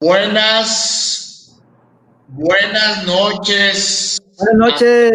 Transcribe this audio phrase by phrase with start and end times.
[0.00, 1.60] Buenas,
[2.28, 4.22] buenas noches.
[4.38, 5.10] Buenas noches.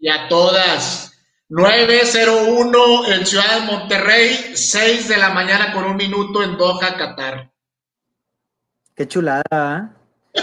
[0.00, 1.12] y a todas.
[1.50, 7.50] 901 en Ciudad de Monterrey, 6 de la mañana con un minuto en Doha, Qatar.
[8.96, 9.94] Qué chulada.
[10.34, 10.40] ¿eh?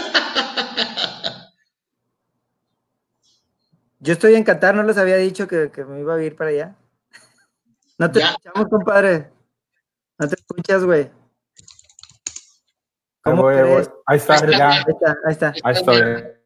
[4.00, 6.50] Yo estoy en Qatar, no les había dicho que, que me iba a ir para
[6.50, 6.74] allá.
[7.98, 8.30] No te Ya.
[8.30, 9.30] escuchamos, compadre.
[10.18, 11.10] No te escuchas, güey.
[13.26, 13.72] Ahí ¿Cómo voy, ahí voy.
[13.72, 13.90] crees?
[14.06, 14.70] Ahí está, ya.
[14.70, 15.54] Ahí está, ahí está.
[15.64, 15.96] Ahí estoy.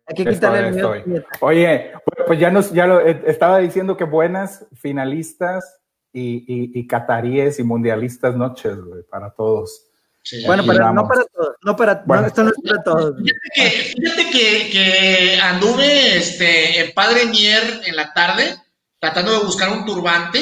[0.07, 0.95] Hay que quitarle el miedo.
[1.41, 1.93] Oye,
[2.27, 5.79] pues ya nos, ya lo eh, estaba diciendo que buenas finalistas
[6.13, 9.87] y, y, y cataríes y mundialistas noches, güey, para todos.
[10.23, 10.45] Sí.
[10.47, 11.57] Bueno, para, no para todos.
[11.63, 12.23] No para, Bueno.
[12.23, 13.15] no, esto no es para todos.
[13.17, 13.71] Fíjate que,
[14.01, 18.57] fíjate que, que anduve este, en Padre Mier en la tarde
[18.99, 20.41] tratando de buscar un turbante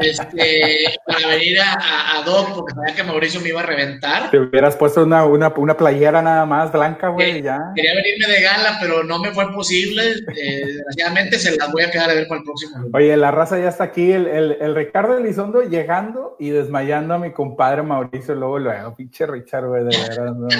[0.00, 4.30] este, para venir a, a, a Doc porque sabía que Mauricio me iba a reventar.
[4.30, 7.58] Te hubieras puesto una, una, una playera nada más blanca, güey, ya.
[7.74, 10.10] Quería venirme de gala, pero no me fue posible.
[10.10, 12.94] Eh, desgraciadamente se las voy a quedar a ver para el próximo lunes.
[12.94, 17.18] Oye, la raza ya está aquí, el, el, el Ricardo Elizondo llegando y desmayando a
[17.18, 20.48] mi compadre Mauricio luego, luego, pinche Richard, güey, de veras, ¿no?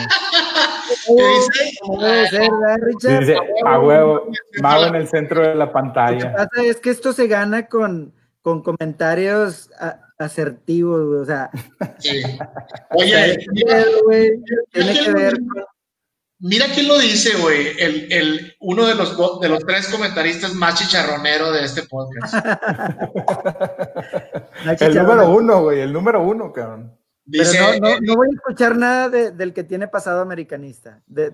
[3.00, 3.36] ¿Qué dice?
[3.64, 4.26] A huevo,
[4.60, 6.32] mago en el centro de la Lo que pantalla.
[6.32, 11.20] pasa es que esto se gana con, con comentarios a- asertivos, güey.
[11.20, 11.50] O sea,
[11.98, 12.22] Sí.
[12.90, 14.30] Oye, mira, güey,
[14.72, 15.64] tiene que ver con
[16.42, 17.68] mira quién lo dice, güey.
[17.78, 22.34] El, el, uno de los, de los tres comentaristas más chicharronero de este podcast.
[24.80, 26.96] El número uno, güey, el número uno, cabrón.
[27.30, 31.00] Pero no, no, no voy a escuchar nada de- del que tiene pasado americanista.
[31.06, 31.32] De- de-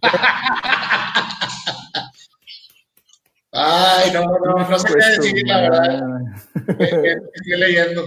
[3.56, 6.18] ay, no, no, no, no sé qué decir, la verdad.
[6.78, 8.02] Estoy leyendo.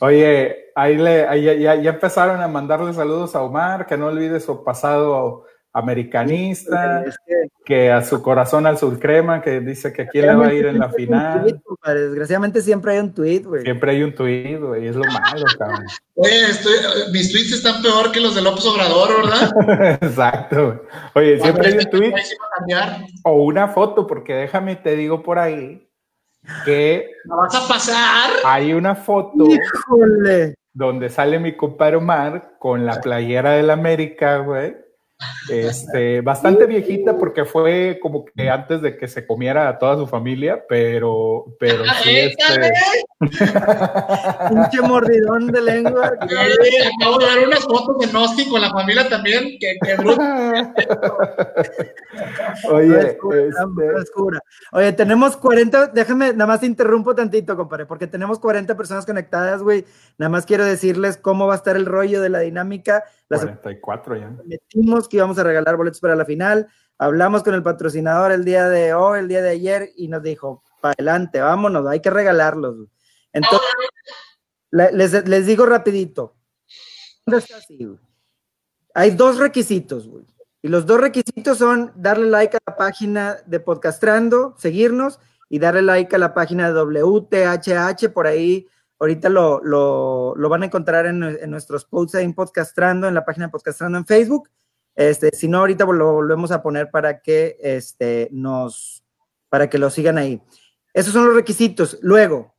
[0.00, 4.06] Oye, ahí, le, ahí ya, ya- ya empezaron a mandarle saludos a Omar, que no
[4.06, 10.02] olvide su pasado americanista, es que- que a su corazón al crema, que dice que
[10.02, 11.42] a quién le va a ir en la final.
[11.42, 11.60] tweet.
[11.94, 13.62] Desgraciadamente siempre hay un tweet, güey.
[13.62, 15.84] Siempre hay un tuit, güey, es lo malo, cabrón.
[16.14, 16.74] Oye, estoy,
[17.12, 19.98] mis tweets están peor que los de López Obrador, ¿verdad?
[20.02, 20.82] Exacto.
[21.14, 21.26] güey.
[21.28, 22.12] Oye, siempre hay un
[22.58, 22.96] cambiar.
[23.24, 25.86] o una foto, porque déjame te digo por ahí
[26.64, 28.30] que ¿La vas a pasar?
[28.44, 30.54] hay una foto Híjole.
[30.72, 34.74] donde sale mi compadre Omar con la playera del América, güey.
[35.48, 40.06] Este, bastante viejita porque fue como que antes de que se comiera a toda su
[40.06, 42.68] familia, pero, pero sí, Échale.
[42.68, 42.80] este,
[44.48, 46.12] Pinche mordidón de lengua.
[46.18, 49.58] Acabo de ver unas fotos de Nosti con la familia también.
[49.60, 50.22] Que, que bruto.
[50.22, 50.62] No
[52.72, 53.20] Oye, no este.
[54.72, 59.62] Oye, tenemos 40, déjame, nada más te interrumpo tantito, compadre, porque tenemos 40 personas conectadas,
[59.62, 59.84] güey.
[60.16, 63.04] Nada más quiero decirles cómo va a estar el rollo de la dinámica.
[63.30, 64.36] La semana 44 ya.
[64.44, 66.68] metimos que íbamos a regalar boletos para la final.
[66.98, 70.62] Hablamos con el patrocinador el día de hoy, el día de ayer, y nos dijo,
[70.82, 72.76] para adelante, vámonos, hay que regalarlos.
[72.76, 72.88] güey".
[73.32, 73.68] Entonces,
[74.72, 76.36] le- les, les digo rapidito.
[77.24, 77.98] ¿Dónde está así, güey?
[78.94, 80.26] Hay dos requisitos, güey.
[80.62, 85.18] Y los dos requisitos son darle like a la página de Podcastrando, seguirnos
[85.48, 88.08] y darle like a la página de WTHH.
[88.12, 88.66] Por ahí,
[89.00, 91.18] ahorita lo, lo, van a encontrar en,
[91.50, 94.50] nuestros posts en Podcastrando, en la página de Podcastrando en Facebook.
[94.94, 99.02] Este, si no, ahorita lo volvemos a poner para que este, nos,
[99.48, 100.42] para que lo sigan ahí.
[100.92, 101.98] Esos son los requisitos.
[102.02, 102.54] Luego,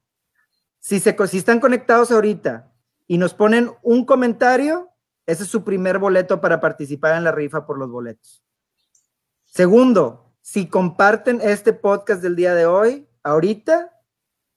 [0.80, 2.74] si, se, si están conectados ahorita
[3.06, 4.90] y nos ponen un comentario,
[5.28, 8.44] ese es su primer boleto para participar en la rifa por los boletos.
[9.46, 13.91] Segundo, si comparten este podcast del día de hoy, ahorita,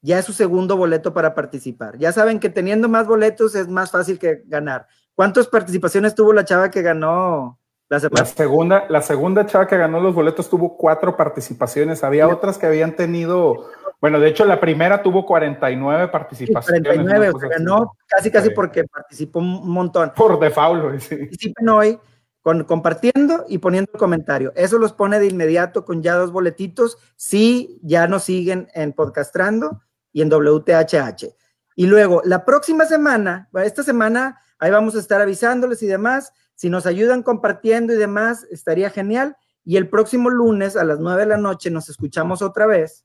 [0.04, 1.96] ya es su segundo boleto para participar.
[1.96, 4.86] Ya saben que teniendo más boletos es más fácil que ganar.
[5.14, 7.58] ¿Cuántas participaciones tuvo la chava que ganó
[7.88, 12.04] la La segunda, la segunda chava que ganó los boletos tuvo cuatro participaciones.
[12.04, 16.82] Había otras que habían tenido, bueno, de hecho la primera tuvo 49 Sí, participaciones.
[16.82, 17.64] 49, una o sea, cosa así.
[17.64, 18.54] ganó casi casi Sí.
[18.54, 20.12] porque participó un montón.
[20.14, 21.16] Por default, sí.
[21.16, 21.98] participen hoy
[22.42, 24.52] con, compartiendo y poniendo el comentario.
[24.54, 29.80] Eso los pone de inmediato con ya dos boletitos si ya nos siguen en Podcastrando
[30.14, 31.34] y en WTHH.
[31.76, 36.32] Y luego, la próxima semana, esta semana, ahí vamos a estar avisándoles y demás.
[36.54, 39.36] Si nos ayudan compartiendo y demás, estaría genial.
[39.64, 43.04] Y el próximo lunes a las 9 de la noche nos escuchamos otra vez.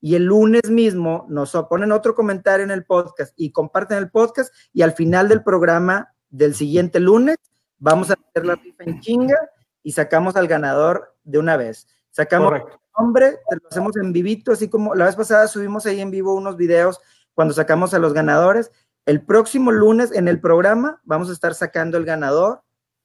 [0.00, 4.54] Y el lunes mismo nos ponen otro comentario en el podcast y comparten el podcast.
[4.72, 7.36] Y al final del programa del siguiente lunes,
[7.78, 9.38] vamos a hacer la rifa en chinga
[9.82, 11.88] y sacamos al ganador de una vez.
[12.10, 12.83] Sacamos Correcto.
[12.98, 16.34] Nombre, te lo hacemos en vivito, así como la vez pasada subimos ahí en vivo
[16.34, 17.00] unos videos
[17.34, 18.70] cuando sacamos a los ganadores.
[19.06, 22.62] El próximo lunes en el programa vamos a estar sacando el ganador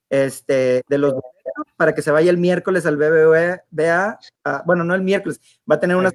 [0.09, 1.13] este, de los
[1.75, 4.19] para que se vaya el miércoles al BBVA,
[4.65, 5.39] bueno, no el miércoles,
[5.69, 6.13] va a tener unas...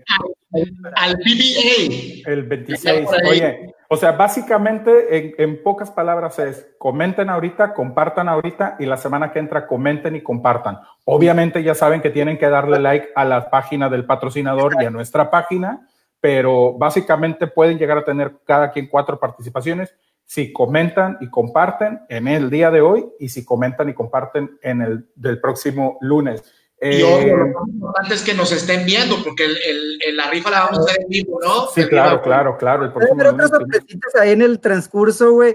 [0.96, 2.30] Al BBA.
[2.30, 3.08] El 26.
[3.28, 8.96] Oye, o sea, básicamente, en, en, pocas palabras es, comenten ahorita, compartan ahorita y la
[8.96, 10.78] semana que entra comenten y compartan.
[11.04, 14.90] Obviamente ya saben que tienen que darle like a la página del patrocinador y a
[14.90, 15.88] nuestra página,
[16.20, 19.94] pero básicamente pueden llegar a tener cada quien cuatro participaciones
[20.26, 24.82] si comentan y comparten en el día de hoy y si comentan y comparten en
[24.82, 26.42] el del próximo lunes.
[26.80, 30.60] y eh, lo más importante es que nos estén viendo, porque el, la rifa la
[30.60, 31.66] vamos a hacer en vivo, ¿no?
[31.68, 32.92] Sí, claro, claro, claro.
[32.94, 35.54] Pero otras sorpresitas ahí en el transcurso, güey.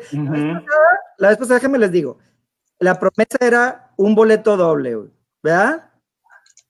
[1.18, 2.18] La vez pasada, déjame les digo,
[2.80, 5.10] la promesa era un boleto doble, güey,
[5.44, 5.92] ¿verdad?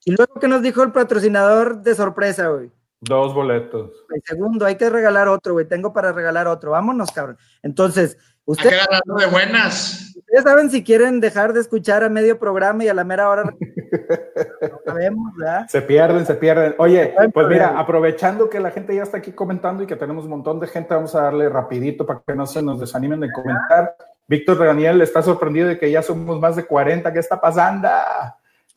[0.05, 2.71] Y luego, ¿qué nos dijo el patrocinador de sorpresa, güey?
[3.01, 3.91] Dos boletos.
[4.13, 5.65] El segundo, hay que regalar otro, güey.
[5.65, 6.71] Tengo para regalar otro.
[6.71, 7.37] Vámonos, cabrón.
[7.63, 8.87] Entonces, ustedes.
[9.05, 10.13] de buenas.
[10.17, 13.43] Ustedes saben si quieren dejar de escuchar a medio programa y a la mera hora.
[13.45, 13.51] no
[14.85, 15.65] sabemos, ¿verdad?
[15.69, 16.75] Se pierden, se pierden.
[16.77, 20.31] Oye, pues mira, aprovechando que la gente ya está aquí comentando y que tenemos un
[20.31, 23.95] montón de gente, vamos a darle rapidito para que no se nos desanimen de comentar.
[24.27, 27.11] Víctor Daniel está sorprendido de que ya somos más de 40.
[27.13, 27.87] ¿Qué está pasando?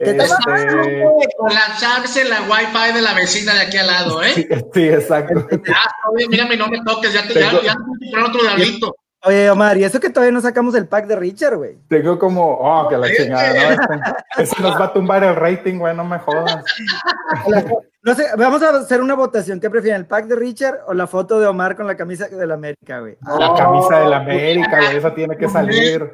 [0.03, 1.05] Este...
[1.37, 4.33] Colapsarse la wifi de la vecina de aquí al lado, ¿eh?
[4.35, 4.47] Sí,
[4.89, 5.47] exacto.
[6.13, 7.63] oye, mírame, no me toques, ya te Tengo...
[7.63, 8.97] ya, ya otro diablito.
[9.25, 11.79] Oye, Omar, y eso que todavía no sacamos el pack de Richard, güey.
[11.89, 14.43] Tengo como, oh, que la chingada, ¿no?
[14.43, 16.65] Eso nos va a tumbar el rating, güey, no me jodas.
[18.03, 19.61] No sé, vamos a hacer una votación.
[19.61, 22.47] ¿Qué prefieren, el pack de Richard o la foto de Omar con la camisa de
[22.49, 23.17] la América, güey?
[23.39, 26.11] La camisa de la América, güey, esa tiene que salir.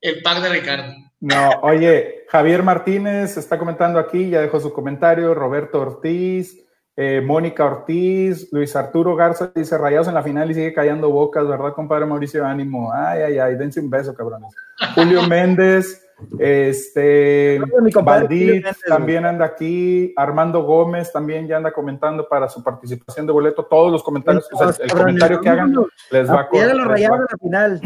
[0.00, 1.03] El pack de Ricardo.
[1.24, 6.54] No, oye, Javier Martínez está comentando aquí, ya dejó su comentario, Roberto Ortiz,
[6.96, 11.48] eh, Mónica Ortiz, Luis Arturo Garza dice rayados en la final y sigue callando bocas,
[11.48, 12.44] ¿verdad, compadre Mauricio?
[12.44, 14.50] Ánimo, ay, ay, ay, dense un beso, cabrones.
[14.94, 16.06] Julio Méndez,
[16.38, 17.58] este,
[18.02, 23.64] Valdit también anda aquí, Armando Gómez también ya anda comentando para su participación de boleto,
[23.64, 25.74] todos los comentarios, o sea, el comentario que hagan
[26.10, 26.74] les va a...
[26.74, 27.80] los rayados en la final.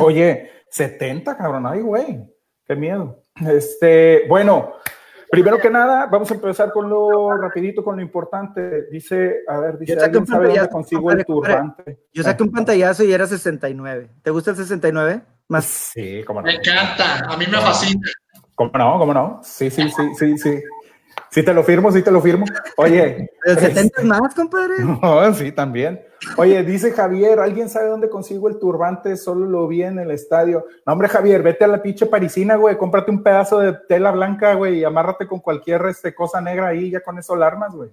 [0.00, 2.24] Oye, 70, cabrón, ay, güey,
[2.66, 3.20] qué miedo.
[3.46, 4.72] Este, bueno,
[5.30, 8.86] primero que nada, vamos a empezar con lo rapidito, con lo importante.
[8.90, 12.00] Dice, a ver, dice, ¿alguien sabe dónde consigo el turbante?
[12.12, 14.10] Yo saqué un pantallazo y era 69.
[14.22, 15.22] ¿Te gusta el 69?
[15.48, 15.64] Más.
[15.64, 16.46] Sí, cómo no.
[16.46, 18.08] Me encanta, a mí me fascina.
[18.54, 18.98] ¿Cómo no?
[18.98, 19.40] ¿Cómo no?
[19.44, 20.62] Sí, sí, sí, sí, sí.
[21.32, 22.44] Sí te lo firmo, sí te lo firmo.
[22.76, 23.30] Oye.
[23.44, 24.74] ¿El 70 es más, compadre?
[24.84, 26.04] No, sí, también.
[26.36, 29.16] Oye, dice Javier, ¿alguien sabe dónde consigo el turbante?
[29.16, 30.66] Solo lo vi en el estadio.
[30.84, 34.52] No, hombre, Javier, vete a la pinche parisina, güey, cómprate un pedazo de tela blanca,
[34.54, 37.88] güey, y amárrate con cualquier este, cosa negra ahí, ya con eso alarmas, güey.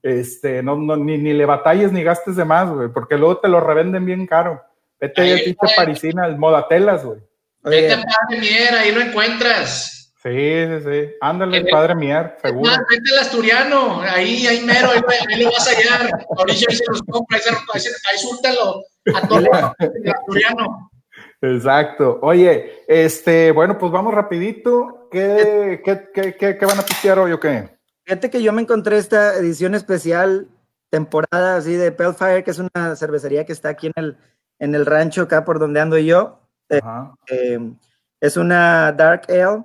[0.00, 3.48] Este, no, no, ni, ni le batalles ni gastes de más, güey, porque luego te
[3.48, 4.62] lo revenden bien caro.
[5.00, 7.18] Vete ahí a pinche parisina, el modatelas, güey.
[7.64, 9.99] Vete a ahí lo encuentras.
[10.22, 11.14] Sí, sí, sí.
[11.22, 12.70] Ándale, padre Mier, seguro.
[12.90, 16.10] vete al asturiano, ahí, ahí mero, ahí, ahí lo vas a hallar.
[16.36, 17.42] Ahorita ahí se los compra, ahí,
[17.74, 18.82] ahí, ahí súltalo
[19.14, 19.48] a todo el
[20.12, 20.90] asturiano.
[21.40, 22.18] Exacto.
[22.20, 25.08] Oye, este, bueno, pues vamos rapidito.
[25.10, 27.70] ¿Qué, qué, qué, qué, qué van a pistear hoy o qué?
[28.04, 30.48] Fíjate que yo me encontré esta edición especial,
[30.90, 34.18] temporada así de Fire, que es una cervecería que está aquí en el,
[34.58, 36.40] en el rancho, acá por donde ando yo.
[36.68, 37.14] Ajá.
[37.28, 37.58] Eh,
[38.20, 39.64] es una Dark Ale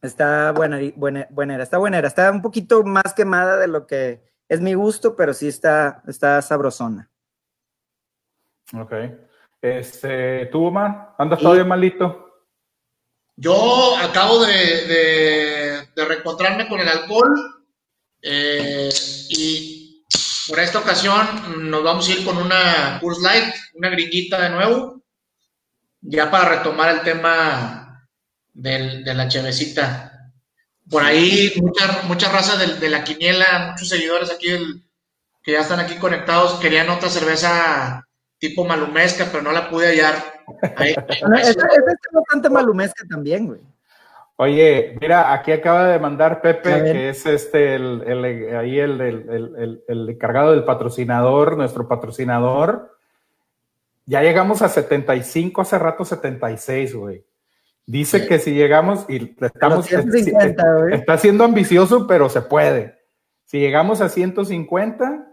[0.00, 4.60] Está buena, buena, buena, está buena, está un poquito más quemada de lo que es
[4.60, 7.10] mi gusto, pero sí está, está sabrosona.
[8.74, 8.92] Ok.
[9.60, 11.14] Este, ¿tú, Omar?
[11.18, 12.46] ¿Andas todavía malito?
[13.34, 17.64] Yo acabo de, de, reencontrarme con el alcohol
[18.22, 18.88] eh,
[19.30, 20.04] y
[20.48, 25.02] por esta ocasión nos vamos a ir con una Curse Light, una gringuita de nuevo,
[26.00, 27.77] ya para retomar el tema
[28.58, 30.32] del, de la chevecita.
[30.90, 34.48] Por ahí mucha, mucha raza de, la quiniela, muchos seguidores aquí
[35.42, 38.04] que ya están aquí conectados, querían otra cerveza
[38.38, 40.16] tipo malumesca, pero no la pude hallar.
[40.80, 41.56] es
[42.12, 43.60] bastante malumesca también, güey.
[44.36, 49.82] Oye, mira, aquí acaba de mandar Pepe, que es este, el, el ahí el, el,
[49.88, 52.96] el, encargado del patrocinador, nuestro patrocinador.
[54.06, 57.24] Ya llegamos a 75, hace rato 76, güey.
[57.88, 59.90] Dice que si llegamos y estamos,
[60.92, 62.98] está siendo ambicioso, pero se puede.
[63.46, 65.26] Si llegamos a 150,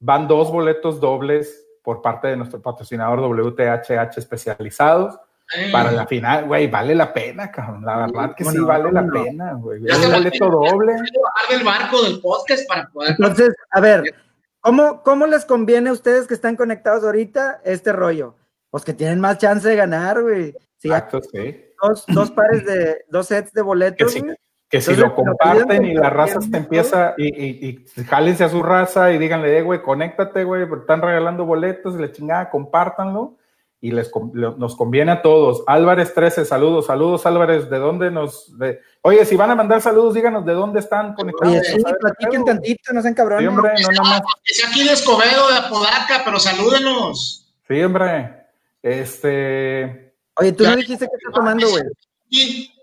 [0.00, 5.18] van dos boletos dobles por parte de nuestro patrocinador WTHH especializados
[5.70, 7.84] para la final, güey, vale la pena, cabrón.
[7.84, 9.82] La verdad que sí vale la pena, güey.
[9.82, 10.94] Un boleto doble.
[11.50, 13.10] el barco del podcast para poder.
[13.10, 14.14] Entonces, a ver,
[14.60, 18.34] ¿cómo, ¿cómo les conviene a ustedes que están conectados ahorita este rollo?
[18.70, 20.54] Pues que tienen más chance de ganar, güey.
[20.82, 21.68] Exacto, sí.
[21.82, 24.14] Dos, dos pares de, dos sets de boletos.
[24.68, 28.62] Que si, lo comparten y la raza se empieza y, y, y, jálense a su
[28.62, 33.36] raza y díganle, eh, güey, conéctate, güey, están regalando boletos y la chingada, compártanlo
[33.82, 35.64] y les, nos conviene a todos.
[35.66, 38.56] Álvarez 13, saludos, saludos Álvarez, ¿de dónde nos...?
[38.56, 41.52] De, oye, si van a mandar saludos, díganos de dónde están conectados.
[41.52, 43.42] Oye, sí, platiquen tantito, no sean cabrones.
[43.42, 44.22] Sí, hombre, no nada más.
[44.44, 47.52] Es aquí de Escobedo, de Apodaca, pero salúdenos.
[47.66, 48.46] Sí, hombre,
[48.82, 50.01] este...
[50.38, 51.84] Oye, tú no dijiste que estás tomando, güey.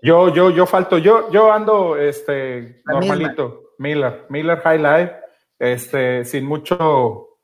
[0.02, 5.12] Yo, yo, yo falto, yo, yo ando, este, normalito, Miller, Miller High Life,
[5.58, 7.38] este, sin mucho,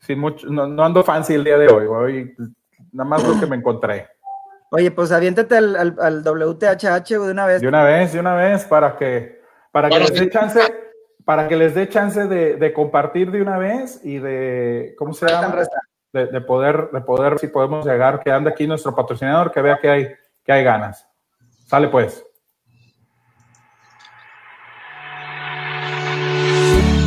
[0.00, 2.34] sin mucho, no, no ando fancy el día de hoy, güey
[2.92, 4.08] Nada más lo que me encontré.
[4.70, 7.60] Oye, pues aviéntate al, al, WTHH de una vez.
[7.60, 10.60] De una vez, de una vez, para que, para que les dé chance,
[11.24, 15.62] para que les dé chance de, compartir de una vez y de, ¿cómo se llama?
[16.12, 19.88] De, poder, de poder, si podemos llegar, que ande aquí nuestro patrocinador, que vea que
[19.88, 20.08] hay,
[20.44, 21.08] que hay ganas.
[21.66, 22.22] Sale pues.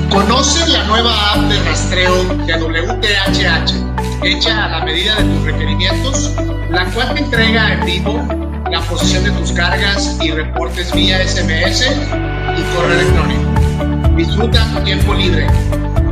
[0.10, 6.36] Conoce la nueva app de rastreo de WTHH hecha a la medida de tus requerimientos,
[6.70, 8.28] la cual te entrega en vivo
[8.72, 14.16] la posición de tus cargas y reportes vía SMS y correo electrónico.
[14.16, 15.48] Disfruta tu tiempo libre.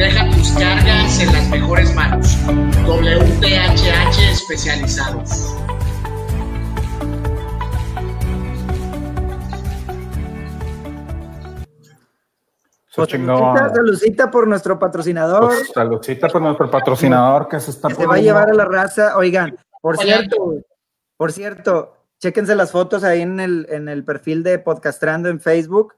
[0.03, 2.37] Deja tus cargas en las mejores manos.
[2.85, 5.55] WTHH especializados.
[12.89, 15.45] Saludcita, por nuestro patrocinador.
[15.45, 19.15] Pues, saludcita por nuestro patrocinador que se está Se va a llevar a la raza.
[19.15, 20.57] Oigan, por cierto,
[21.15, 25.93] por cierto, chéquense las fotos ahí en el, en el perfil de Podcastrando en Facebook.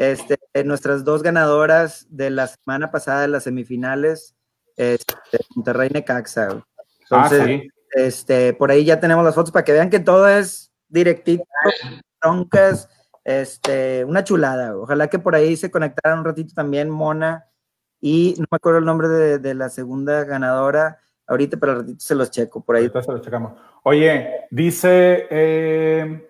[0.00, 4.34] Este, nuestras dos ganadoras de la semana pasada de las semifinales,
[4.74, 5.14] este,
[5.54, 6.48] Monterrey Necaxa.
[7.10, 10.72] Ah, Entonces, este, por ahí ya tenemos las fotos para que vean que todo es
[10.88, 11.44] directito,
[12.18, 12.88] troncas
[13.24, 14.74] este, una chulada.
[14.74, 17.44] Ojalá que por ahí se conectaran un ratito también Mona
[18.00, 22.14] y no me acuerdo el nombre de, la segunda ganadora ahorita, pero al ratito se
[22.14, 22.84] los checo por ahí.
[22.84, 23.52] Ahorita se los checamos.
[23.82, 25.26] Oye, dice.
[25.28, 26.29] Eh,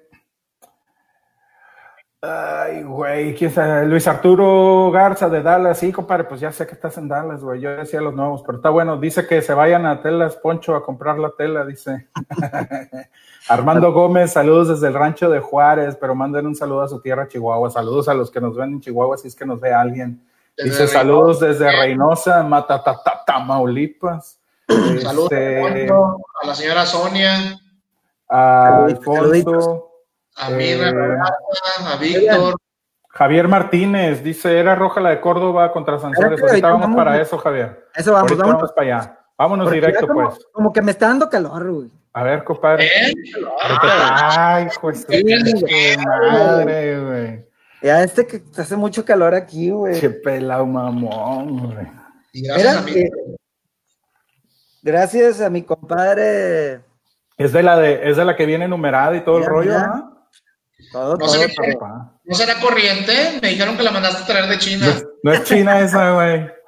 [2.22, 3.86] ay, güey, ¿quién sabe?
[3.86, 5.78] Luis Arturo Garza de Dallas.
[5.78, 7.60] Sí, compadre, pues ya sé que estás en Dallas, güey.
[7.60, 8.98] Yo decía los nuevos, pero está bueno.
[8.98, 12.08] Dice que se vayan a Telas Poncho a comprar la tela, dice.
[13.48, 17.26] Armando Gómez, saludos desde el rancho de Juárez, pero manden un saludo a su tierra,
[17.26, 17.70] Chihuahua.
[17.70, 20.22] Saludos a los que nos ven en Chihuahua, si es que nos ve alguien.
[20.56, 24.38] Dice saludos desde Reynosa, Matatata, Tamaulipas.
[25.02, 27.58] Saludos este, a la señora Sonia.
[28.28, 29.89] A Alfonso.
[30.40, 31.18] A mí, eh,
[31.86, 32.54] a Víctor.
[33.08, 36.40] Javier Martínez dice, era roja la de Córdoba contra Sanzores.
[36.40, 37.86] Ahorita vamos para eso, Javier.
[37.94, 39.18] Eso vamos, vamos para allá.
[39.36, 40.38] Vámonos directo, pues.
[40.52, 41.90] Como que me está dando calor, güey.
[42.12, 42.86] A ver, compadre.
[42.86, 43.12] ¿Eh?
[43.82, 47.46] Ay, pues qué madre, güey.
[47.82, 49.98] Ya este que hace mucho calor aquí, güey.
[49.98, 51.86] Qué pelado mamón, güey.
[52.32, 52.84] Gracias, a
[54.82, 56.80] gracias a mi compadre.
[57.36, 60.09] Es de la de, es de la que viene numerada y todo el rollo, ¿no?
[60.92, 63.38] Todo, no, todo, ¿No será corriente?
[63.40, 64.86] Me dijeron que la mandaste a traer de China.
[65.22, 66.50] No, es China esa, güey.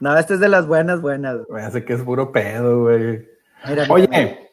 [0.00, 1.38] No, esta es de las buenas, buenas.
[1.48, 3.24] Me hace que es puro pedo, güey.
[3.88, 4.50] Oye,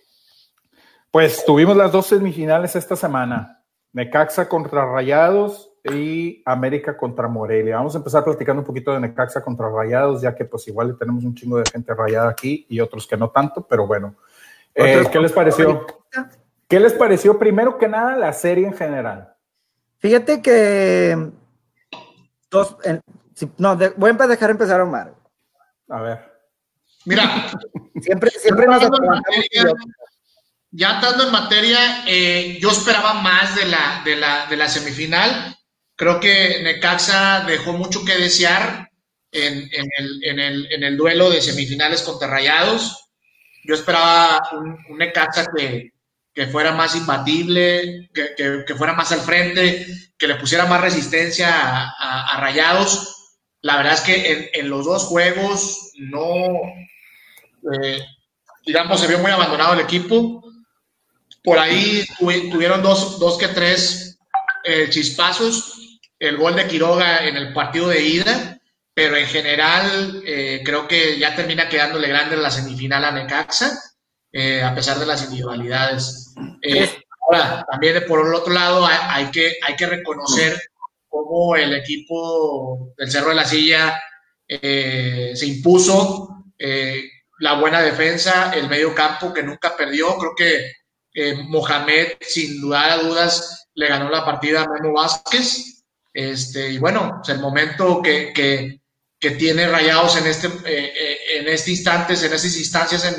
[1.10, 3.64] pues tuvimos las dos semifinales esta semana.
[3.94, 7.78] Necaxa contra Rayados y América contra Morelia.
[7.78, 11.24] Vamos a empezar platicando un poquito de Necaxa contra Rayados, ya que pues igual tenemos
[11.24, 14.16] un chingo de gente rayada aquí y otros que no tanto, pero bueno.
[14.76, 15.86] Eh, ¿Qué les pareció?
[16.68, 19.34] ¿Qué les pareció primero que nada la serie en general?
[20.00, 21.32] Fíjate que
[22.50, 22.78] dos,
[23.58, 25.16] no, voy a dejar empezar Omar.
[25.90, 26.32] A ver.
[27.06, 27.50] Mira,
[28.02, 28.82] siempre, siempre nos
[30.72, 35.58] ya estando en materia, eh, yo esperaba más de la, de, la, de la semifinal.
[35.96, 38.92] Creo que Necaxa dejó mucho que desear
[39.32, 43.10] en, en, el, en, el, en el, duelo de semifinales contra Rayados.
[43.64, 45.94] Yo esperaba un, Necaxa que,
[46.38, 49.88] que, fuera más imbatible, que, que, fuera más al frente,
[50.20, 53.40] que le pusiera más resistencia a, Rayados.
[53.62, 56.46] La verdad es que en, los dos juegos no,
[57.74, 58.06] eh,
[58.68, 60.44] digamos, se vio muy abandonado el equipo.
[61.44, 64.20] Por ahí tuvieron dos, dos que tres
[64.64, 68.60] eh, chispazos, el gol de Quiroga en el partido de ida,
[68.94, 73.72] pero en general eh, creo que ya termina quedándole grande la semifinal a Necaxa,
[74.32, 76.34] eh, a pesar de las individualidades.
[77.22, 80.62] ahora, también por el otro lado hay, que, hay que reconocer
[81.08, 84.02] cómo el equipo del Cerro de la Silla
[84.48, 86.46] se impuso,
[87.40, 90.72] la buena defensa, el medio campo que nunca perdió, creo que
[91.20, 95.84] Eh, Mohamed, sin lugar a dudas, le ganó la partida a Memo Vázquez.
[96.14, 98.82] Este, y bueno, es el momento que, que,
[99.20, 103.16] que, tiene Rayados en este, eh, eh, en este instante, en estas instancias en,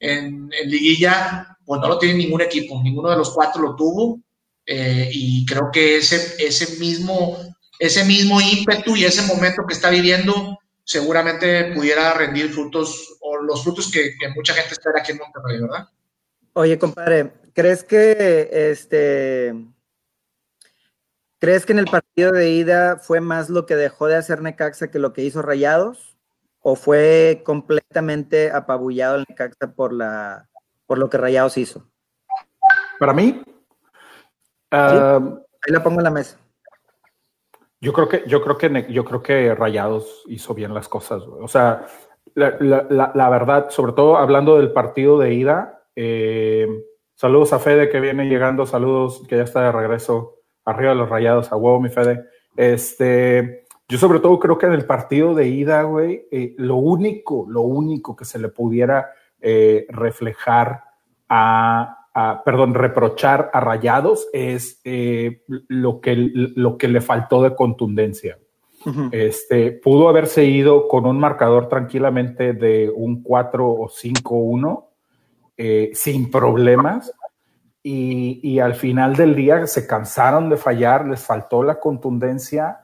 [0.00, 4.20] en, liguilla, pues no lo tiene ningún equipo, ninguno de los cuatro lo tuvo.
[4.66, 7.38] y creo que ese, ese, mismo,
[7.78, 13.62] ese mismo ímpetu y ese momento que está viviendo seguramente pudiera rendir frutos o los
[13.62, 15.88] frutos que, que mucha gente espera aquí en Monterrey, ¿verdad?
[16.54, 19.54] Oye, compadre, ¿crees que este
[21.38, 24.90] crees que en el partido de ida fue más lo que dejó de hacer Necaxa
[24.90, 26.17] que lo que hizo Rayados?
[26.60, 30.48] ¿O fue completamente apabullado el Necaxa por la
[30.86, 31.84] por lo que Rayados hizo?
[32.98, 33.42] Para mí,
[34.72, 36.38] um, ahí la pongo en la mesa.
[37.80, 41.22] Yo creo que, yo creo que, yo creo que Rayados hizo bien las cosas.
[41.22, 41.86] O sea,
[42.34, 46.66] la, la, la, verdad, sobre todo hablando del partido de ida, eh,
[47.14, 51.08] saludos a Fede que viene llegando, saludos que ya está de regreso arriba de los
[51.08, 52.24] rayados, a huevo mi Fede.
[52.56, 57.46] Este, yo sobre todo creo que en el partido de ida, güey, eh, lo único,
[57.48, 60.84] lo único que se le pudiera eh, reflejar
[61.28, 64.80] a, perdón, reprochar a Rayados es
[65.68, 68.38] lo, que, lo que le faltó de contundencia.
[69.12, 74.84] Este, pudo haberse ido con un marcador tranquilamente de un 4 o 5-1
[75.56, 77.12] eh, sin problemas
[77.82, 82.80] y, al final del día se cansaron de fallar, les faltó la contundencia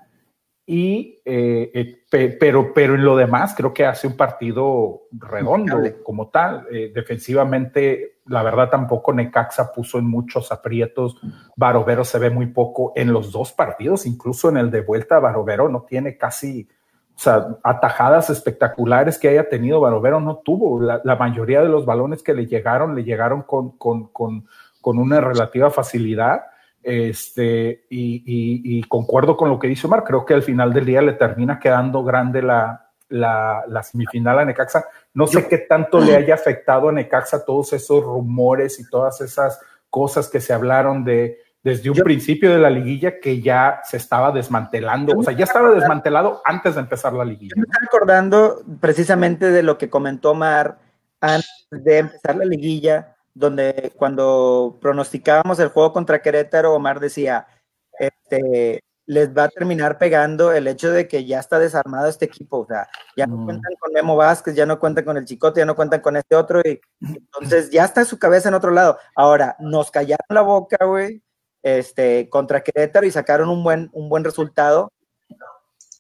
[0.67, 6.29] y eh, eh, pero, pero en lo demás creo que hace un partido redondo como
[6.29, 6.67] tal.
[6.95, 11.17] defensivamente, la verdad tampoco Necaxa puso en muchos aprietos.
[11.57, 15.69] Barovero se ve muy poco en los dos partidos, incluso en el de vuelta Barovero
[15.69, 16.69] no tiene casi
[17.17, 20.81] o sea, atajadas espectaculares que haya tenido Barovero no tuvo.
[20.81, 24.47] La, mayoría de los balones que le llegaron, le llegaron con, con, con,
[24.81, 26.43] con una relativa facilidad.
[26.85, 31.01] Este, y, y, concuerdo con lo que dice Omar, creo que al final del día
[31.01, 34.85] le termina quedando grande la, la, la semifinal a Necaxa.
[35.15, 39.59] No sé qué tanto le haya afectado a Necaxa todos esos rumores y todas esas
[39.89, 44.31] cosas que se hablaron de, desde un principio de la liguilla que ya se estaba
[44.31, 47.55] desmantelando, o sea, ya estaba desmantelado antes de empezar la liguilla.
[47.57, 50.79] me estoy acordando precisamente de lo que comentó Mar
[51.23, 57.47] antes de empezar la liguilla, donde cuando pronosticábamos el juego contra Querétaro, Omar decía,
[57.99, 62.61] este, les va a terminar pegando el hecho de que ya está desarmado este equipo,
[62.61, 65.67] o sea, ya no cuentan con Memo Vázquez, ya no cuentan con el Chicote, ya
[65.67, 68.99] no cuentan con este otro, y entonces ya está su cabeza en otro lado.
[69.15, 71.23] Ahora, nos callaron la boca, güey,
[71.63, 74.91] este, contra Querétaro y sacaron un buen, un buen resultado.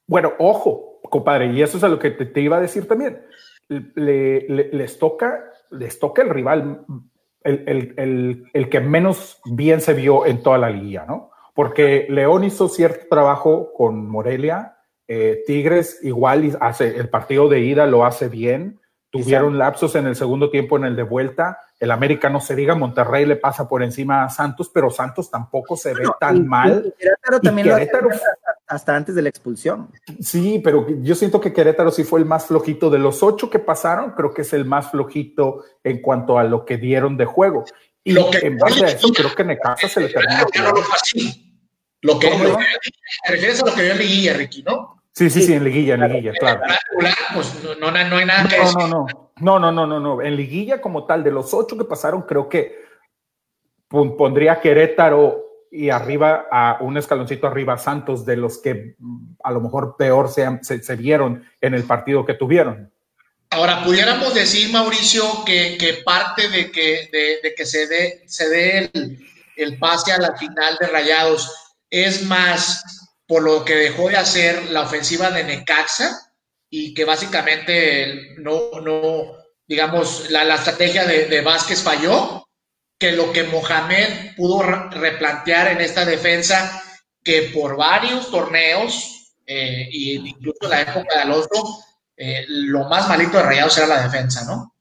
[0.06, 3.22] Bueno, ojo, compadre, y eso es a lo que te, iba a decir también.
[3.68, 6.86] les, toca, les toca el rival,
[7.44, 11.30] el, el, que menos bien se vio en toda la liga, ¿no?
[11.54, 17.86] Porque León hizo cierto trabajo con Morelia, eh, Tigres igual hace el partido de ida
[17.86, 18.80] lo hace bien,
[19.10, 22.74] tuvieron lapsos en el segundo tiempo en el de vuelta, el América no se diga,
[22.74, 26.94] Monterrey le pasa por encima a Santos, pero Santos tampoco se ve tan mal.
[26.98, 27.76] Querétaro también lo
[28.66, 29.90] hasta antes de la expulsión.
[30.20, 33.58] Sí, pero yo siento que Querétaro sí fue el más flojito de los ocho que
[33.58, 37.64] pasaron, creo que es el más flojito en cuanto a lo que dieron de juego.
[38.02, 40.44] Y lo que, en base a eso, creo que en casa se le terminó.
[42.02, 42.64] Lo que, lo que,
[43.24, 45.02] te refieres a lo que vio en Liguilla, Ricky, ¿no?
[45.12, 46.60] Sí, sí, sí, en Liguilla, en Liguilla, claro.
[47.34, 49.06] Pues no, no, no hay nada que no, no, no.
[49.40, 50.22] No, no, no, no, no.
[50.22, 52.84] En liguilla como tal, de los ocho que pasaron, creo que
[53.88, 59.60] pondría Querétaro y arriba a un escaloncito arriba Santos de los que mm, a lo
[59.60, 62.92] mejor peor se, se, vieron en el partido que tuvieron.
[63.50, 67.08] Ahora, pudiéramos decir, Mauricio, que, que parte de que,
[67.42, 69.18] de, que se dé, se dé el,
[69.56, 71.52] el, pase a la final de Rayados
[71.90, 76.32] es más por lo que dejó de hacer la ofensiva de Necaxa,
[76.70, 82.46] y que básicamente no, no digamos, la, la estrategia de, de, Vázquez falló,
[82.98, 86.82] que lo que Mohamed pudo replantear en esta defensa,
[87.22, 91.84] que por varios torneos, eh, incluso en la época de Alonso,
[92.16, 94.72] eh, lo más malito de Rayados era la defensa, ¿no?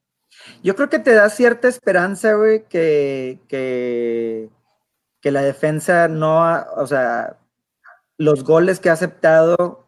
[0.61, 4.49] Yo creo que te da cierta esperanza, güey, que, que,
[5.21, 6.41] que la defensa no,
[6.77, 7.37] o sea,
[8.17, 9.87] los goles que ha aceptado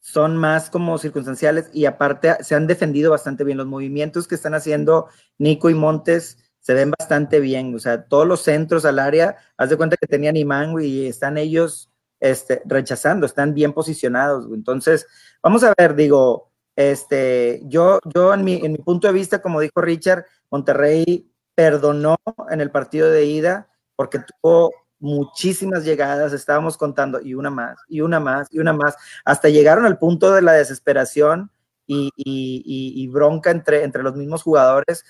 [0.00, 3.58] son más como circunstanciales y aparte se han defendido bastante bien.
[3.58, 7.74] Los movimientos que están haciendo Nico y Montes se ven bastante bien.
[7.74, 11.38] O sea, todos los centros al área, haz de cuenta que tenían imán y están
[11.38, 14.46] ellos este, rechazando, están bien posicionados.
[14.52, 15.06] Entonces,
[15.42, 19.60] vamos a ver, digo, este, yo, yo en mi, en mi punto de vista, como
[19.60, 22.18] dijo Richard, Monterrey perdonó
[22.50, 28.02] en el partido de ida porque tuvo muchísimas llegadas, estábamos contando, y una más, y
[28.02, 31.50] una más, y una más, hasta llegaron al punto de la desesperación
[31.86, 35.06] y, bronca entre, entre los mismos jugadores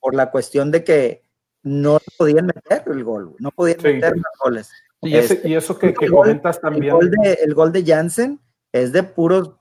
[0.00, 1.22] por la cuestión de que
[1.62, 4.70] no podían meter el gol, no podían meter los goles.
[5.02, 6.84] Y, este, eso que, comentas también.
[6.84, 8.40] El gol, de, el gol de Jansen
[8.72, 9.60] es de puro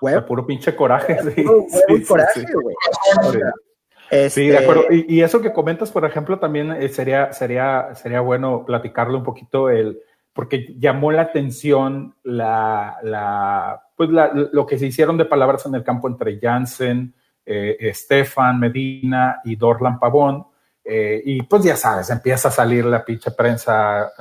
[0.00, 1.44] De puro pinche coraje, sí.
[2.06, 2.76] coraje, güey.
[4.08, 4.84] Sí, de este acuerdo.
[4.90, 9.68] Y, eso que comentas, por ejemplo, también eh, sería, sería, sería bueno platicarlo un poquito,
[9.68, 10.00] el,
[10.32, 15.82] porque llamó la atención la, la, pues lo que se hicieron de palabras en el
[15.82, 17.14] campo entre Jansen,
[17.46, 20.46] eh, Estefan, Medina y Dorlan Pavón.
[20.84, 24.12] Eh, y pues ya sabes, empieza a salir la pinche prensa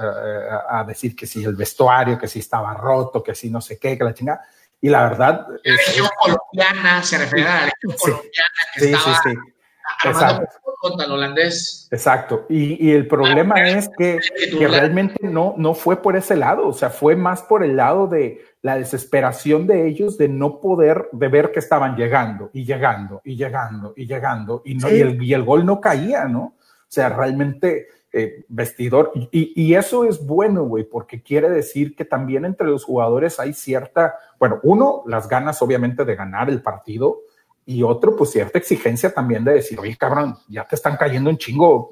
[0.70, 3.98] a decir que si el vestuario, que si estaba roto, que si no sé qué,
[3.98, 4.42] que la chingada.
[4.82, 5.48] Y la verdad.
[5.64, 9.55] La región colombiana se refiere a la región colombiana que sí, estaba sí, sí.
[10.04, 10.58] Exacto.
[10.80, 11.88] contra el holandés.
[11.92, 12.46] Exacto.
[12.50, 14.20] Y, y el problema es que,
[14.58, 18.08] que, realmente no, no fue por ese lado, o sea, fue más por el lado
[18.08, 23.22] de la desesperación de ellos de no poder, de ver que estaban llegando y llegando
[23.24, 26.42] y llegando y llegando y, no, y, el, y el gol no caía, ¿no?
[26.42, 29.12] O sea, realmente eh, vestidor.
[29.32, 33.54] Y, y, eso es bueno, güey, porque quiere decir que también entre los jugadores hay
[33.54, 37.20] cierta, bueno, uno, las ganas obviamente de ganar el partido,
[37.66, 41.38] y otro, pues cierta exigencia también de decir, oye, cabrón, ya te están cayendo un
[41.38, 41.90] chingo,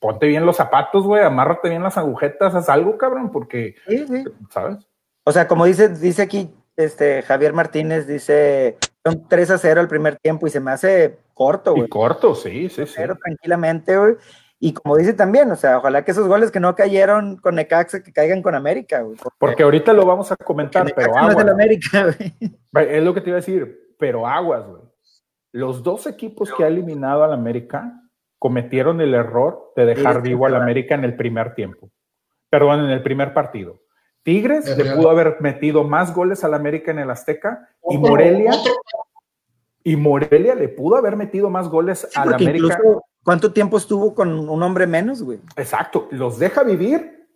[0.00, 3.76] ponte bien los zapatos, güey, amárrate bien las agujetas, haz algo, cabrón, porque,
[4.50, 4.78] ¿sabes?
[5.24, 9.88] O sea, como dice, dice aquí este Javier Martínez, dice, son 3 a 0 el
[9.88, 11.88] primer tiempo y se me hace corto, güey.
[11.88, 12.94] Corto, sí, sí, sí.
[12.96, 14.16] Pero tranquilamente, güey.
[14.58, 18.02] Y como dice también, o sea, ojalá que esos goles que no cayeron con Necaxa,
[18.02, 19.16] que caigan con América, güey.
[19.38, 21.32] Porque, ahorita lo vamos a comentar, pero agua.
[21.32, 22.14] No es América,
[22.72, 22.90] güey.
[22.90, 24.82] Es lo que te iba a decir pero aguas, güey.
[25.52, 28.00] Los dos equipos que ha eliminado al América
[28.38, 31.90] cometieron el error de dejar vivo al América en el primer tiempo.
[32.48, 33.82] Perdón, en el primer partido.
[34.22, 38.52] Tigres le pudo haber metido más goles al América en el Azteca y Morelia
[39.82, 42.78] y Morelia le pudo haber metido más goles al América.
[43.22, 45.40] ¿Cuánto tiempo estuvo con un hombre menos, güey?
[45.56, 47.28] Exacto, los deja vivir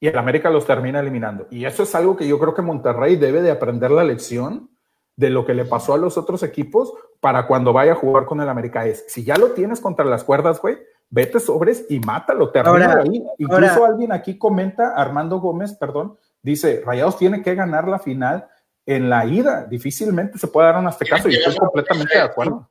[0.00, 1.46] y el América los termina eliminando.
[1.50, 4.70] Y eso es algo que yo creo que Monterrey debe de aprender la lección
[5.16, 8.40] de lo que le pasó a los otros equipos para cuando vaya a jugar con
[8.40, 10.76] el América es, si ya lo tienes contra las cuerdas, güey,
[11.08, 13.24] vete sobres y mátalo, termina ahí.
[13.38, 18.46] Incluso alguien aquí comenta, Armando Gómez, perdón, dice, Rayados tiene que ganar la final
[18.84, 22.70] en la ida, difícilmente se puede dar un aztecaso y estoy completamente de acuerdo.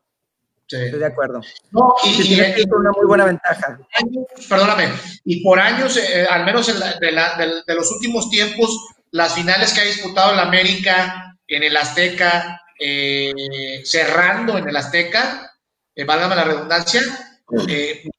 [0.67, 1.41] Estoy de acuerdo.
[1.71, 3.77] No, y, es una muy buena ventaja.
[4.49, 4.89] Perdóname,
[5.23, 9.85] y por años, eh, al menos de, de, los últimos tiempos, las finales que ha
[9.85, 15.51] disputado el América en el Azteca, eh, cerrando en el Azteca,
[15.93, 17.01] eh, válgame la redundancia.
[17.67, 18.09] Eh,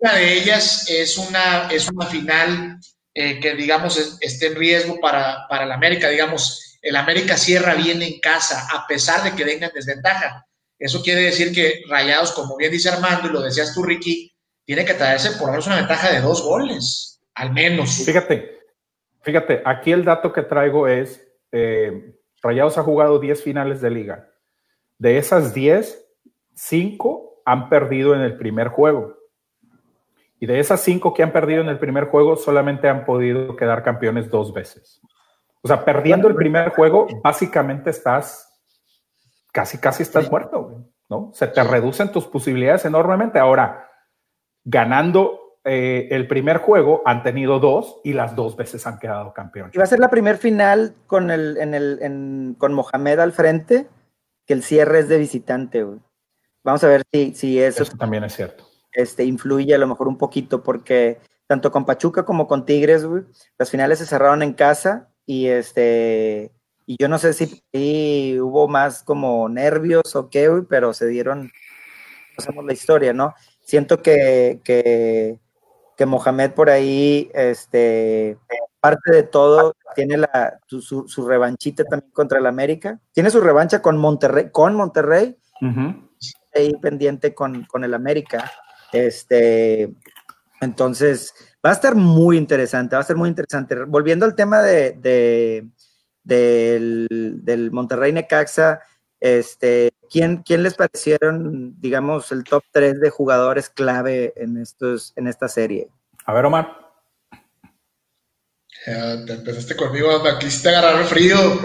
[0.00, 2.78] una de ellas es una, es una final
[3.12, 6.08] que, digamos, esté en riesgo para, para el América.
[6.08, 10.46] Digamos, el América cierra bien en casa, a pesar de que venga en desventaja.
[10.78, 14.32] Eso quiere decir que Rayados, como bien dice Armando y lo decías tú, Ricky,
[14.64, 18.02] tiene que traerse por lo menos una ventaja de dos goles, al menos.
[18.06, 18.60] Fíjate,
[19.20, 21.20] fíjate, aquí el dato que traigo es,
[22.42, 24.28] Rayados ha jugado 10 finales de liga.
[24.98, 26.06] De esas 10,
[26.54, 29.16] 5 han perdido en el primer juego.
[30.38, 33.82] Y de esas 5 que han perdido en el primer juego, solamente han podido quedar
[33.82, 35.00] campeones dos veces.
[35.62, 38.58] O sea, perdiendo el primer juego, básicamente estás,
[39.52, 41.30] casi, casi estás muerto, ¿no?
[41.34, 43.38] Se te reducen tus posibilidades enormemente.
[43.38, 43.90] Ahora,
[44.64, 49.74] ganando eh, el primer juego han tenido dos y las dos veces han quedado campeones.
[49.74, 53.88] Y va a ser la primer final con, el, en el, con Mohamed al frente,
[54.46, 55.86] que el cierre es de visitante.
[56.64, 58.64] Vamos a ver si, si eso, también es cierto.
[58.92, 63.06] Este, influye a lo mejor un poquito, porque tanto con Pachuca como con Tigres,
[63.58, 66.52] las finales se cerraron en casa y este
[66.86, 71.52] y yo no sé si hubo más como nervios o qué, pero se dieron,
[72.36, 73.32] hacemos la historia, ¿no?
[73.60, 75.38] Siento que, que
[76.00, 78.38] que Mohamed por ahí, este,
[78.80, 82.98] parte de todo, tiene la, su, su, revanchita también contra el América.
[83.12, 85.36] Tiene su revancha con Monterrey, con Monterrey,
[86.54, 88.50] ahí pendiente con, con, el América.
[88.92, 89.94] Este,
[90.62, 93.84] entonces, va a estar muy interesante, va a ser muy interesante.
[93.84, 95.68] Volviendo al tema de, de
[96.24, 98.80] del, del Monterrey Necaxa,
[99.20, 105.28] este, ¿quién, ¿Quién les parecieron, digamos, el top 3 de jugadores clave en, estos, en
[105.28, 105.88] esta serie?
[106.26, 106.76] A ver, Omar.
[108.84, 111.38] te empezaste conmigo, me quisiste agarrar el frío.
[111.38, 111.60] yo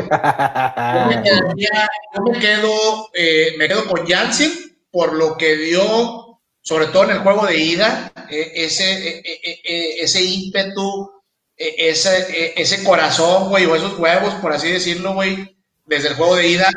[2.21, 4.51] me, quedo, eh, me quedo con Jansen
[4.91, 6.25] por lo que dio
[6.65, 11.11] sobre todo en el juego de ida, e, ese, e, e, ese ímpetu,
[11.55, 15.54] ese, ese corazón, güey, o esos huevos, por así decirlo, güey,
[15.85, 16.69] desde el juego de ida,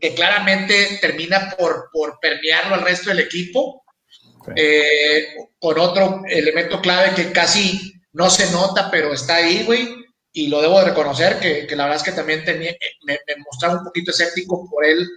[0.00, 3.84] que claramente termina por, por permearlo al resto del equipo.
[4.54, 9.88] Eh, con otro elemento clave que casi no se nota, pero está ahí, güey,
[10.32, 13.84] y lo debo de reconocer, que, la verdad es que también tenía, me, mostraba un
[13.84, 15.08] poquito escéptico por él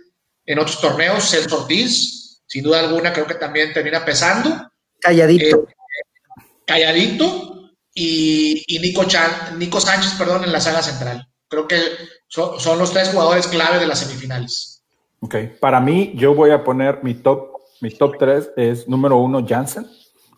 [0.46, 4.72] en otros torneos, Celso Ortiz, sin duda alguna creo que también termina pesando.
[5.00, 5.68] Calladito.
[5.70, 5.74] Eh,
[6.66, 7.60] calladito,
[7.94, 9.06] y, Nico,
[9.58, 11.28] Nico Sánchez, perdón, en la sala central.
[11.50, 11.78] Creo que
[12.28, 14.84] son, los tres jugadores clave de las semifinales.
[15.20, 19.46] Ok, para mí yo voy a poner mi top, mi top tres es número uno
[19.46, 19.86] Jansen,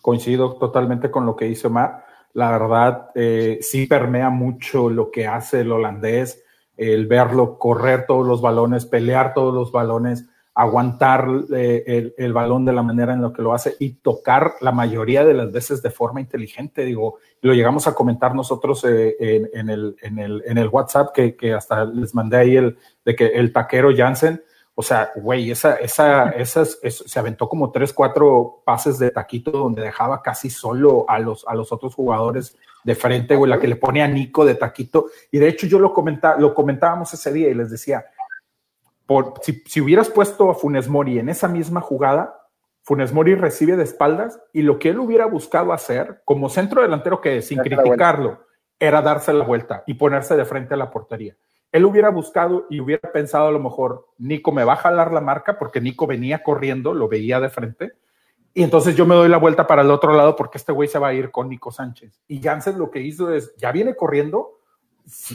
[0.02, 5.28] coincido totalmente con lo que dice Omar, la verdad eh, sí permea mucho lo que
[5.28, 6.44] hace el holandés,
[6.78, 12.74] el verlo correr todos los balones, pelear todos los balones, aguantar eh, el, balón de
[12.74, 15.90] la manera en la que lo hace y tocar la mayoría de las veces de
[15.90, 16.84] forma inteligente.
[16.84, 21.36] Digo, lo llegamos a comentar nosotros eh, en, el, en, el, en, el, WhatsApp que,
[21.36, 24.44] que, hasta les mandé ahí el de que el taquero Jansen,
[24.76, 29.82] o sea, güey, esa, esa, esas, se aventó como tres, cuatro pases de taquito donde
[29.82, 33.76] dejaba casi solo a los, a los otros jugadores de frente, güey, la que le
[33.76, 35.08] pone a Nico de taquito.
[35.30, 38.06] Y de hecho yo lo, comenta, lo comentábamos ese día y les decía,
[39.42, 42.48] si, hubieras puesto a Funes Mori en esa misma jugada,
[42.84, 47.22] Funes Mori recibe de espaldas y lo que él hubiera buscado hacer como centro delantero
[47.22, 48.46] que sin criticarlo
[48.80, 51.36] era darse la vuelta y ponerse de frente a la portería.
[51.72, 55.22] Él hubiera buscado y hubiera pensado a lo mejor, Nico me va a jalar la
[55.22, 57.94] marca porque Nico venía corriendo, lo veía de frente,
[58.54, 61.00] y entonces yo me doy la vuelta para el otro lado porque este güey se
[61.00, 62.22] va a ir con Nico Sánchez.
[62.28, 64.60] Y Jansen lo que hizo es, ya viene corriendo,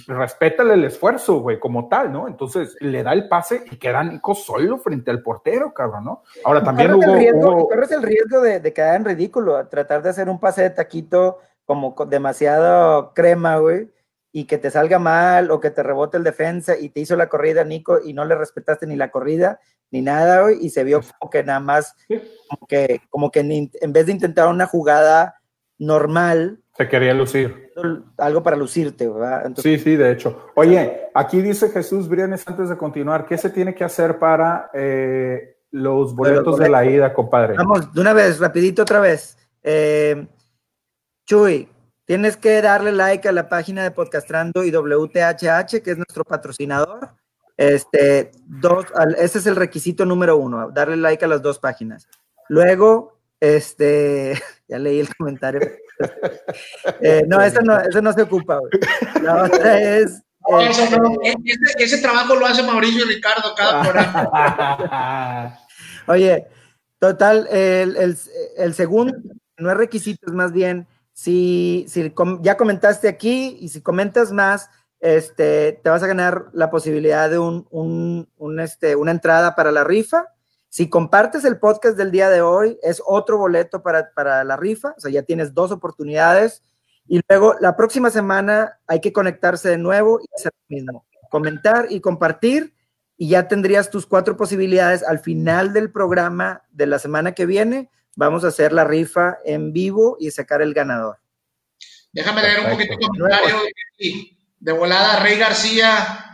[0.07, 2.29] respétale el esfuerzo, güey, como tal, ¿no?
[2.29, 6.23] Entonces le da el pase y queda Nico solo frente al portero, cabrón, ¿no?
[6.45, 10.29] Ahora también hubo, el riesgo, el riesgo de, de, quedar en ridículo, tratar de hacer
[10.29, 13.91] un pase de taquito como con demasiado crema, güey,
[14.33, 17.29] y que te salga mal o que te rebote el defensa y te hizo la
[17.29, 21.01] corrida, Nico, y no le respetaste ni la corrida ni nada, güey, y se vio
[21.19, 21.95] como que nada más,
[22.49, 25.41] como que, como que en vez de intentar una jugada
[25.79, 27.66] normal, se quería lucir.
[28.17, 29.53] Algo para lucirte, ¿verdad?
[29.57, 30.47] sí, sí, de hecho.
[30.55, 35.59] Oye, aquí dice Jesús Briones antes de continuar, ¿qué se tiene que hacer para eh,
[35.71, 37.55] los, boletos de la ida, compadre?
[37.55, 39.37] Vamos, de una vez, rapidito otra vez.
[39.63, 40.27] Eh,
[41.27, 41.69] Chuy,
[42.07, 47.11] tienes que darle like a la página de Podcastrando y WTHH, que es nuestro patrocinador.
[47.57, 48.87] Este, dos,
[49.19, 52.09] ese es el requisito número uno, darle like a las dos páginas.
[52.49, 54.35] Luego, este,
[54.69, 55.61] ya leí el comentario.
[57.01, 58.61] Eh, no, eso no, eso no se ocupa.
[59.23, 60.23] La otra es.
[60.61, 60.71] Eh,
[61.79, 65.59] ese, trabajo lo hace Mauricio y Ricardo cada programa.
[66.07, 66.47] Oye,
[67.01, 68.17] total, el, el,
[68.57, 69.15] el, segundo
[69.59, 74.71] no es requisito, es más bien si, si ya comentaste aquí y si comentas más,
[75.01, 79.73] este, te vas a ganar la posibilidad de un, un, un este, una entrada para
[79.73, 80.27] la rifa
[80.77, 84.93] si compartes el podcast del día de hoy, es otro boleto para, para la rifa,
[84.95, 86.63] o sea, ya tienes dos oportunidades.
[87.09, 91.07] Y luego la próxima semana hay que conectarse de nuevo y hacer lo mismo.
[91.31, 92.75] Comentar y compartir
[93.17, 97.89] y ya tendrías tus cuatro posibilidades al final del programa de la semana que viene.
[98.15, 101.17] Vamos a hacer la rifa en vivo y sacar el ganador.
[102.13, 103.57] Déjame leer un poquito de comentario
[104.61, 105.21] de volada.
[105.21, 106.26] Rey García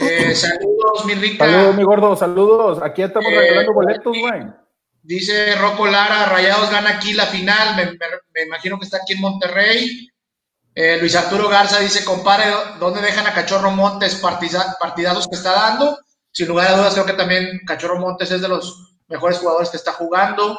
[0.00, 1.46] eh, saludos, mi rica.
[1.46, 2.82] Saludos, mi gordo, saludos.
[2.82, 4.42] Aquí estamos regalando boletos, güey.
[5.02, 7.76] Dice Rocco Lara, Rayados gana aquí la final.
[7.76, 10.08] Me, imagino que está aquí en Monterrey.
[10.74, 12.44] Eh, Luis Arturo Garza dice, compare,
[12.78, 15.98] ¿dónde dejan a Cachorro Montes partidazos que está dando?
[16.32, 19.78] Sin lugar a dudas, creo que también Cachorro Montes es de los mejores jugadores que
[19.78, 20.58] está jugando.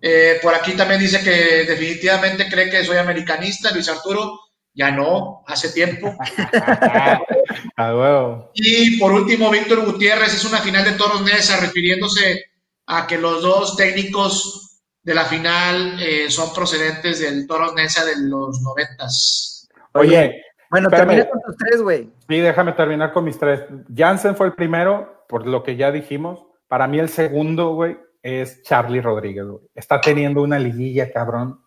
[0.00, 4.38] Eh, por aquí también dice que definitivamente cree que soy americanista, Luis Arturo.
[4.74, 6.14] Ya no, hace tiempo.
[7.76, 12.44] ah, Y por último, Víctor Gutiérrez es una final de Toros Nesa, refiriéndose
[12.86, 18.14] a que los dos técnicos de la final eh, son procedentes del Toros Nesa de
[18.22, 19.68] los noventas.
[19.92, 22.10] Oye, bueno, termina con tus tres, güey.
[22.26, 23.60] Sí, déjame terminar con mis tres.
[23.94, 26.46] Jansen fue el primero, por lo que ya dijimos.
[26.66, 29.60] Para mí el segundo, güey, es Charlie Rodríguez, güey.
[29.74, 31.60] Está teniendo una liguilla, cabrón,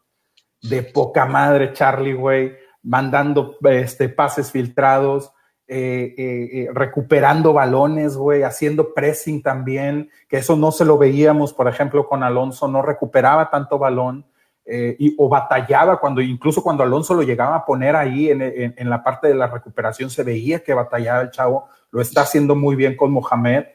[0.64, 5.34] de poca madre, Charlie, güey mandando este, pases filtrados,
[5.68, 11.54] eh, eh, eh, recuperando balones, güey, haciendo pressing también, que eso no se lo veíamos,
[11.54, 14.26] por ejemplo, con Alonso, no recuperaba tanto balón.
[14.68, 19.04] y, o batallaba cuando, incluso cuando Alonso lo llegaba a poner ahí en, en, la
[19.04, 22.96] parte de la recuperación, se veía que batallaba el chavo, lo está haciendo muy bien
[22.96, 23.66] con Mohamed.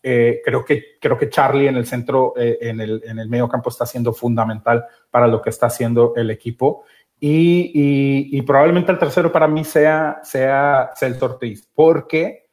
[0.00, 3.84] Creo, que, creo que Charlie en el centro, en, el, en el medio campo está
[3.84, 6.84] siendo fundamental para lo que está haciendo el equipo.
[7.20, 12.48] Y, y, probablemente el tercero para mí sea, sea Celso Ortiz, porque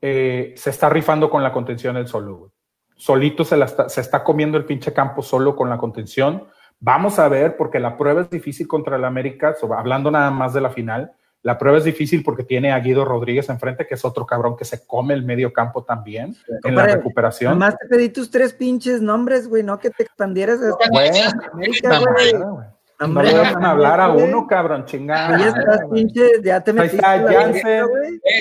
[0.00, 2.50] eh, se está rifando con la contención el solo.
[2.96, 6.46] Solito se, la está, se está comiendo el pinche campo solo con la contención.
[6.80, 10.62] Vamos a ver, porque la prueba es difícil contra el América, hablando nada más de
[10.62, 14.24] la final la prueba es difícil porque tiene a Guido Rodríguez enfrente, que es otro
[14.24, 17.50] cabrón que se come el medio campo también en la recuperación.
[17.50, 20.58] Además te pedí tus tres pinches nombres, güey, no que te expandieras.
[20.90, 25.38] Bueno, no le dejan hablar a uno, cabrón, chingada.
[25.38, 27.04] Ya estás, pinche, ya te metiste.
[27.04, 27.86] Ahí está Jansen,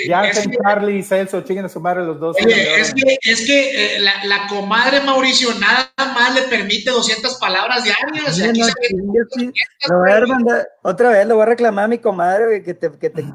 [0.08, 2.38] Jansen, Charlie y Celso, chinguen a su madre los dos.
[2.44, 7.36] Oye, es que, es que eh, la, la, comadre Mauricio nada más le permite 200
[7.40, 8.36] palabras diarias.
[8.36, 8.66] Sí, no,
[9.32, 9.52] sí,
[9.90, 12.74] lo voy a mandar, otra vez lo voy a reclamar a mi comadre, güey, que
[12.74, 13.26] te, que te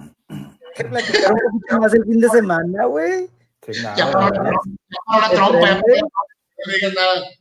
[0.77, 3.29] que platicar un poquito más el fin de semana, güey.
[3.97, 7.38] Ya para una trompa, ya no digas nada.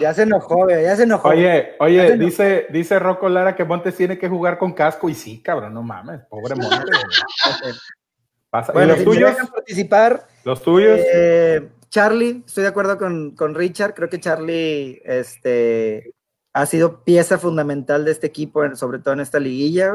[0.00, 1.28] Ya se enojó, ya se enojó.
[1.28, 5.42] Oye, oye, dice, dice Rocco Lara que Montes tiene que jugar con casco y sí,
[5.42, 7.00] cabrón, no mames, pobre Montes.
[8.72, 9.36] bueno, los tuyos?
[9.52, 10.26] participar.
[10.44, 11.00] Los tuyos.
[11.12, 16.12] Eh, Charlie, estoy de acuerdo con, con, Richard, creo que Charlie este,
[16.52, 19.94] ha sido pieza fundamental de este equipo, sobre todo en esta liguilla.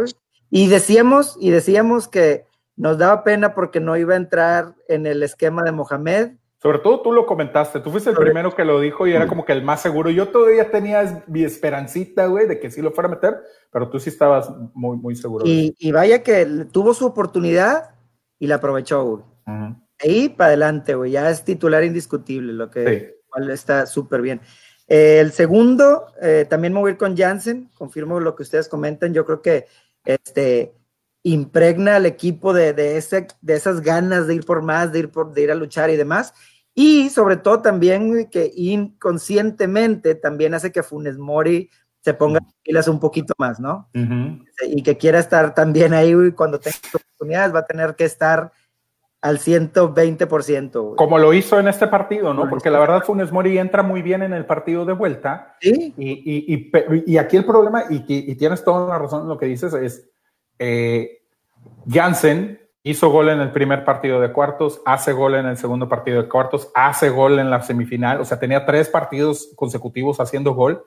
[0.49, 5.23] Y decíamos, y decíamos que nos daba pena porque no iba a entrar en el
[5.23, 6.31] esquema de Mohamed
[6.63, 9.43] sobre todo tú lo comentaste, tú fuiste el primero que lo dijo y era como
[9.43, 10.09] que el más seguro.
[10.09, 13.35] Yo todavía tenía mi esperancita, güey, de que sí lo fuera a meter,
[13.69, 15.45] pero tú sí estabas muy, muy seguro.
[15.45, 17.95] Y, y vaya que tuvo su oportunidad
[18.39, 19.23] y la aprovechó, güey.
[19.99, 23.17] Ahí para adelante, güey, ya es titular indiscutible, lo que
[23.51, 24.39] está súper bien.
[24.87, 28.69] Eh, el segundo, eh, también me voy a ir con Jansen, confirmo lo que ustedes
[28.69, 29.65] comentan, yo creo que
[30.05, 30.75] este
[31.23, 35.09] impregna al equipo de, de, ese, de esas ganas de ir por más, de ir,
[35.09, 36.33] por, de ir a luchar y demás.
[36.75, 41.69] Y sobre todo también que inconscientemente también hace que Funes Mori
[42.01, 43.89] se ponga pilas un poquito más, ¿no?
[44.67, 48.51] Y que quiera estar también ahí cuando tenga oportunidades, va a tener que estar
[49.21, 50.95] al 120%.
[50.95, 52.49] Como lo hizo en este partido, ¿no?
[52.49, 55.55] Porque la verdad Funes Mori entra muy bien en el partido de vuelta.
[55.61, 55.93] Sí.
[55.97, 58.01] Y, y, y, aquí el problema, y,
[58.35, 60.09] tienes toda la razón en lo que dices, es
[60.59, 61.21] eh,
[61.87, 66.21] Jansen hizo gol en el primer partido de cuartos, hace gol en el segundo partido
[66.21, 70.85] de cuartos, hace gol en la semifinal, o sea, tenía tres partidos consecutivos haciendo gol.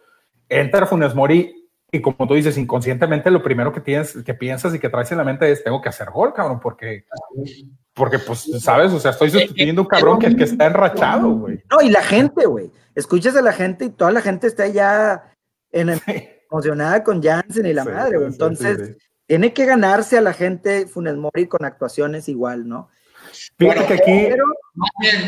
[0.48, 4.78] Entra Funes Mori y como tú dices, inconscientemente lo primero que tienes, que piensas y
[4.78, 7.04] que traes en la mente es tengo que hacer gol, cabrón, porque,
[7.94, 11.62] porque pues, sabes, o sea, estoy sustituyendo un cabrón que, que está enrachado, güey.
[11.70, 15.32] No, y la gente, güey, escuchas a la gente y toda la gente está ya
[15.72, 16.00] en
[16.50, 18.28] emocionada con Jansen y la madre, güey.
[18.28, 22.88] Entonces, tiene que ganarse a la gente Funes Mori con actuaciones igual, ¿no?
[23.58, 24.28] Fíjate que aquí.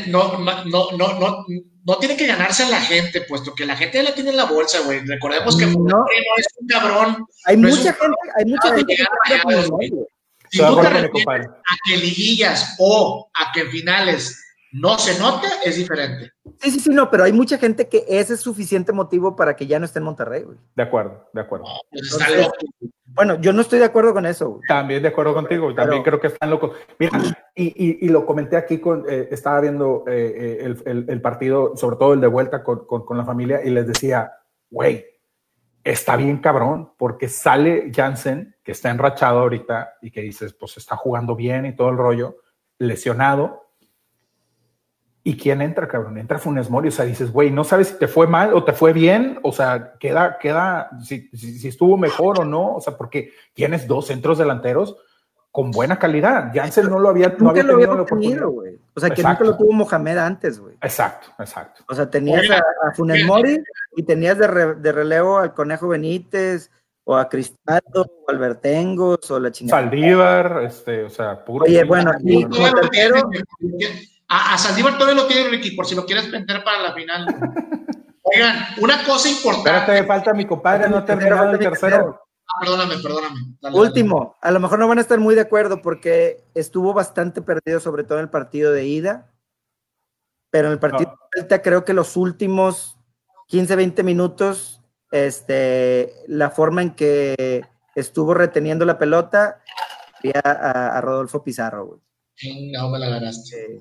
[0.06, 1.44] no, no, no, no,
[1.84, 4.36] no tiene que ganarse a la gente, puesto que la gente ya la tiene en
[4.36, 5.00] la bolsa, güey.
[5.00, 7.26] Recordemos que Funes Mori no es un cabrón.
[7.44, 9.92] Hay mucha gente, hay mucha gente que Funes Mori.
[10.50, 14.42] Si tú te refieres a que liguillas o a que finales
[14.72, 16.32] no se note, es diferente.
[16.58, 19.66] Sí, sí, sí, no, pero hay mucha gente que ese es suficiente motivo para que
[19.66, 20.58] ya no esté en Monterrey, güey.
[20.74, 21.66] De acuerdo, de acuerdo.
[21.90, 22.18] Pues
[23.06, 24.50] bueno, yo no estoy de acuerdo con eso.
[24.50, 24.62] Güey.
[24.68, 26.76] También de acuerdo contigo, también creo que están locos.
[26.98, 27.18] Mira,
[27.54, 31.20] y, y, y, lo comenté aquí, con, eh, estaba viendo eh, eh, el, el, el,
[31.20, 34.32] partido, sobre todo el de vuelta con, con, con la familia, y les decía,
[34.70, 35.04] güey,
[35.82, 40.94] está bien cabrón, porque sale Jansen, que está enrachado ahorita, y que dices, pues está
[40.94, 42.36] jugando bien y todo el rollo,
[42.78, 43.67] lesionado,
[45.28, 46.16] ¿Y quién entra, cabrón?
[46.16, 48.72] Entra Funes Mori, o sea, dices, güey, no sabes si te fue mal o te
[48.72, 53.32] fue bien, o sea, queda, queda, si, si, estuvo mejor o no, o sea, porque
[53.52, 54.96] tienes dos centros delanteros
[55.50, 56.50] con buena calidad.
[56.54, 58.46] Janssen no lo había, no había tenido la oportunidad.
[58.46, 58.78] güey.
[58.94, 60.76] O sea, que nunca lo tuvo Mohamed antes, güey.
[60.80, 61.84] Exacto, exacto.
[61.90, 63.62] O sea, tenías a, Funes Mori
[63.96, 66.70] y tenías de, de, relevo al Conejo Benítez
[67.04, 69.82] o a Cristaldo o Albertengos o la chingada.
[69.82, 71.66] Saldívar, este, o sea, puro.
[71.66, 73.28] Oye, bueno, y como tercero...
[74.28, 77.26] A, a Saldívar todavía lo tiene, Ricky, por si lo quieres vender para la final.
[78.22, 79.70] Oigan, una cosa importante.
[79.70, 82.20] Espérate, falta mi compadre, no terminado el tercero.
[82.46, 83.56] Ah, perdóname, perdóname.
[83.72, 87.80] Último, a lo mejor no van a estar muy de acuerdo porque estuvo bastante perdido,
[87.80, 89.32] sobre todo en el partido de ida.
[90.50, 92.98] Pero en el partido de vuelta, creo que los últimos
[93.48, 97.64] 15, 20 minutos, este, la forma en que
[97.94, 99.62] estuvo reteniendo la pelota,
[100.44, 102.00] a, a Rodolfo Pizarro, güey.
[102.72, 103.80] No me la ganaste.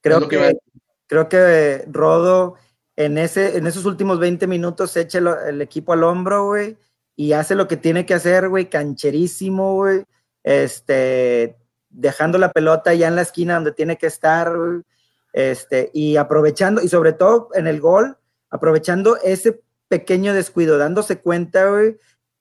[0.00, 0.58] Creo que,
[1.06, 2.56] creo que Rodo
[2.96, 6.76] en, ese, en esos últimos 20 minutos echa el, equipo al hombro, güey,
[7.16, 10.04] y hace lo que tiene que hacer, güey, cancherísimo, güey,
[10.42, 11.56] este,
[11.88, 14.82] dejando la pelota ya en la esquina donde tiene que estar, güey,
[15.32, 18.18] Este, y aprovechando, y sobre todo en el gol,
[18.50, 21.96] aprovechando ese pequeño descuido, dándose cuenta, güey,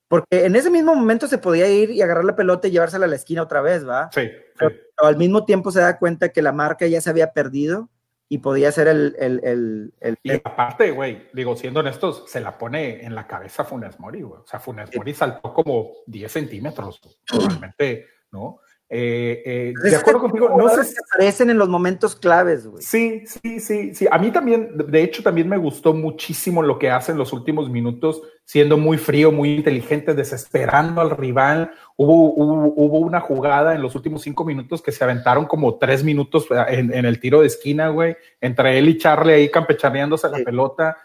[0.10, 3.10] porque en ese mismo momento se podía ir y agarrar la pelota y llevársela a
[3.10, 4.10] la esquina otra vez, ¿va?
[4.12, 4.30] Sí.
[4.57, 7.89] Pero, al mismo tiempo se da cuenta que la marca ya se había perdido
[8.28, 9.16] y podía ser el...
[9.20, 13.64] el, el, el y aparte, güey, digo, siendo honestos, se la pone en la cabeza
[13.64, 14.41] Funes Mori, güey.
[14.41, 18.60] O sea, Funes Mori saltó como 10 centímetros, realmente, ¿no?
[18.92, 22.82] Eh, eh, de acuerdo contigo, no sé si aparecen en los momentos claves, güey.
[22.82, 24.08] Sí, sí, sí, sí.
[24.10, 27.70] A mí también, de hecho, también me gustó muchísimo lo que hace en los últimos
[27.70, 31.72] minutos, siendo muy frío, muy inteligente, desesperando al rival.
[31.98, 36.48] Hubo, hubo, una jugada en los últimos cinco minutos que se aventaron como tres minutos
[36.70, 40.98] en, el tiro de esquina, güey, entre él y Charlie ahí campechaneándose la pelota,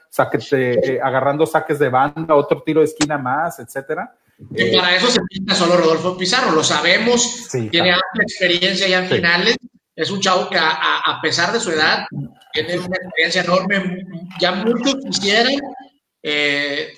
[0.53, 4.15] eh, agarrando saques de banda, otro tiro de esquina más, etcétera.
[4.39, 9.09] Y para eso se pinta solo Rodolfo Pizarro, lo sabemos, tiene amplia experiencia ya en
[9.09, 9.57] finales,
[9.97, 12.05] es un chavo que a, pesar de su edad
[12.53, 14.05] tiene una experiencia enorme,
[14.41, 15.55] ya muchos quisieran,
[16.23, 16.93] eh,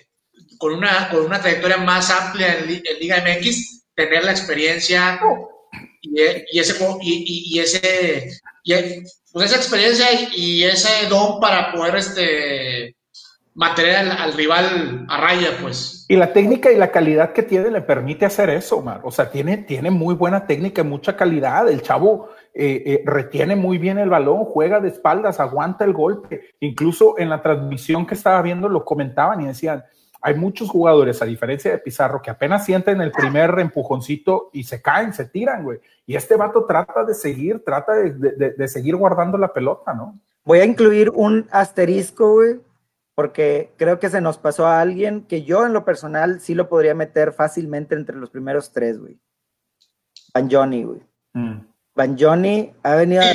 [0.58, 5.20] con, una, con una trayectoria más amplia en, Liga MX, tener la experiencia
[6.00, 6.20] y,
[6.58, 8.32] ese, y, ese
[9.32, 12.95] pues esa experiencia y, ese don para poder este,
[13.56, 16.04] mantener al, rival a raya, pues.
[16.08, 19.00] Y la técnica y la calidad que tiene le permite hacer eso, Omar.
[19.02, 21.68] O sea, tiene, tiene muy buena técnica y mucha calidad.
[21.68, 26.50] El chavo eh, eh, retiene muy bien el balón, juega de espaldas, aguanta el golpe.
[26.60, 29.82] Incluso en la transmisión que estaba viendo lo comentaban y decían,
[30.20, 34.82] hay muchos jugadores, a diferencia de Pizarro, que apenas sienten el primer empujoncito y se
[34.82, 35.78] caen, se tiran, güey.
[36.06, 38.10] Y este vato trata de seguir, trata de,
[38.50, 40.18] de seguir guardando la pelota, ¿no?
[40.44, 42.60] Voy a incluir un asterisco, güey,
[43.16, 46.68] porque creo que se nos pasó a alguien que yo en lo personal sí lo
[46.68, 49.18] podría meter fácilmente entre los primeros tres, güey.
[50.34, 51.00] Van Johnny, güey.
[51.32, 51.60] Mm.
[51.94, 53.32] Van Johnny ha venido a...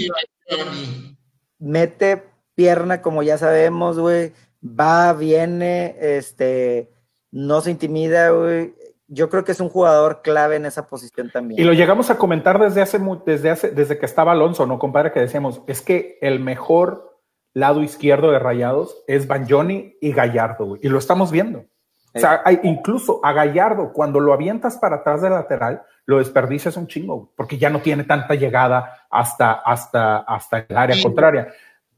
[1.58, 2.24] Mete
[2.54, 4.34] pierna, como ya sabemos, güey.
[4.64, 6.92] Va, viene, este,
[7.32, 8.76] no se intimida, güey.
[9.08, 11.60] Yo creo que es un jugador clave en esa posición también.
[11.60, 15.12] Y lo llegamos a comentar desde hace, desde hace, desde que estaba Alonso, ¿no, compadre?
[15.12, 17.11] Que decíamos, es que el mejor
[17.54, 21.66] lado izquierdo de Rayados es Banjoni y Gallardo, Y lo estamos viendo.
[22.14, 26.76] O sea, hay, incluso a Gallardo, cuando lo avientas para atrás de lateral, lo desperdicias
[26.76, 31.48] un chingo, porque ya no tiene tanta llegada hasta, hasta, hasta el área contraria.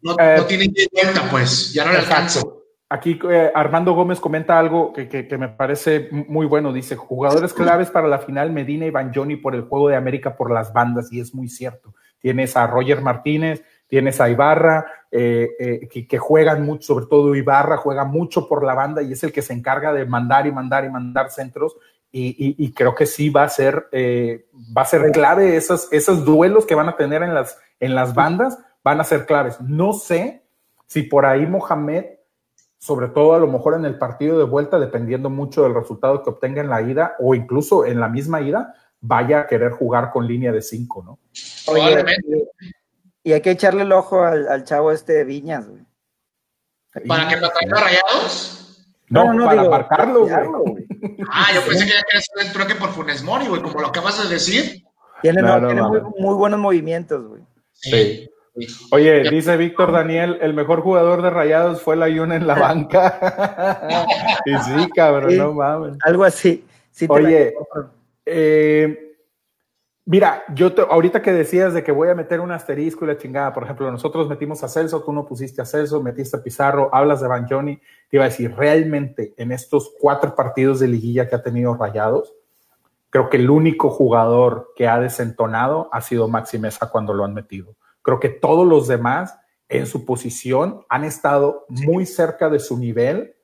[0.02, 2.42] No, eh, tiene vuelta, pues, ya no le alcanza.
[2.90, 6.72] Aquí eh, Armando Gómez comenta algo que, que, me parece muy bueno.
[6.72, 10.52] Dice, jugadores claves para la final, Medina y Banjoni por el juego de América por
[10.52, 11.96] las bandas, y es muy cierto.
[12.20, 17.78] Tienes a Roger Martínez, tienes a Ibarra, eh, eh, que, juegan mucho, sobre todo Ibarra
[17.78, 20.86] juega mucho por la banda y es el que se encarga de mandar y mandar
[20.86, 21.76] y mandar centros.
[22.16, 26.66] Y, creo que sí va a ser, eh, va a ser clave esos, esos duelos
[26.68, 29.60] que van a tener en las, en las bandas, van a ser claves.
[29.62, 30.44] No sé
[30.86, 32.06] si por ahí Mohamed,
[32.78, 36.30] sobre todo a lo mejor en el partido de vuelta, dependiendo mucho del resultado que
[36.30, 40.28] obtenga en la ida o incluso en la misma ida, vaya a querer jugar con
[40.28, 41.20] línea de cinco, ¿no?
[41.66, 42.50] Probablemente.
[43.24, 45.84] Y hay que echarle el ojo al, chavo este de Viñas, güey.
[47.08, 48.86] ¿Para que lo traiga rayados?
[49.10, 50.86] No, no, no para marcarlo, güey.
[51.32, 53.88] Ah, yo pensé que ya quería hacer el troque por Funes Mori, güey, como lo
[53.88, 54.84] acabas de decir.
[55.22, 57.42] Tiene, muy, buenos movimientos, güey.
[57.72, 58.30] Sí.
[58.92, 63.88] Oye, dice Víctor Daniel, el mejor jugador de Rayados fue la Yuna en la banca.
[64.46, 65.98] y sí, cabrón, no mames.
[66.04, 66.66] Algo así.
[67.08, 67.56] Oye,
[68.26, 69.13] eh,
[70.06, 73.54] Mira, yo ahorita que decías de que voy a meter un asterisco y la chingada,
[73.54, 77.22] por ejemplo, nosotros metimos a Celso, tú no pusiste a Celso, metiste a Pizarro, hablas
[77.22, 77.78] de Banjoni,
[78.10, 82.34] te iba a decir, realmente en estos cuatro partidos de liguilla que ha tenido Rayados,
[83.10, 87.34] creo que el único jugador que ha desentonado ha sido Maxi Mesa cuando lo han
[87.34, 87.78] metido.
[88.02, 89.38] Creo que todos los demás
[89.70, 93.36] en su posición han estado muy cerca de su nivel,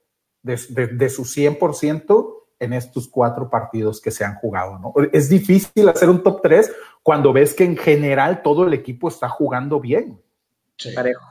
[0.43, 4.77] de, de, de su 100%, en estos cuatro partidos que se han jugado.
[4.79, 4.93] ¿no?
[5.11, 9.29] Es difícil hacer un top 3 cuando ves que en general todo el equipo está
[9.29, 10.21] jugando bien.
[10.77, 10.91] Sí.
[10.91, 11.25] Parejo.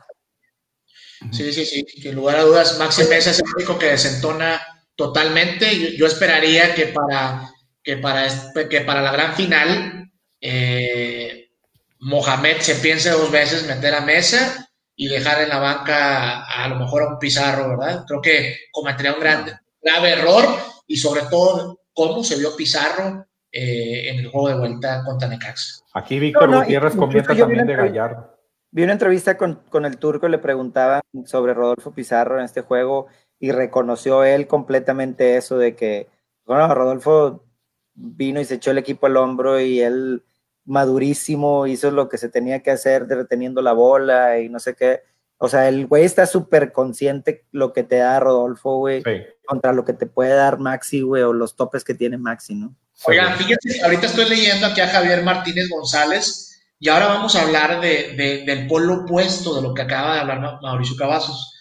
[1.31, 1.85] Sí, sí, sí.
[2.01, 4.59] Sin lugar a dudas, Maxi Mesa es el único que desentona
[4.95, 5.95] totalmente.
[5.97, 7.49] Yo, esperaría que para,
[7.83, 8.27] que para,
[8.69, 10.11] que para la gran final
[10.41, 11.51] eh,
[11.99, 16.75] Mohamed se piense dos veces meter a Mesa y dejar en la banca a, lo
[16.75, 18.05] mejor a un Pizarro, ¿verdad?
[18.07, 20.45] Creo que cometería un gran, grave error
[20.89, 25.83] y sobre todo cómo se vio Pizarro eh, en el juego de vuelta contra Necaxa.
[25.93, 28.35] Aquí Víctor Gutiérrez comenta también de Gallardo.
[28.71, 33.07] Vi una entrevista con, con, el turco, le preguntaban sobre Rodolfo Pizarro en este juego
[33.39, 36.07] y reconoció él completamente eso de que,
[36.45, 37.45] bueno, Rodolfo
[37.93, 40.23] vino y se echó el equipo al hombro y él
[40.65, 45.01] madurísimo, hizo lo que se tenía que hacer reteniendo la bola y no sé qué.
[45.41, 49.01] O sea, el güey está súper consciente lo que te da Rodolfo, güey,
[49.45, 52.75] contra lo que te puede dar Maxi, güey, o los topes que tiene Maxi, ¿no?
[53.05, 57.79] Oigan, fíjense, ahorita estoy leyendo aquí a Javier Martínez González y ahora vamos a hablar
[57.79, 61.53] de, del polo opuesto de lo que acaba de hablar Mauricio Cavazos.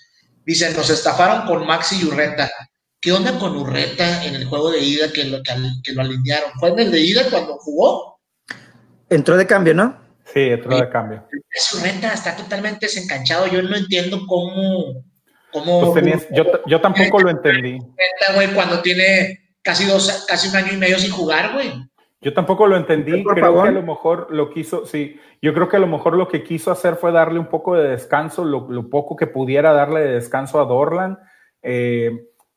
[0.45, 2.51] Dicen, nos estafaron con Maxi y Urreta.
[3.01, 6.51] ¿Qué onda con Urreta en el juego de ida que lo, que, lo alinearon?
[6.59, 8.19] ¿Fue en el de ida cuando jugó?
[9.09, 10.08] Entró de cambio, ¿no?
[10.33, 11.25] Sí, entró de cambio.
[11.79, 13.47] Urreta está totalmente desencanchado.
[13.47, 15.05] Yo no entiendo cómo.
[15.53, 17.79] cómo, pues yo, yo, tampoco lo entendí.
[18.35, 21.73] Güey, cuando tiene casi, dos, casi un año y medio sin jugar, güey.
[22.21, 23.23] Yo tampoco lo entendí.
[23.23, 25.21] creo que a lo mejor lo quiso, sí.
[25.41, 27.89] Yo creo que a lo mejor lo que quiso hacer fue darle un poco de
[27.89, 31.19] descanso, lo, lo poco que pudiera darle de descanso a Dorlan.
[31.63, 32.11] Eh,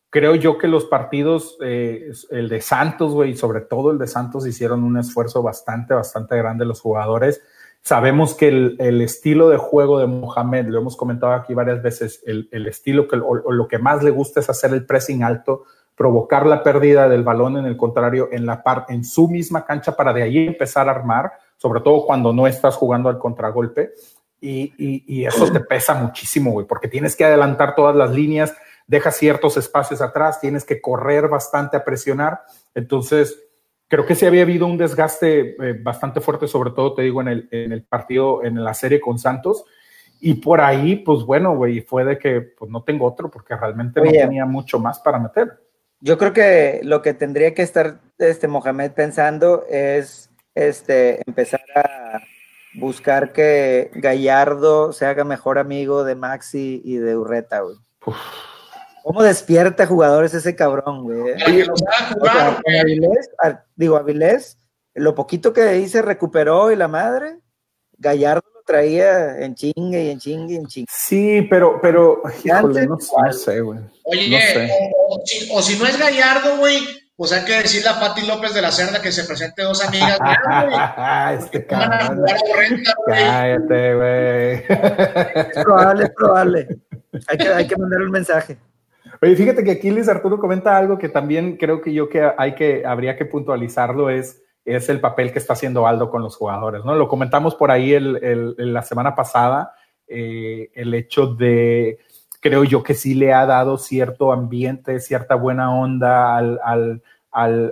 [0.10, 4.48] creo yo que los partidos, eh, el de Santos, güey, sobre todo el de Santos,
[4.48, 7.44] hicieron un esfuerzo bastante, bastante grande los jugadores.
[7.84, 12.68] Sabemos que el, estilo de juego de Mohamed, lo hemos comentado aquí varias veces, el,
[12.68, 15.64] estilo que, o, lo que más le gusta es hacer el pressing alto,
[15.96, 19.96] provocar la pérdida del balón en el contrario, en, la par, en su misma cancha
[19.96, 23.94] para de ahí empezar a armar, sobre todo cuando no estás jugando al contragolpe.
[24.40, 28.56] Y, y, eso te pesa muchísimo, güey, porque tienes que adelantar todas las líneas,
[28.88, 32.42] deja ciertos espacios atrás, tienes que correr bastante a presionar.
[32.74, 33.40] Entonces,
[33.92, 37.28] creo que sí había habido un desgaste eh, bastante fuerte, sobre todo, te digo, en
[37.28, 39.66] el, en el partido, en la serie con Santos.
[40.22, 44.00] Y por ahí, pues bueno, güey, fue de que pues no tengo otro porque realmente
[44.00, 45.60] no tenía mucho más para meter.
[46.00, 52.22] Yo creo que lo que tendría que estar este Mohamed pensando es este empezar a
[52.76, 57.76] buscar que Gallardo se haga mejor amigo de Maxi y de Urreta, güey.
[59.04, 61.36] ¿Cómo despierta jugadores ese cabrón, güey?
[63.76, 64.58] digo, Avilés,
[64.94, 67.40] lo poquito que hice recuperó y la madre,
[67.98, 70.88] Gallardo lo traía en chingue y en chingue y en chingue.
[70.92, 72.98] Sí, pero, pero, híjole, no,
[73.32, 73.80] sé, güey.
[74.04, 74.70] Oye,
[75.52, 76.80] O, si, no es Gallardo, güey,
[77.16, 80.20] pues hay que decirle a Pati López de la Cerda que se presente dos amigas.
[81.40, 82.26] este cabrón.
[83.08, 84.64] Cállate, güey.
[84.68, 86.68] Es probable, es probable.
[87.28, 88.58] Hay que, hay que mandar un mensaje.
[89.22, 92.56] Oye, fíjate que aquí Luis Arturo comenta algo que también creo que yo que hay
[92.56, 96.86] que habría que puntualizarlo es es el papel que está haciendo Aldo con los jugadores,
[96.86, 96.96] ¿no?
[96.96, 99.74] Lo comentamos por ahí el, la semana pasada,
[100.08, 102.00] eh, el hecho de,
[102.40, 107.02] creo yo que sí le ha dado cierto ambiente, cierta buena onda al, al,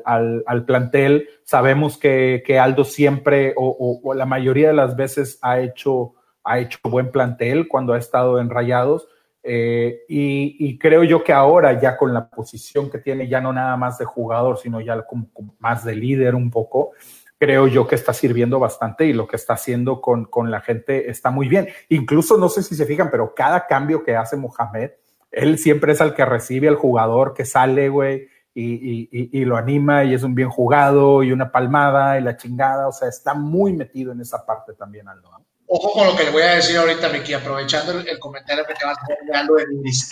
[0.05, 1.29] al, al plantel.
[1.43, 6.13] Sabemos que, que Aldo siempre o, o, la mayoría de las veces ha hecho,
[6.43, 9.07] ha hecho buen plantel cuando ha estado en Rayados
[9.41, 13.77] eh, y, creo yo que ahora ya con la posición que tiene, ya no nada
[13.77, 15.29] más de jugador, sino ya como,
[15.59, 16.91] más de líder un poco,
[17.37, 21.09] creo yo que está sirviendo bastante y lo que está haciendo con, con, la gente
[21.09, 21.69] está muy bien.
[21.87, 24.91] Incluso no sé si se fijan, pero cada cambio que hace Mohamed,
[25.31, 29.55] él siempre es el que recibe al jugador que sale, güey, y, y, y, lo
[29.55, 33.33] anima y es un bien jugado y una palmada y la chingada, o sea, está
[33.33, 35.38] muy metido en esa parte también, Aldo
[35.69, 38.85] ojo con lo que le voy a decir ahorita, Ricky, aprovechando el, comentario que te
[38.85, 40.11] vas a hacer de Aldo de Luis.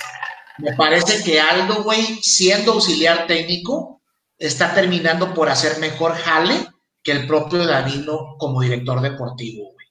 [0.60, 4.02] Me parece que Aldo, güey, siendo auxiliar técnico,
[4.38, 6.68] está terminando por hacer mejor jale
[7.04, 9.88] que el propio Danilo como director deportivo, güey.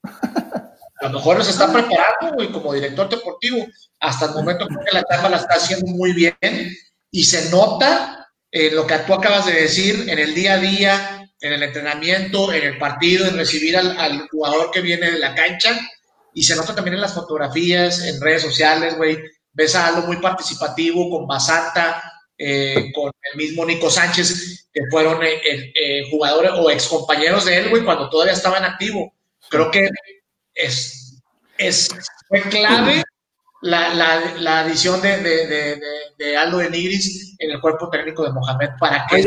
[1.00, 3.66] A lo mejor se está preparando, güey, como director deportivo.
[4.00, 6.36] Hasta el momento creo que la chamba la está haciendo muy bien
[7.10, 11.25] y se nota eh, lo que tú acabas de decir en el día a día,
[11.40, 15.78] en el entrenamiento, en el partido, en recibir al, jugador que viene de la cancha.
[16.34, 19.18] Y se nota también en las fotografías, en redes sociales, güey.
[19.52, 22.02] Ves a algo muy participativo con Basanta,
[22.36, 25.40] eh, con el mismo Nico Sánchez, que fueron eh,
[25.74, 29.14] eh, jugadores o excompañeros de él, güey, cuando todavía estaba en activo.
[29.48, 29.88] Creo que
[30.54, 31.22] es,
[31.56, 31.88] es
[32.28, 33.02] fue clave
[33.62, 35.80] la, la, la adición de, de, de,
[36.18, 39.24] de, Aldo de Nigris en el cuerpo técnico de Mohamed para que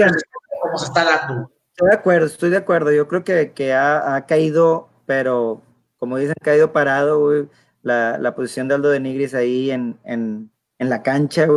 [0.61, 1.51] cómo se está dando.
[1.79, 2.91] Estoy de acuerdo, estoy de acuerdo.
[2.91, 5.61] Yo creo que, que ha, caído, pero
[5.97, 7.47] como dicen, ha caído parado,
[7.83, 11.47] la, la, posición de Aldo de Nigris ahí en, en, en la cancha,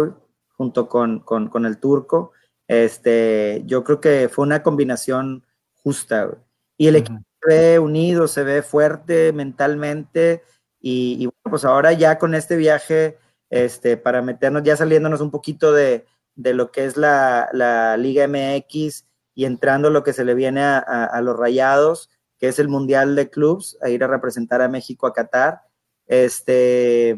[0.56, 2.30] junto con, con, con, el turco.
[2.68, 6.30] Este, yo creo que fue una combinación justa,
[6.76, 10.44] Y el equipo se ve unido, se ve fuerte mentalmente.
[10.80, 13.18] Y, y, bueno, pues ahora ya con este viaje,
[13.50, 16.06] este, para meternos, ya saliéndonos un poquito de,
[16.36, 20.62] de lo que es la, la Liga MX y entrando lo que se le viene
[20.62, 25.06] a, los rayados, que es el Mundial de Clubs, a ir a representar a México
[25.06, 25.62] a Qatar.
[26.06, 27.16] Este,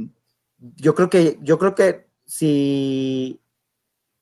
[0.58, 3.40] yo creo que, yo creo que si,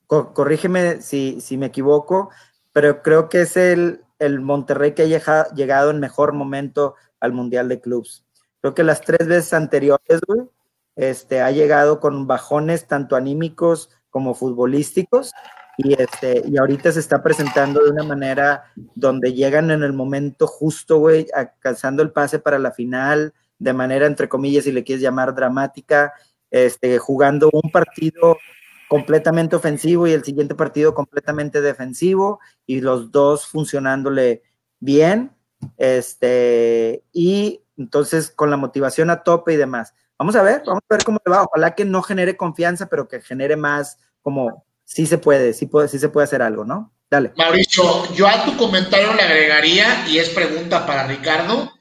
[0.06, 2.30] corrígeme si, si me equivoco,
[2.72, 7.68] pero creo que es el, el Monterrey que ha llegado en mejor momento al Mundial
[7.68, 8.24] de Clubs.
[8.60, 10.48] Creo que las tres veces anteriores, güey,
[10.96, 15.32] este, ha llegado con bajones tanto anímicos como futbolísticos
[15.78, 18.64] y, este, y ahorita se está presentando de una manera
[18.94, 24.06] donde llegan en el momento justo, güey, alcanzando el pase para la final, de manera,
[24.06, 26.12] entre comillas, si le quieres llamar dramática,
[26.50, 28.36] este, jugando un partido
[28.88, 34.42] completamente ofensivo y el siguiente partido completamente defensivo y los dos funcionándole
[34.80, 35.32] bien,
[35.78, 39.94] este, y entonces con la motivación a tope y demás.
[40.18, 41.44] Vamos a ver, vamos a ver cómo le va.
[41.44, 45.88] Ojalá que no genere confianza, pero que genere más como sí se puede, sí, puede,
[45.88, 46.92] sí se puede hacer algo, ¿no?
[47.10, 47.32] Dale.
[47.36, 51.72] Mauricio, yo a tu comentario le agregaría, y es pregunta para Ricardo,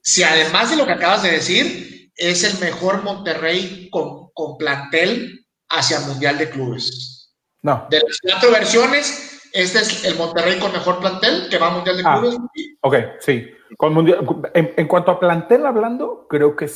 [0.00, 5.46] si además de lo que acabas de decir, es el mejor Monterrey con, con plantel
[5.68, 7.34] hacia Mundial de Clubes.
[7.62, 7.86] No.
[7.90, 11.96] De las cuatro versiones, este es el Monterrey con mejor plantel que va a Mundial
[11.98, 12.38] de ah, Clubes.
[12.80, 13.46] Ok, sí.
[13.76, 16.70] Con mundial, en, cuanto a plantel hablando, creo que,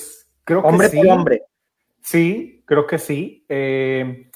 [0.44, 1.08] creo hombre que sí.
[1.08, 1.42] hombre.
[2.02, 3.44] Sí, creo que sí.
[3.48, 4.27] Eh,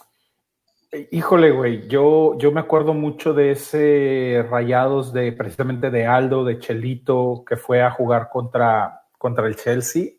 [1.11, 6.59] híjole, güey, yo, yo me acuerdo mucho de ese rayados de precisamente de Aldo, de
[6.59, 10.13] Chelito, que fue a jugar contra, contra el Chelsea.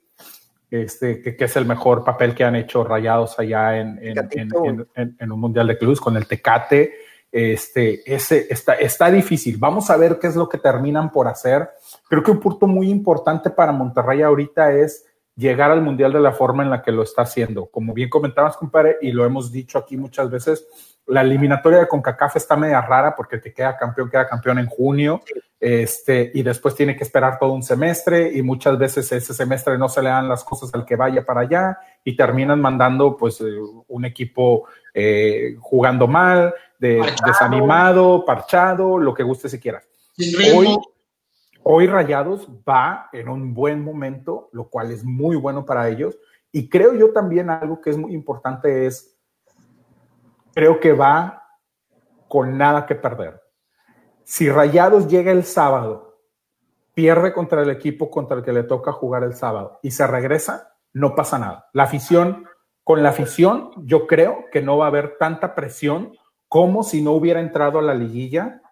[0.72, 5.68] Este, que, es el mejor papel que han hecho rayados allá en, en, un Mundial
[5.68, 6.94] de Clubes con el Tecate.
[7.32, 9.58] Este, ese está, está difícil.
[9.58, 11.70] Vamos a ver qué es lo que terminan por hacer.
[12.10, 15.06] Creo que un punto muy importante para Monterrey ahorita es
[15.36, 17.66] llegar al Mundial de la forma en la que lo está haciendo.
[17.68, 20.68] Como bien comentabas, compadre, y lo hemos dicho aquí muchas veces,
[21.08, 25.22] la eliminatoria de CONCACAF está media rara porque te queda campeón, queda campeón en junio,
[25.60, 29.90] este, y después tiene que esperar todo un semestre y muchas veces ese semestre no
[29.90, 33.46] se le dan las cosas al que vaya para allá y terminan mandando pues eh,
[33.88, 39.88] un equipo eh, jugando mal, desanimado, parchado, lo que guste si quieras.
[40.56, 40.78] Hoy,
[41.66, 46.18] Hoy Rayados va en un buen momento, lo cual es muy bueno para ellos.
[46.52, 49.18] Y creo yo también algo que es muy importante es,
[50.54, 51.42] creo que va
[52.28, 53.42] con nada que perder.
[54.26, 56.20] Si Rayados llega el sábado,
[56.94, 60.76] pierde contra el equipo contra el que le toca jugar el sábado y se regresa,
[60.92, 61.70] no pasa nada.
[61.72, 62.46] La afición,
[62.84, 66.12] con la afición, yo creo que no va a haber tanta presión
[66.50, 68.63] como si no hubiera entrado a la liguilla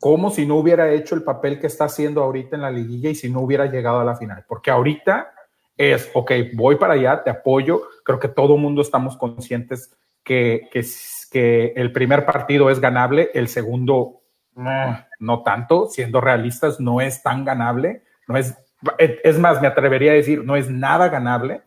[0.00, 3.14] como si no hubiera hecho el papel que está haciendo ahorita en la liguilla y
[3.14, 4.44] si no hubiera llegado a la final.
[4.48, 5.32] Porque ahorita
[5.76, 7.82] es, ok, voy para allá, te apoyo.
[8.02, 9.94] Creo que todo mundo estamos conscientes
[10.24, 10.84] que, que,
[11.30, 14.22] que, el primer partido es ganable, el segundo
[14.56, 18.02] eh, no tanto, siendo realistas, no es tan ganable.
[18.26, 18.54] No es,
[18.98, 21.62] es más, me atrevería a decir, no es nada ganable.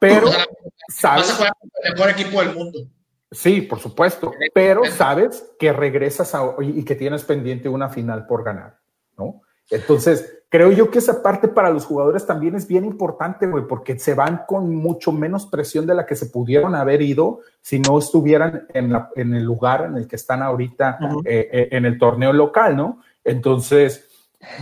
[0.00, 0.28] Pero,
[0.88, 1.38] ¿sabes?
[1.84, 2.80] el mejor equipo del mundo.
[3.30, 8.78] Sí, por supuesto, pero sabes que regresas y que tienes pendiente una final por ganar,
[9.18, 9.42] ¿no?
[9.68, 13.98] Entonces, creo yo que esa parte para los jugadores también es bien importante, güey, porque
[13.98, 17.98] se van con mucho menos presión de la que se pudieron haber ido si no
[17.98, 18.94] estuvieran en,
[19.34, 23.00] el lugar en el que están ahorita eh, eh, en el torneo local, ¿no?
[23.24, 24.08] Entonces,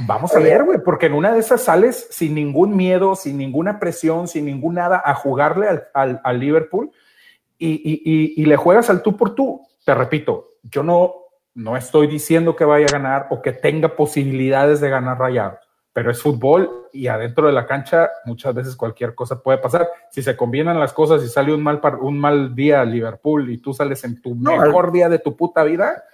[0.06, 3.78] vamos a ver, güey, porque en una de esas sales sin ningún miedo, sin ninguna
[3.78, 6.90] presión, sin ningún nada a jugarle al, al Liverpool
[7.59, 9.62] y, le juegas al tú por tú.
[9.84, 11.14] Te repito, yo no,
[11.55, 15.59] no estoy diciendo que vaya a ganar o que tenga posibilidades de ganar Rayados,
[15.92, 19.88] pero es fútbol y adentro de la cancha muchas veces cualquier cosa puede pasar.
[20.11, 23.59] Si se combinan las cosas y sale un mal, un mal día a Liverpool y
[23.59, 26.05] tú sales en tu mejor día de tu puta vida.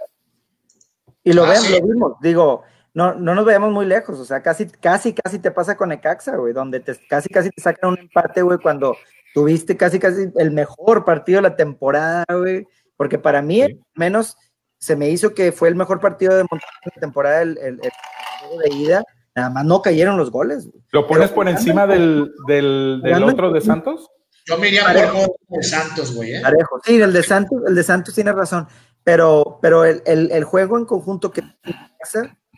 [1.22, 2.12] Y lo vemos, lo vimos.
[2.20, 2.62] Digo,
[2.92, 6.36] no, no nos veamos muy lejos, o sea, casi, casi, casi te pasa con Ecaxa,
[6.36, 8.96] güey, donde te, casi, casi te sacan un empate, güey, cuando
[9.34, 12.66] tuviste casi casi el mejor partido de la temporada, güey,
[12.96, 14.36] porque para mí, menos,
[14.78, 19.04] se me hizo que fue el mejor partido de la temporada, el, el, de ida,
[19.34, 20.68] nada más no cayeron los goles.
[20.92, 24.08] ¿Lo pones por encima del, del, del otro de Santos?
[24.46, 26.34] Yo me iría por de Santos, güey.
[26.34, 26.42] ¿eh?
[26.84, 28.66] Sí, el de Santos, el de Santos tiene razón,
[29.04, 31.42] pero, pero el, el, el juego en conjunto que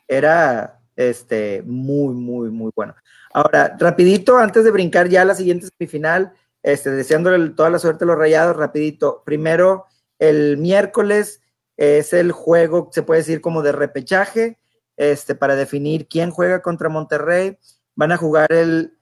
[0.08, 2.94] era este, muy, muy, muy bueno.
[3.32, 6.32] Ahora, rapidito, antes de brincar ya a la siguiente semifinal,
[6.62, 9.22] este, deseándole toda la suerte a los rayados, rapidito.
[9.24, 9.86] Primero,
[10.18, 11.42] el miércoles
[11.76, 14.58] es el juego, se puede decir como de repechaje,
[14.96, 17.58] este, para definir quién juega contra Monterrey.
[17.94, 18.96] Van a jugar el,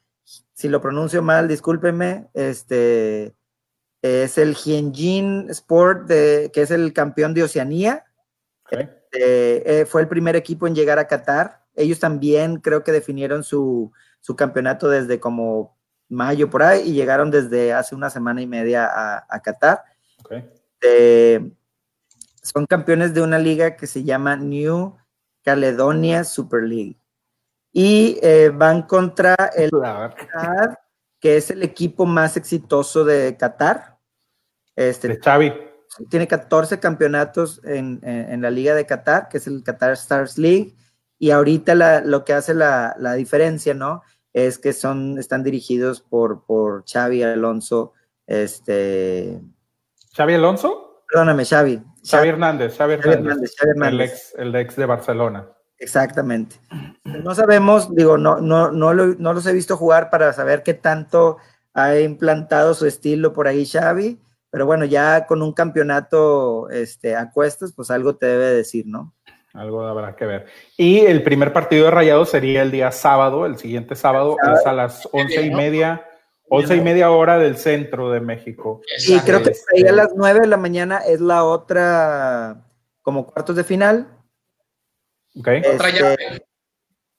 [0.54, 3.34] si lo pronuncio mal, discúlpeme, este,
[4.02, 8.04] es el Hienjin Sport, de, que es el campeón de Oceanía.
[8.70, 11.64] Este, eh, fue el primer equipo en llegar a Qatar.
[11.74, 15.76] Ellos también creo que definieron su, su campeonato desde como
[16.10, 18.90] mayo por ahí y llegaron desde hace una semana y media
[19.28, 19.82] a, Qatar.
[22.42, 24.96] son campeones de una liga que se llama New
[25.42, 26.96] Caledonia Super League.
[27.72, 29.70] Y eh, van contra el
[31.20, 33.98] que es el equipo más exitoso de Qatar.
[34.74, 35.52] Este, de Xavi.
[36.08, 38.00] Tiene 14 campeonatos en,
[38.40, 40.74] la Liga de Qatar, que es el Qatar Stars League.
[41.18, 44.02] Y ahorita lo que hace la, diferencia, ¿no?
[44.32, 47.92] Es que son, están dirigidos por, por Xavi Alonso.
[48.26, 49.40] Este...
[50.14, 51.04] ¿Xavi Alonso?
[51.10, 51.82] Perdóname, Xavi.
[52.08, 55.48] Xavi, Hernández, Xavi Hernández, El, ex, el ex de Barcelona.
[55.78, 56.56] Exactamente.
[57.04, 61.38] No sabemos, digo, no, no, no, no los he visto jugar para saber qué tanto
[61.72, 64.20] ha implantado su estilo por ahí Xavi,
[64.50, 69.14] pero bueno, ya con un campeonato este, a cuestas, pues algo te debe decir, ¿no?
[69.52, 70.46] Algo habrá que ver.
[70.76, 74.72] Y el primer partido de Rayados sería el día sábado, el siguiente sábado, es a
[74.72, 76.06] las once y media,
[76.48, 78.80] once y media hora del centro de México.
[79.08, 82.64] Y creo que ahí a las nueve de la mañana es la otra,
[83.02, 84.08] como cuartos de final.
[85.34, 86.16] Este, otra llave.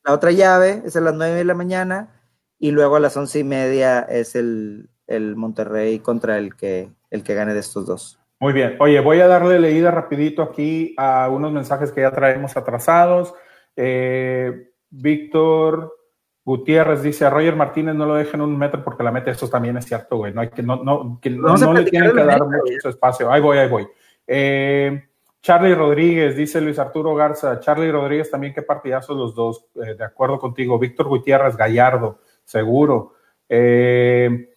[0.04, 2.22] La otra llave es a las nueve de la mañana
[2.58, 7.24] y luego a las once y media es el, el Monterrey contra el que, el
[7.24, 8.20] que gane de estos dos.
[8.42, 8.76] Muy bien.
[8.80, 13.36] Oye, voy a darle leída rapidito aquí a unos mensajes que ya traemos atrasados.
[13.76, 15.96] Eh, Víctor
[16.44, 19.30] Gutiérrez dice a Roger Martínez no lo dejen un metro porque la mete.
[19.30, 20.34] Eso también es cierto, güey.
[20.34, 23.32] No, hay que, no, no, no, le tienen que dar mucho espacio.
[23.32, 23.88] Ahí voy, ahí voy.
[24.26, 25.04] Eh,
[25.44, 27.60] Charlie Rodríguez, dice Luis Arturo Garza.
[27.60, 29.68] Charlie Rodríguez también, qué partidazos los dos.
[29.76, 30.80] Eh, de acuerdo contigo.
[30.80, 33.14] Víctor Gutiérrez, Gallardo, seguro.
[33.48, 34.51] Eh,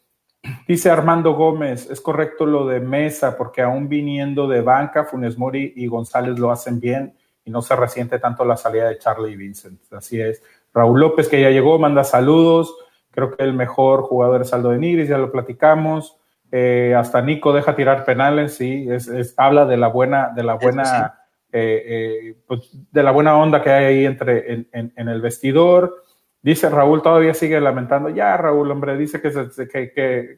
[0.66, 5.72] dice Armando Gómez, es correcto lo de Mesa, porque aún viniendo de banca, Funes Mori
[5.76, 7.14] y González lo hacen bien
[7.44, 9.80] y no se resiente tanto la salida de Charlie y Vincent.
[9.92, 10.42] Así es.
[10.72, 12.74] Raúl López, que ya llegó, manda saludos.
[13.10, 16.18] Creo que el mejor jugador es Aldo de Nigris, ya lo platicamos.
[16.50, 21.18] Eh, hasta Nico deja tirar penales, sí, es, habla de la buena, de la buena,
[21.50, 26.03] eh, eh, pues, de la buena onda que hay ahí entre en, el vestidor.
[26.44, 28.10] Dice Raúl, todavía sigue lamentando.
[28.10, 29.32] Ya, Raúl, hombre, dice que,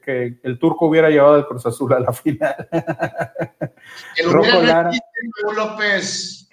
[0.05, 2.55] que, el turco hubiera llevado el Cruz Azul a la final.
[4.15, 4.89] El Rocco Lara.
[5.53, 6.49] López.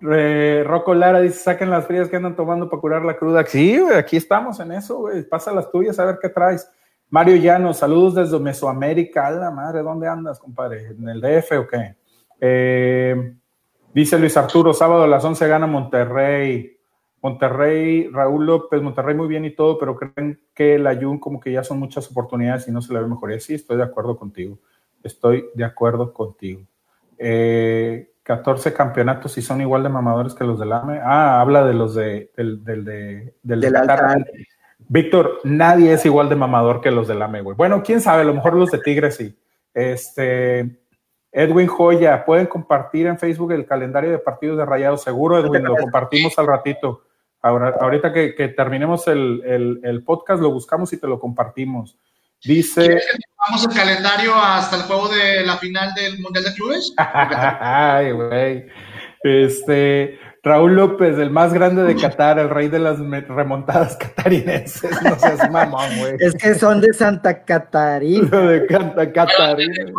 [0.00, 3.46] Rocco Lara dice: saquen las frías que andan tomando para curar la cruda.
[3.46, 5.22] Sí, aquí estamos en eso, güey.
[5.22, 6.68] Pasa las tuyas a ver qué traes.
[7.08, 9.28] Mario Llanos, saludos desde Mesoamérica.
[9.28, 10.88] A la madre, ¿dónde andas, compadre?
[10.88, 11.94] ¿En el DF o qué?
[12.40, 13.32] Eh,
[13.94, 16.77] dice Luis Arturo, sábado a las 11 gana Monterrey.
[17.20, 21.52] Monterrey, Raúl López, Monterrey muy bien y todo, pero creen que el Ayun como que
[21.52, 23.40] ya son muchas oportunidades y no se le ve mejoría.
[23.40, 24.58] Sí, estoy de acuerdo contigo.
[25.02, 26.62] Estoy de acuerdo contigo.
[27.16, 31.00] 14 eh, campeonatos y son igual de mamadores que los del AME.
[31.02, 33.74] Ah, habla de los de, del, del, de, del, del
[34.90, 37.56] Víctor, nadie es igual de mamador que los del AME, güey.
[37.56, 39.36] Bueno, quién sabe, a lo mejor los de Tigres sí.
[39.74, 40.78] Este,
[41.30, 45.02] Edwin Joya, pueden compartir en Facebook el calendario de partidos de Rayados.
[45.02, 47.02] Seguro, Edwin, lo compartimos al ratito.
[47.42, 51.96] Ahora, ahorita que, terminemos el, podcast, lo buscamos y te lo compartimos.
[52.42, 53.00] Dice.
[53.48, 56.92] ¿Vamos el calendario hasta el juego de la final del Mundial de Clubes?
[56.96, 58.66] Ay, güey.
[59.22, 65.02] Este, Raúl López, el más grande de Qatar, el rey de las remontadas catarinenses.
[65.02, 66.16] No seas mamón, güey.
[66.20, 68.28] Es que son de Santa Catarina.
[68.28, 69.92] De Santa Catarina.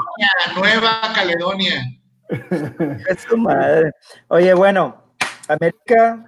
[0.56, 1.84] Nueva Caledonia.
[3.10, 3.92] Es su madre.
[4.28, 5.14] Oye, bueno,
[5.48, 6.26] América.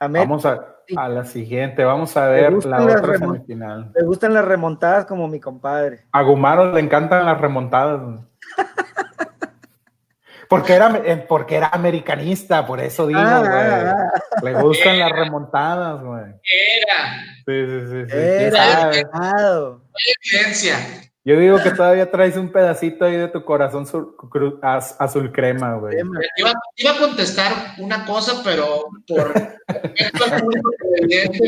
[0.00, 3.90] Vamos a, la siguiente, vamos a ver la otra semifinal.
[3.94, 6.04] Me gustan las remontadas como mi compadre.
[6.12, 8.20] A Gumaro le encantan las remontadas.
[10.48, 13.52] Porque era, eh, porque era americanista, por eso digo, ah, güey.
[13.52, 14.40] Ah, ah.
[14.44, 16.22] Le gustan las remontadas, güey.
[16.22, 17.24] Era.
[17.44, 18.04] Sí, sí, sí.
[18.08, 18.16] sí.
[18.16, 18.90] Era.
[20.32, 20.76] evidencia.
[21.26, 23.84] Yo digo que todavía traes un pedacito ahí de tu corazón
[24.62, 25.96] azul, crema, güey.
[26.36, 29.32] Iba, iba, a contestar una cosa, pero por
[29.66, 30.12] el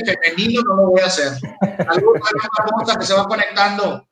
[0.04, 1.30] femenino no lo voy a hacer.
[1.86, 2.20] Alguna
[2.76, 4.04] cosa que se va conectando.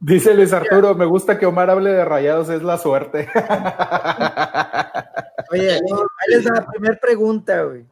[0.00, 3.28] Dice Luis Arturo, me gusta que Omar hable de rayados, es la suerte.
[5.52, 5.80] Oye, ahí
[6.28, 7.84] les da la primera pregunta, güey.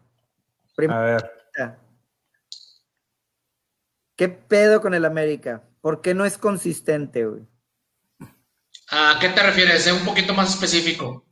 [0.88, 1.30] a ver.
[4.16, 5.60] ¿Qué pedo con el América?
[5.86, 7.46] ¿Por qué no es consistente, güey?
[8.90, 9.84] ¿A qué te refieres?
[9.84, 11.24] Sé un poquito más específico.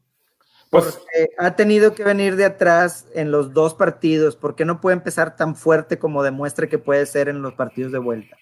[0.71, 4.37] Pues, Porque ha tenido que venir de atrás en los dos partidos.
[4.37, 7.91] ¿Por qué no puede empezar tan fuerte como demuestra que puede ser en los partidos
[7.91, 8.37] de vuelta?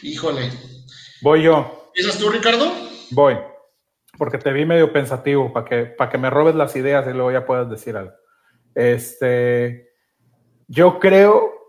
[0.00, 0.52] Híjole.
[1.20, 1.90] Voy yo.
[1.92, 2.72] ¿Piensas tú, Ricardo?
[3.10, 3.36] Voy.
[4.16, 7.30] Porque te vi medio pensativo para que, para que me robes las ideas y luego
[7.30, 8.14] ya puedas decir algo.
[8.74, 9.92] Este,
[10.66, 11.61] yo creo,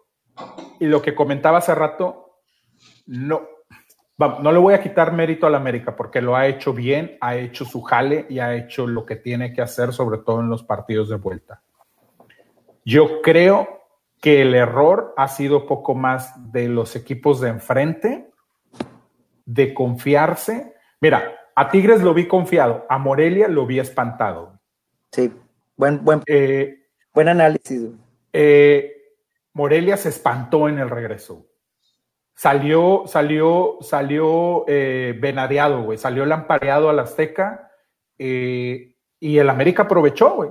[0.80, 2.40] y lo que comentaba hace rato,
[3.06, 3.42] no,
[4.18, 7.66] no le voy a quitar mérito al América porque lo ha hecho bien, ha hecho
[7.66, 11.10] su jale y ha hecho lo que tiene que hacer, sobre todo en los partidos
[11.10, 11.62] de vuelta.
[12.86, 13.82] Yo creo
[14.22, 18.30] que el error ha sido poco más de los equipos de enfrente,
[19.46, 20.74] de confiarse.
[21.02, 24.60] Mira, a Tigres lo vi confiado, a Morelia lo vi espantado.
[25.12, 25.32] Sí,
[25.76, 27.90] buen, buen, eh, buen análisis.
[28.32, 28.93] Eh,
[29.54, 31.47] Morelia se espantó en el regreso.
[32.36, 35.97] Salió, salió, salió eh, venadeado, güey.
[35.97, 37.70] Salió lampareado al Azteca
[38.18, 40.49] y el América aprovechó, güey.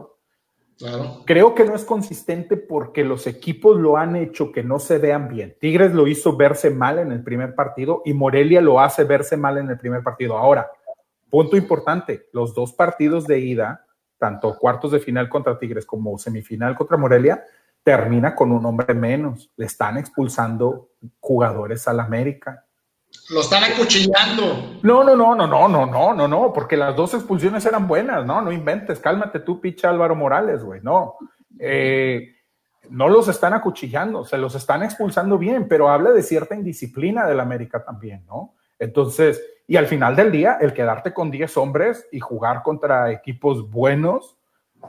[1.25, 5.29] Creo que no es consistente porque los equipos lo han hecho que no se vean
[5.29, 5.57] bien.
[5.61, 9.59] Tigres lo hizo verse mal en el primer partido y Morelia lo hace verse mal
[9.59, 10.37] en el primer partido.
[10.37, 10.71] Ahora,
[11.31, 13.87] punto importante, los dos partidos de ida,
[14.19, 17.45] tanto cuartos de final contra Tigres como semifinal contra Morelia,
[17.83, 19.51] termina con un hombre menos.
[19.57, 22.65] Le están expulsando jugadores al América.
[23.31, 24.79] Lo están acuchillando.
[24.83, 28.25] No, no, no, no, no, no, no, no, no, porque las dos expulsiones eran buenas,
[28.25, 31.17] no, no inventes, cálmate tú, picha Álvaro Morales, güey, no.
[31.59, 32.37] Eh,
[32.91, 37.41] no los están acuchillando, se los están expulsando bien, pero habla de cierta indisciplina del
[37.41, 38.55] América también, ¿no?
[38.79, 43.71] Entonces, y al final del día, el quedarte con 10 hombres y jugar contra equipos
[43.71, 44.37] buenos,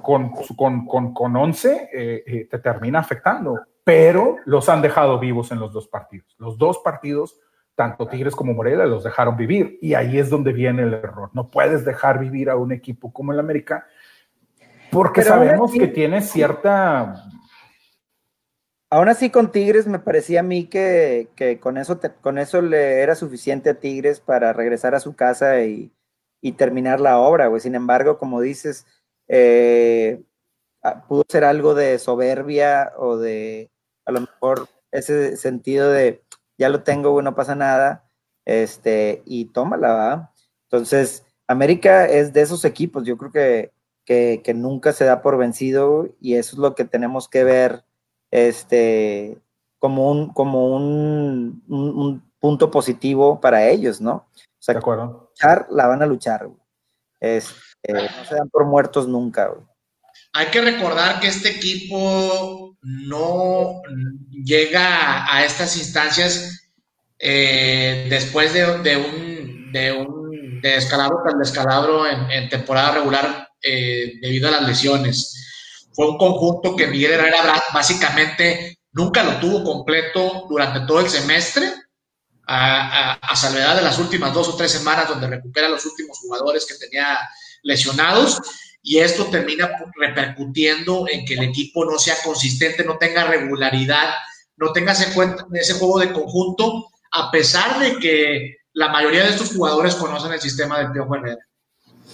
[0.01, 5.51] con, con, con, con 11, eh, eh, te termina afectando, pero los han dejado vivos
[5.51, 6.35] en los dos partidos.
[6.37, 7.39] Los dos partidos
[7.75, 11.29] tanto Tigres como Morelia los dejaron vivir y ahí es donde viene el error.
[11.33, 13.87] No puedes dejar vivir a un equipo como el América
[14.91, 17.25] porque sabemos que tiene cierta...
[18.91, 21.29] Aún así con Tigres me parecía a mí que,
[21.59, 25.91] con, eso con eso le era suficiente a Tigres para regresar a su casa y,
[26.57, 27.59] terminar la obra, güey.
[27.59, 28.85] Sin embargo, como dices,
[29.27, 30.23] eh,
[30.83, 33.71] ah, pudo ser algo de soberbia o de
[34.05, 36.23] a lo mejor ese sentido de
[36.57, 38.05] ya lo tengo, no pasa nada,
[38.45, 40.33] este, y tómala, ¿va?
[40.69, 43.71] Entonces, América es de esos equipos, yo creo que,
[44.05, 47.85] que, nunca se da por vencido y eso es lo que tenemos que ver,
[48.31, 49.37] este,
[49.79, 54.15] como un, como un, un, punto positivo para ellos, ¿no?
[54.15, 55.29] O sea, de acuerdo.
[55.29, 56.49] luchar, la van a luchar.
[57.83, 59.65] Este, no se dan por muertos nunca, güey.
[60.33, 63.81] Hay que recordar que este equipo no
[64.31, 66.71] llega a estas instancias
[67.19, 74.51] eh, después de, un, de un descalabro tras descalabro en, temporada regular eh, debido a
[74.51, 75.89] las lesiones.
[75.93, 81.71] Fue un conjunto que Miguel Herrera básicamente nunca lo tuvo completo durante todo el semestre,
[82.45, 86.75] a, salvedad de las últimas dos o tres semanas donde recupera los últimos jugadores que
[86.75, 87.17] tenía
[87.63, 88.39] lesionados
[88.81, 94.13] y esto termina repercutiendo en que el equipo no sea consistente, no tenga regularidad,
[94.57, 95.07] no tenga ese,
[95.53, 100.41] ese juego de conjunto, a pesar de que la mayoría de estos jugadores conocen el
[100.41, 101.45] sistema del Piojo Herrera.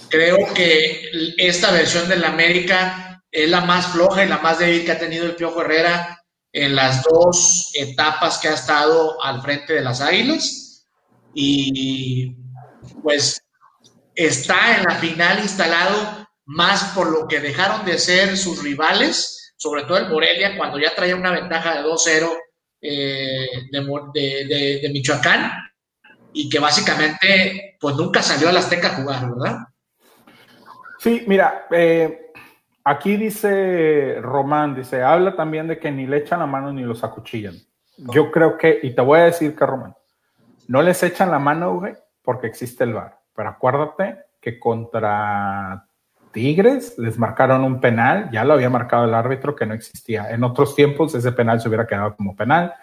[0.08, 4.92] Creo que esta versión del América es la más floja y la más débil que
[4.92, 6.22] ha tenido el Piojo Herrera
[6.52, 10.86] en las dos etapas que ha estado al frente de las Águilas.
[11.34, 12.36] Y
[13.02, 13.39] pues
[14.14, 19.84] está en la final instalado más por lo que dejaron de ser sus rivales, sobre
[19.84, 22.28] todo el Morelia, cuando ya traía una ventaja de 2-0
[22.82, 25.52] eh, de, Michoacán,
[26.32, 29.58] y que básicamente pues nunca salió a la Azteca a jugar, ¿verdad?
[30.98, 32.32] Sí, mira, eh,
[32.84, 37.04] aquí dice Román, dice, habla también de que ni le echan la mano ni los
[37.04, 37.54] acuchillan.
[37.96, 39.94] Yo creo que, y te voy a decir que Román,
[40.66, 43.19] no les echan la mano, güey, porque existe el VAR.
[43.40, 45.86] Pero acuérdate que contra
[46.30, 50.30] Tigres les marcaron un penal, ya lo había marcado el árbitro que no existía.
[50.30, 52.74] En otros tiempos ese penal se hubiera quedado como penal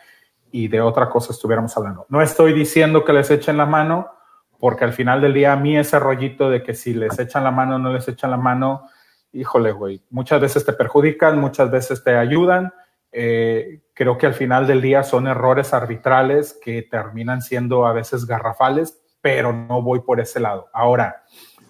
[0.51, 2.07] y de otra cosa estuviéramos hablando.
[2.09, 4.09] No estoy diciendo que les echen la mano,
[4.57, 7.51] porque al final del día a mí ese rollito de que si les echan la
[7.51, 8.89] mano o no les echan la mano,
[9.33, 12.73] híjole, güey, muchas veces te perjudican, muchas veces te ayudan.
[13.11, 18.25] Eh, creo que al final del día son errores arbitrales que terminan siendo a veces
[18.25, 20.69] garrafales, pero no voy por ese lado.
[20.71, 21.25] Ahora,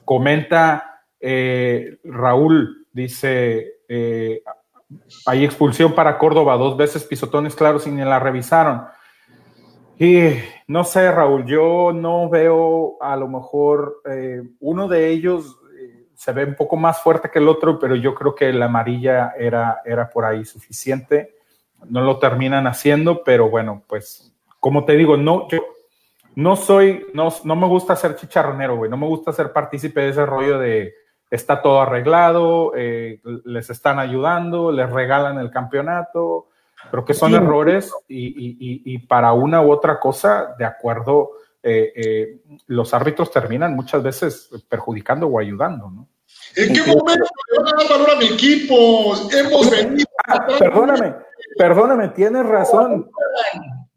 [0.06, 4.44] comenta eh, Raúl dice, eh,
[5.26, 8.84] hay expulsión para Córdoba, dos veces pisotones claros y ni la revisaron.
[9.98, 10.34] Y
[10.68, 15.58] no sé, Raúl, yo no veo a lo mejor eh, uno de ellos
[16.14, 19.34] se ve un poco más fuerte que el otro, pero yo creo que la amarilla
[19.36, 21.34] era, era por ahí suficiente.
[21.90, 25.77] No lo terminan haciendo, pero bueno, pues como te digo, no, yo
[26.38, 30.10] no soy, no, no me gusta ser chicharronero, güey, no me gusta ser partícipe de
[30.10, 30.94] ese rollo de,
[31.32, 36.50] está todo arreglado, eh, les están ayudando, les regalan el campeonato,
[36.92, 41.32] creo que son errores y, para una u otra cosa, de acuerdo,
[41.64, 46.08] eh, eh, los árbitros terminan muchas veces perjudicando o ayudando, ¿no?
[46.56, 49.16] ¿En qué momento le van a dar valor a mi equipo?
[49.32, 50.08] Hemos venido.
[50.28, 51.16] Ah, perdóname,
[51.58, 53.10] perdóname, tienes razón.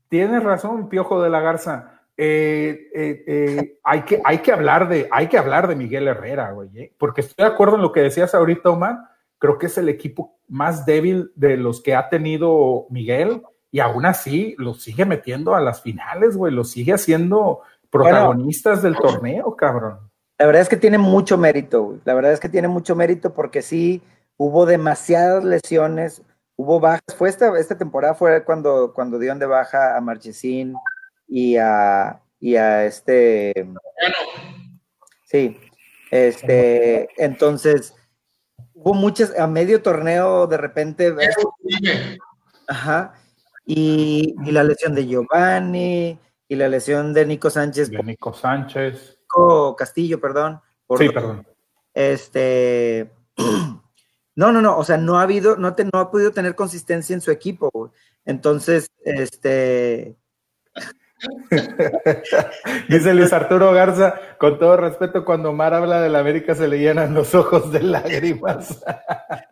[0.08, 1.99] Tienes razón, Piojo de la Garza.
[2.22, 7.22] Eh, hay, que, hay, que hablar de, hay que hablar de Miguel Herrera, güey, porque
[7.22, 8.98] estoy de acuerdo en lo que decías ahorita, Omar.
[9.38, 14.04] Creo que es el equipo más débil de los que ha tenido Miguel y aún
[14.04, 20.00] así lo sigue metiendo a las finales, güey, lo sigue haciendo protagonistas del torneo, cabrón.
[20.36, 22.00] La verdad es que tiene mucho mérito, güey.
[22.04, 24.02] La verdad es que tiene mucho mérito porque sí
[24.36, 26.22] hubo demasiadas lesiones,
[26.56, 27.00] hubo bajas.
[27.16, 30.74] Fue esta, esta temporada fue cuando, cuando dieron de baja a Marchesín
[31.30, 33.54] y a, y a este.
[35.24, 35.56] Sí.
[36.10, 37.94] Este, entonces,
[38.74, 41.14] hubo muchas, a medio torneo de repente.
[42.66, 43.14] Ajá.
[43.64, 46.18] Y, la lesión de Giovanni,
[46.48, 47.90] y la lesión de Nico Sánchez.
[47.90, 49.18] De Nico Sánchez.
[49.22, 50.60] Nico Castillo, perdón.
[50.98, 51.46] sí, perdón.
[51.94, 53.12] Este.
[54.36, 57.12] No, no, no, o sea, no ha habido, no, te, no ha podido tener consistencia
[57.12, 57.92] en su equipo.
[58.24, 60.16] Entonces, este,
[62.88, 66.78] Dice Luis Arturo Garza, con todo respeto, cuando Omar habla de la América se le
[66.78, 68.82] llenan los ojos de lágrimas.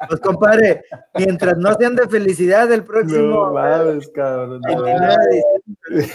[0.09, 3.51] Pues compadre, mientras no sean de felicidad el próximo.
[3.51, 4.63] No mames, cabrón.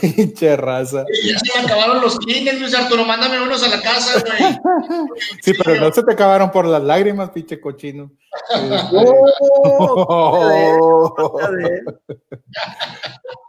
[0.01, 1.05] Pinche raza.
[1.23, 4.59] Ya se me acabaron los kines, Luis Arturo, mándame unos a la casa, güey.
[5.43, 8.11] Sí, pero no se te acabaron por las lágrimas, pinche cochino.
[8.91, 9.29] Oh,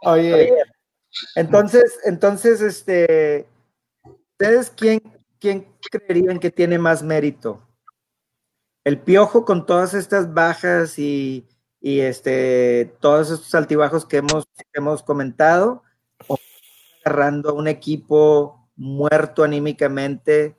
[0.03, 0.53] Oye,
[1.35, 3.47] entonces, entonces, este,
[4.03, 5.01] ¿ustedes quién,
[5.39, 7.61] quién creerían que tiene más mérito?
[8.83, 11.47] ¿El piojo con todas estas bajas y,
[11.81, 15.83] este, todos estos altibajos que hemos, hemos comentado?
[16.27, 16.37] ¿O
[17.03, 20.55] agarrando a un equipo muerto anímicamente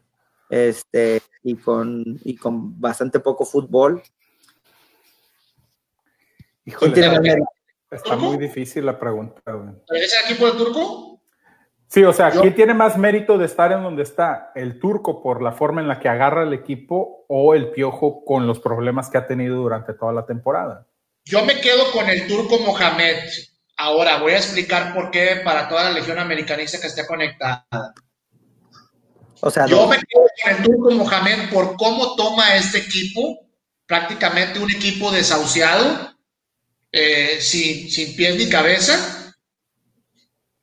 [0.49, 4.03] este, y, con, y con bastante poco fútbol?
[6.65, 7.39] Híjole,
[7.91, 9.41] Está muy difícil la pregunta.
[9.91, 11.21] ¿Es el equipo del turco?
[11.89, 14.51] Sí, o sea, ¿quién tiene más mérito de estar en donde está?
[14.57, 18.47] ¿El turco por la forma en la que agarra el equipo o el piojo con
[18.47, 20.87] los problemas que ha tenido durante toda la temporada?
[21.25, 23.19] Yo me quedo con el turco Mohamed.
[23.77, 27.67] Ahora voy a explicar por qué para toda la legión americanista que esté conectada.
[29.41, 33.47] O sea, yo me quedo con el turco Mohamed por cómo toma este equipo,
[33.87, 36.16] prácticamente un equipo desahuciado,
[36.99, 39.35] eh, sin, sin pies ni cabeza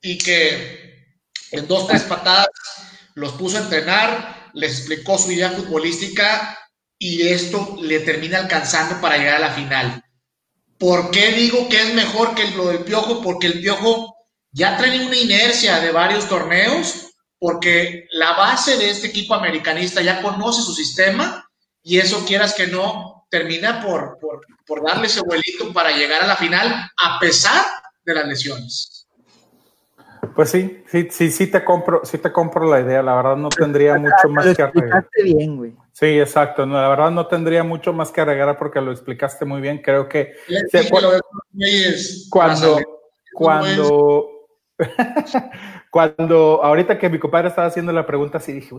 [0.02, 1.06] y que
[1.52, 2.48] en dos, tres patadas
[3.14, 6.58] los puso a entrenar, les explicó su idea futbolística
[6.98, 10.04] y esto le termina alcanzando para llegar a la final.
[10.80, 13.22] ¿Por qué digo que es mejor que lo del Piojo?
[13.22, 14.16] Porque el Piojo
[14.52, 20.20] ya trae una inercia de varios torneos, porque la base de este equipo americanista ya
[20.24, 21.48] conoce su sistema
[21.84, 24.20] y eso quieras que no, termina por,
[24.68, 27.66] por, darle ese vuelito para llegar a la final a pesar
[28.06, 29.08] de las lesiones.
[30.36, 33.02] Pues sí, sí, sí, sí te compro, sí te compro la idea.
[33.02, 35.08] La verdad no tendría mucho más que agregar.
[35.24, 35.74] bien, güey.
[35.92, 36.64] Sí, exacto.
[36.68, 39.82] la verdad no tendría mucho más que agregar porque lo explicaste muy bien.
[39.82, 40.34] Creo que
[42.30, 42.78] cuando,
[43.34, 44.30] cuando,
[45.90, 48.76] cuando ahorita que mi compadre estaba haciendo la pregunta, sí dije,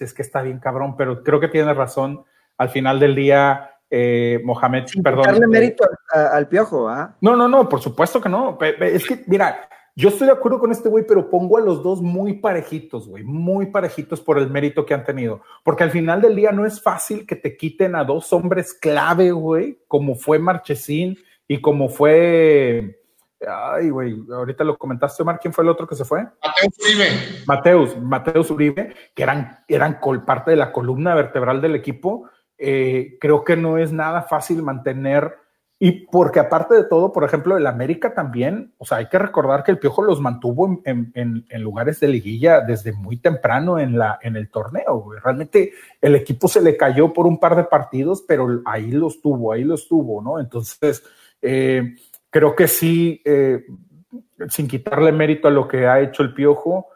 [0.00, 2.24] es que está bien cabrón, pero creo que tiene razón.
[2.56, 5.24] Al final del día, eh, Mohamed, perdón.
[5.24, 7.16] Darle eh, mérito al, piojo, ¿ah?
[7.20, 8.58] No, no, no, por supuesto que no.
[8.80, 9.68] Es que, mira,
[9.98, 13.24] yo estoy de acuerdo con este güey, pero pongo a los dos muy parejitos, güey,
[13.24, 15.40] muy parejitos por el mérito que han tenido.
[15.64, 19.32] Porque al final del día no es fácil que te quiten a dos hombres clave,
[19.32, 21.18] güey, como fue Marchesín
[21.48, 23.00] y como fue.
[23.44, 26.26] Ay, güey, ahorita lo comentaste, Omar, ¿quién fue el otro que se fue?
[26.44, 27.06] Mateus Uribe.
[27.46, 32.28] Mateus, Mateus Uribe, que eran, eran parte de la columna vertebral del equipo
[32.58, 35.36] eh, creo que no es nada fácil mantener.
[35.80, 39.62] Y porque aparte de todo, por ejemplo, el América también, o sea, hay que recordar
[39.62, 44.34] que el Piojo los mantuvo en, lugares de liguilla desde muy temprano en, la, en
[44.34, 45.08] el torneo.
[45.22, 49.52] Realmente el equipo se le cayó por un par de partidos, pero ahí los tuvo,
[49.52, 50.40] ahí los tuvo, ¿no?
[50.40, 51.04] Entonces,
[51.40, 51.94] eh,
[52.28, 53.64] creo que sí, eh,
[54.48, 56.88] sin quitarle mérito a lo que ha hecho el Piojo,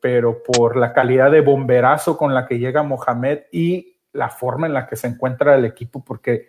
[0.00, 4.74] pero por la calidad de bomberazo con la que llega Mohamed y la forma en
[4.74, 6.48] la que se encuentra el equipo, porque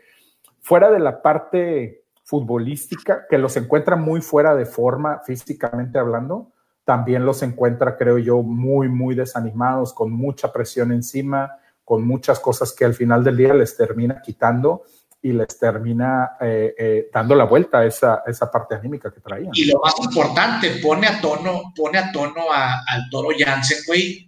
[0.61, 6.51] fuera de la parte futbolística, que los encuentra muy fuera de forma físicamente hablando,
[6.83, 12.73] también los encuentra, creo yo, muy, muy desanimados, con mucha presión encima, con muchas cosas
[12.73, 14.83] que al final del día les termina quitando.
[15.19, 19.51] y les termina eh, eh, dando la vuelta a esa, esa parte anímica que traían.
[19.53, 24.26] Y lo más importante, pone a tono, pone a tono al toro Jansen, güey,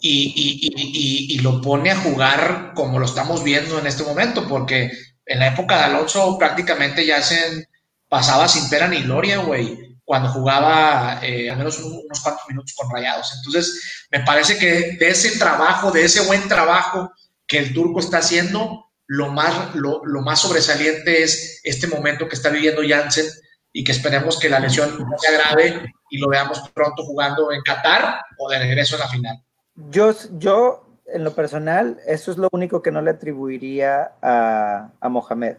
[0.00, 4.90] y, lo pone a jugar como lo estamos viendo en este momento, porque
[5.24, 7.66] en la época de Alonso prácticamente Jansen
[8.08, 12.90] pasaba sin pena ni gloria, güey cuando jugaba eh, al menos unos cuantos minutos con
[12.90, 13.30] Rayados.
[13.36, 17.12] Entonces, me parece que de ese trabajo, de ese buen trabajo
[17.46, 22.48] que el turco está haciendo, lo más, lo, más sobresaliente es este momento que está
[22.48, 23.26] viviendo Jansen
[23.70, 27.60] y que esperemos que la lesión no sea grave y lo veamos pronto jugando en
[27.60, 29.44] Qatar o de regreso en la final.
[29.90, 35.08] Yo, yo en lo personal, eso es lo único que no le atribuiría a, a
[35.08, 35.56] Mohamed.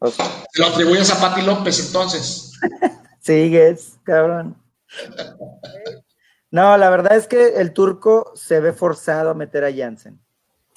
[0.00, 2.52] lo atribuyes a Pati López entonces.
[3.20, 4.56] Sigues, cabrón.
[6.50, 10.20] No, la verdad es que el turco se ve forzado a meter a Jansen.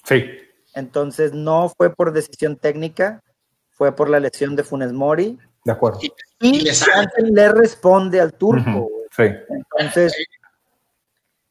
[0.04, 0.26] Sí.
[0.74, 3.22] Entonces no fue por decisión técnica,
[3.70, 5.38] fue por la lesión de Funes Mori.
[5.66, 6.00] De acuerdo.
[6.40, 8.90] Y, Jansen le responde al turco.
[9.16, 9.24] Sí.
[9.50, 10.16] Entonces,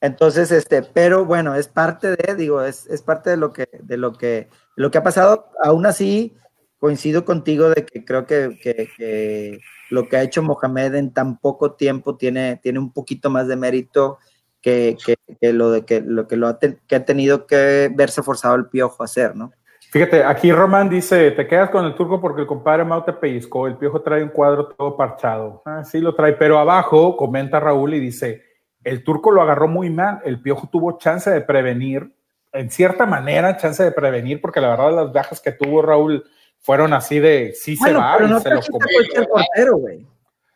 [0.01, 3.97] entonces, este, pero bueno, es parte de, digo, es, es parte de lo que, de
[3.97, 5.51] lo que, lo que ha pasado.
[5.63, 6.37] Aún así,
[6.79, 11.73] coincido contigo de que creo que, que lo que ha hecho Mohamed en tan poco
[11.73, 14.19] tiempo tiene, tiene un poquito más de mérito
[14.61, 14.97] que,
[15.41, 19.03] lo de que lo que lo ha, que ha tenido que verse forzado el piojo
[19.03, 19.53] a hacer, ¿no?
[19.93, 23.69] Fíjate, aquí Román dice, te quedas con el turco porque el compadre Mau te pellizcó,
[23.69, 25.63] el piojo trae un cuadro todo parchado.
[25.65, 28.43] Ah, sí lo trae, pero abajo comenta Raúl y dice,
[28.87, 32.15] el turco lo agarró muy mal, el piojo tuvo chance de prevenir,
[32.53, 36.25] en cierta manera chance de prevenir, porque la verdad las bajas que tuvo Raúl
[36.61, 40.07] fueron así de sí se va y se los portero, güey.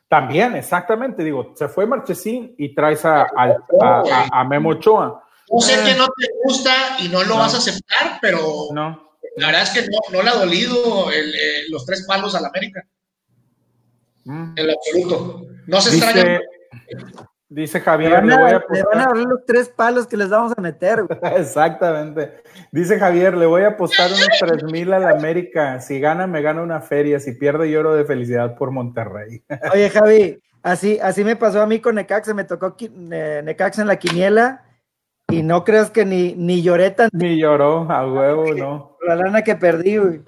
[0.07, 5.25] También, exactamente, digo, se fue Marchesín y traes a, a, a, Memo Ochoa.
[5.51, 9.11] No sé que no te gusta y no lo vas a aceptar, pero no.
[9.39, 12.45] la verdad es que no, no le ha dolido el, eh, los tres palos al
[12.45, 12.87] América.
[14.25, 14.53] Mm.
[14.57, 15.43] En lo absoluto.
[15.67, 16.41] No se extraña.
[17.53, 18.77] Dice Javier, le, voy a apostar.
[18.77, 21.05] Le van a dar los tres palos que les vamos a meter.
[21.37, 22.43] Exactamente.
[22.71, 25.81] Dice Javier, le voy a apostar unos tres mil a la América.
[25.81, 27.19] Si gana, me gana una feria.
[27.19, 29.43] Si pierde, lloro de felicidad por Monterrey.
[29.75, 32.35] Oye, Javi, así, así me pasó a mí con Necaxa.
[32.35, 34.63] Me tocó eh, Necaxa en la quiniela
[35.29, 37.11] y no creas que ni, ni lloré tan.
[37.13, 38.97] Ni lloró, a huevo, no.
[39.05, 40.21] La lana que perdí, güey.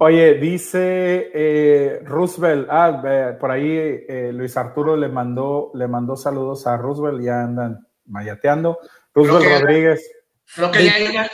[0.00, 3.66] Oye, dice eh, Roosevelt, ah, por ahí
[4.08, 8.78] eh, Luis Arturo le mandó, le mandó saludos a Roosevelt, ya andan mayateando.
[9.12, 10.08] Roosevelt Rodríguez.
[10.54, 11.28] Creo que ya hay una,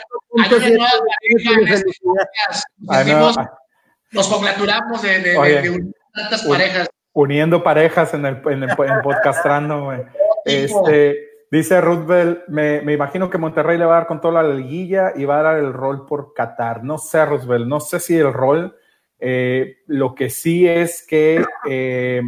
[4.11, 6.89] nos congratulamos de, de, tantas parejas.
[7.13, 10.01] Uniendo parejas en el, en, el, en podcastrando, güey.
[10.43, 15.13] Este, Dice Roosevelt, me, imagino que Monterrey le va a dar con toda la liguilla
[15.15, 16.83] y va a dar el rol por Qatar.
[16.83, 18.75] No sé, Roosevelt, no sé si el rol,
[19.19, 22.21] eh, lo que sí es que eh,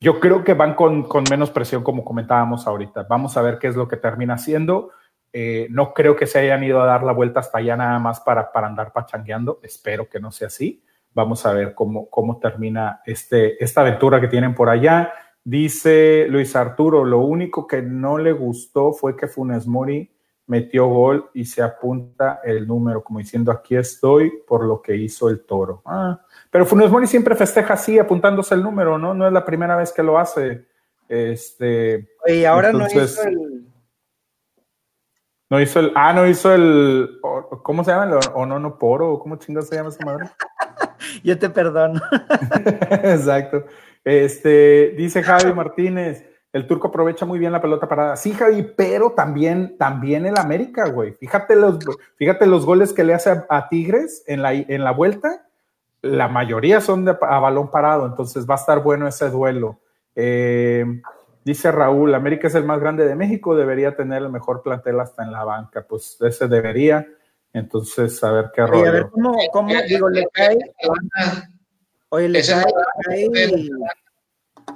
[0.00, 3.06] yo creo que van con, menos presión, como comentábamos ahorita.
[3.08, 4.90] Vamos a ver qué es lo que termina haciendo.
[5.32, 8.20] Eh, no creo que se hayan ido a dar la vuelta hasta allá nada más
[8.20, 9.60] para, para andar pachangueando.
[9.62, 10.82] Espero que no sea así.
[11.12, 15.12] Vamos a ver cómo, cómo termina este, esta aventura que tienen por allá.
[15.44, 20.10] Dice Luis Arturo, lo único que no le gustó fue que Funes Mori
[20.46, 25.28] metió gol y se apunta el número, como diciendo aquí estoy por lo que hizo
[25.28, 25.80] el toro.
[25.86, 29.14] Ah, pero Funes Mori siempre festeja así, apuntándose el número, ¿no?
[29.14, 30.66] No es la primera vez que lo hace.
[31.08, 33.66] Este, y ahora no hizo el.
[35.48, 35.92] No hizo el.
[35.94, 37.18] Ah, no hizo el.
[37.62, 38.18] ¿Cómo se llama?
[38.34, 39.18] ¿O no, no poro?
[39.18, 40.30] ¿Cómo chingados se llama esa madre?
[41.24, 42.00] Yo te perdono.
[42.90, 43.64] Exacto.
[44.10, 48.16] Este, dice Javi Martínez, el turco aprovecha muy bien la pelota parada.
[48.16, 51.12] Sí, Javi, pero también, también el América, güey.
[51.12, 51.78] Fíjate los,
[52.16, 55.46] fíjate los goles que le hace a, Tigres en la, en la vuelta.
[56.02, 59.78] La mayoría son de, a balón parado, entonces va a estar bueno ese duelo.
[60.16, 60.84] Eh,
[61.44, 65.22] dice Raúl, América es el más grande de México, debería tener el mejor plantel hasta
[65.22, 65.86] en la banca.
[65.88, 67.06] Pues ese debería.
[67.52, 68.88] Entonces, a ver qué rollo.
[68.88, 70.58] a ver cómo, cómo digo, le cae
[72.10, 72.28] Oye,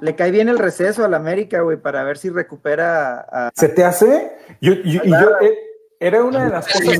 [0.01, 3.51] le cae, bien el receso al América, güey, para ver si recupera a...
[3.53, 4.31] ¿Se te hace?
[4.61, 5.57] Yo, yo, y yo, eh,
[5.99, 6.99] era una de las cosas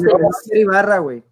[0.52, 0.60] que...
[0.60, 1.24] Ibarra, güey.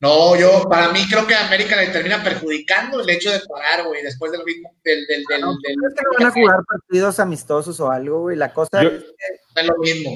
[0.00, 3.86] No, yo, para mí creo que a América le termina perjudicando el hecho de parar,
[3.86, 5.06] güey, después del ritmo del...
[5.06, 8.82] del, del, no, del, que van a jugar partidos amistosos o algo, güey, la cosa
[8.82, 8.96] es que...
[9.56, 10.10] Es lo mismo.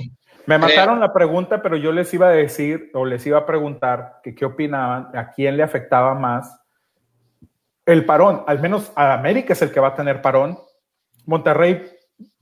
[0.46, 4.20] Me mataron la pregunta, pero yo les iba a decir, o les iba a preguntar,
[4.22, 6.65] que qué opinaban, a quién le afectaba más
[7.86, 10.58] el parón, al menos a América es el que va a tener parón.
[11.24, 11.90] Monterrey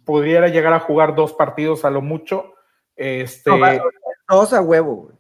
[0.05, 2.55] pudiera llegar a jugar dos partidos a lo mucho.
[2.97, 3.51] Este,
[4.29, 5.13] dos a huevo.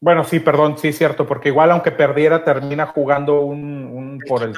[0.00, 4.52] Bueno, sí, perdón, sí, cierto, porque igual aunque perdiera, termina jugando un, por el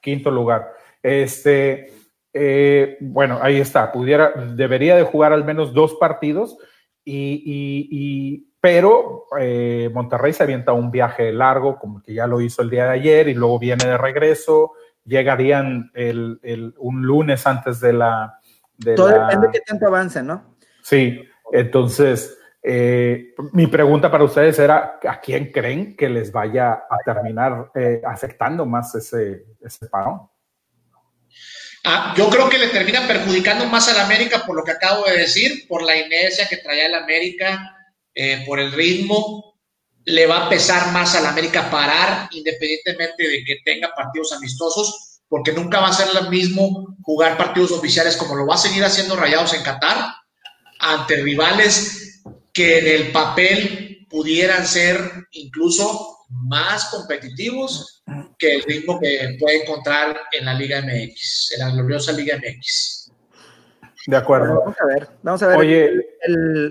[0.00, 0.72] quinto lugar.
[1.00, 1.92] Este,
[2.32, 6.58] eh, bueno, ahí está, pudiera, debería de jugar al menos dos partidos,
[7.04, 12.70] y, pero eh, Monterrey se avienta un viaje largo, como que ya lo hizo el
[12.70, 14.72] día de ayer, y luego viene de regreso,
[15.04, 18.40] llegarían el, un lunes antes de la...
[18.96, 20.56] Todo depende de qué tanto avance, ¿no?
[20.82, 21.22] Sí,
[21.52, 27.70] entonces eh, mi pregunta para ustedes era, ¿a quién creen que les vaya a terminar
[27.74, 30.28] eh, afectando más ese, ese parón?
[31.84, 35.18] Ah, yo creo que le termina perjudicando más al América por lo que acabo de
[35.18, 37.77] decir, por la inercia que traía el América,
[38.20, 39.54] eh, por el ritmo.
[40.04, 45.52] Le va a pesar más al América parar, independientemente de que tenga partidos amistosos, porque
[45.52, 49.14] nunca va a ser lo mismo jugar partidos oficiales como lo va a seguir haciendo
[49.14, 50.14] Rayados en Qatar,
[50.80, 52.20] ante rivales
[52.52, 54.98] que en el papel pudieran ser
[55.30, 58.02] incluso más competitivos
[58.36, 63.12] que el ritmo que puede encontrar en la Liga MX, en la gloriosa Liga MX.
[64.08, 64.60] De acuerdo.
[64.60, 65.58] vamos a ver, vamos a ver.
[65.58, 65.90] Oye,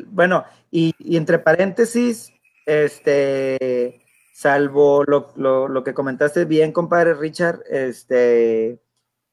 [0.08, 2.32] bueno, y, entre paréntesis,
[2.66, 4.02] este,
[4.34, 8.82] salvo lo, lo, que comentaste bien, compadre Richard, este,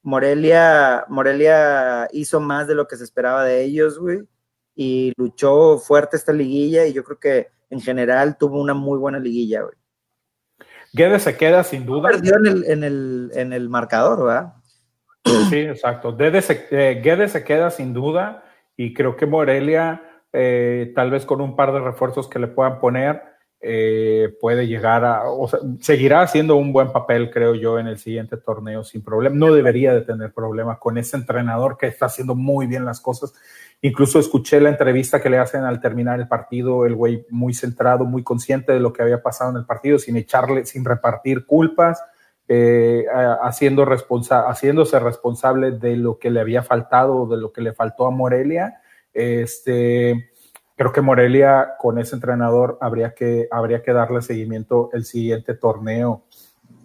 [0.03, 4.27] Morelia, Morelia hizo más de lo que se esperaba de ellos, güey
[4.75, 9.19] y luchó fuerte esta liguilla y yo creo que en general tuvo una muy buena
[9.19, 9.75] liguilla, güey.
[10.93, 12.11] Guedes se queda sin duda.
[12.11, 14.55] Perdió en el, en el, en el marcador, ¿verdad?
[15.51, 16.17] Sí, exacto.
[16.17, 18.45] Guedes se, eh, se queda sin duda
[18.77, 20.04] y creo que Morelia,
[20.35, 23.23] eh, tal vez con un par de refuerzos que le puedan poner,
[23.67, 27.97] eh, puede llegar a, o sea, seguirá haciendo un buen papel, creo yo, en el
[27.97, 29.35] siguiente torneo sin problema.
[29.35, 33.33] No debería de tener problemas con ese entrenador que está haciendo muy bien las cosas
[33.85, 38.07] Incluso escuché la entrevista que le hacen al terminar el partido, el güey muy centrado,
[38.07, 42.03] muy consciente de lo que había pasado en el partido, sin echarle, sin repartir culpas,
[42.49, 43.05] eh,
[43.43, 48.11] haciendo haciéndose responsable de lo que le había faltado, de lo que le faltó a
[48.11, 48.81] Morelia.
[49.15, 50.31] Este,
[50.77, 56.25] creo que Morelia con ese entrenador habría que, habría que darle seguimiento el siguiente torneo.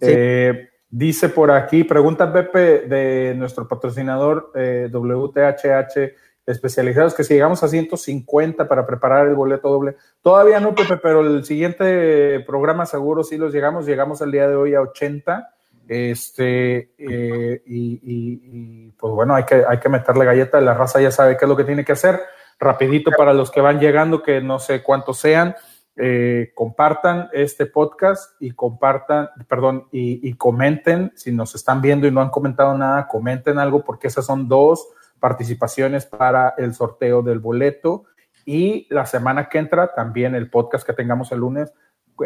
[0.00, 6.14] Eh, dice por aquí, pregunta Pepe de nuestro patrocinador eh, WTHH
[6.46, 11.20] especializados, que si llegamos a 150 para preparar el boleto doble, todavía no, Pepe, pero
[11.20, 15.54] el siguiente programa seguro sí los llegamos, llegamos el día de hoy a 80,
[15.90, 21.36] este, eh, y, pues bueno, hay que, hay que meterle galleta, la raza ya sabe
[21.36, 22.20] qué es lo que tiene que hacer,
[22.60, 25.56] rapidito para los que van llegando, que no sé cuántos sean,
[25.96, 32.12] eh, compartan este podcast y compartan, perdón, y, y comenten, si nos están viendo y
[32.12, 34.86] no han comentado nada, comenten algo, porque esas son dos
[35.18, 38.04] participaciones para el sorteo del boleto.
[38.46, 41.72] Y la semana que entra también el podcast que tengamos el lunes,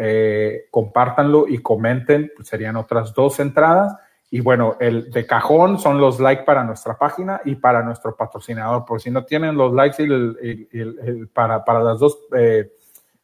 [0.01, 3.95] eh, compártanlo y comenten, pues serían otras dos entradas.
[4.29, 8.85] Y bueno, el de cajón son los likes para nuestra página y para nuestro patrocinador.
[8.85, 12.71] Por si no tienen los likes y para, para, las dos eh,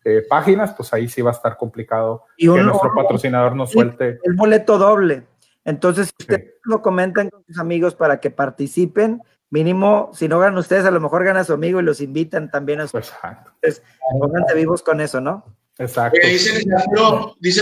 [0.05, 4.19] eh, páginas, pues ahí sí va a estar complicado y que nuestro patrocinador nos suelte.
[4.23, 5.23] El boleto doble.
[5.63, 9.21] Entonces, si ustedes lo comentan con sus amigos para que participen,
[9.51, 12.79] mínimo, si no ganan ustedes, a lo mejor gana su amigo y los invitan también
[12.79, 12.97] a su.
[12.97, 13.51] Exacto.
[13.61, 13.83] Entonces,
[14.19, 15.45] pónganse vivos con eso, ¿no?
[15.81, 16.19] Exacto.
[16.23, 16.53] dice,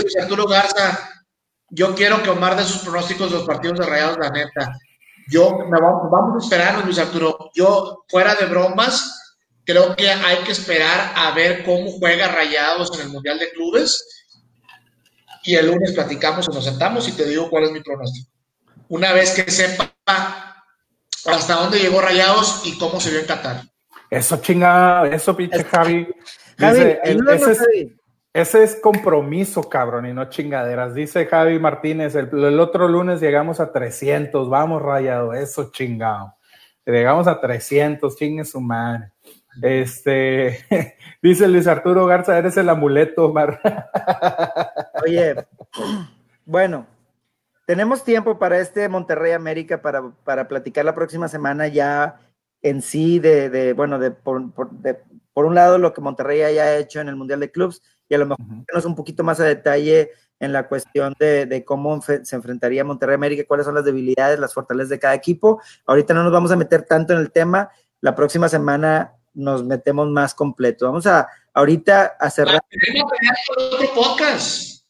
[0.02, 1.10] Luis Arturo, Garza,
[1.70, 4.76] yo quiero que Omar dé sus pronósticos de los partidos de Rayados, la neta.
[5.28, 7.50] Yo, vamos, a esperar, Luis Arturo.
[7.54, 13.06] Yo, fuera de bromas, creo que hay que esperar a ver cómo juega Rayados en
[13.06, 14.26] el Mundial de Clubes.
[15.44, 18.30] Y el lunes platicamos y nos sentamos y te digo cuál es mi pronóstico.
[18.88, 23.62] Una vez que sepa hasta dónde llegó Rayados y cómo se vio en Qatar.
[24.10, 26.06] Eso chinga, eso pinche Javi.
[26.58, 27.99] Javi, ese,
[28.32, 30.94] es, compromiso, cabrón, y no chingaderas.
[30.94, 36.34] Dice Javi Martínez, el, otro lunes llegamos a 300, vamos Rayado, eso chingado.
[36.86, 38.60] Llegamos a 300, chingue su.
[39.62, 40.64] Este,
[41.22, 43.60] dice Luis Arturo Garza, eres el amuleto, Mar.
[45.04, 45.34] Oye,
[46.44, 46.86] bueno,
[47.66, 52.20] tenemos tiempo para este Monterrey América para, para platicar la próxima semana ya
[52.62, 57.08] en sí de, bueno, de por, por, un lado lo que Monterrey haya hecho en
[57.08, 60.52] el Mundial de Clubs y a lo mejor uh un poquito más a detalle en
[60.52, 64.88] la cuestión de, de, cómo se enfrentaría Monterrey América, cuáles son las debilidades, las fortalezas
[64.90, 65.60] de cada equipo.
[65.86, 67.70] Ahorita no nos vamos a meter tanto en el tema,
[68.00, 70.86] la próxima semana nos metemos más completo.
[70.86, 72.60] Vamos a ahorita a cerrar.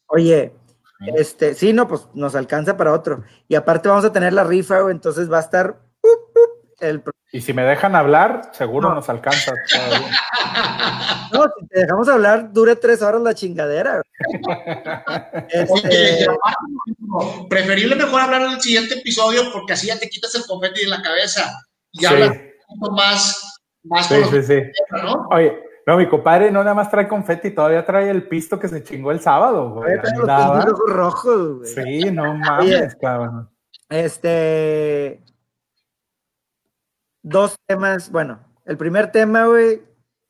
[0.07, 0.53] Oye,
[1.15, 3.23] este, sí, no, pues nos alcanza para otro.
[3.47, 5.79] Y aparte vamos a tener la rifa, entonces va a estar
[6.81, 7.03] el...
[7.31, 9.53] Y si me dejan hablar, seguro nos alcanza.
[11.31, 14.01] no, si te dejamos hablar, dure tres horas la chingadera.
[15.49, 16.27] este...
[17.49, 20.89] preferible mejor hablar en el siguiente episodio porque así ya te quitas el confeti de
[20.89, 21.51] la cabeza
[21.91, 22.37] y hablas
[22.91, 24.61] más, más sí, sí, sí.
[24.91, 25.27] ¿no?
[25.31, 28.83] Oye, no, mi compadre no nada más trae confeti, todavía trae el pisto que se
[28.83, 29.95] chingó el sábado, güey.
[29.95, 32.01] Los rojos, güey.
[32.01, 33.49] Sí, no mames, cabrón.
[33.89, 35.21] Este.
[37.23, 39.81] Dos temas, bueno, el primer tema, güey.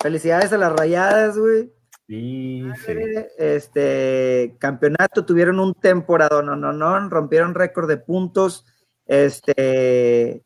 [0.01, 1.71] Felicidades a las rayadas, güey.
[2.07, 2.93] Sí, sí.
[3.37, 8.65] Este campeonato tuvieron un temporada, no, no, no, rompieron récord de puntos.
[9.05, 10.43] Este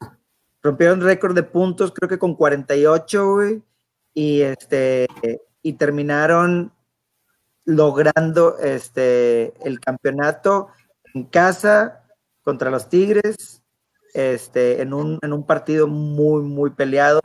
[0.61, 3.63] rompieron récord de puntos, creo que con 48, güey
[4.15, 5.07] y este
[5.61, 6.73] y terminaron
[7.65, 10.69] logrando este el campeonato
[11.13, 12.03] en casa
[12.41, 13.54] contra los Tigres
[14.15, 17.21] este en un, en un partido muy muy peleado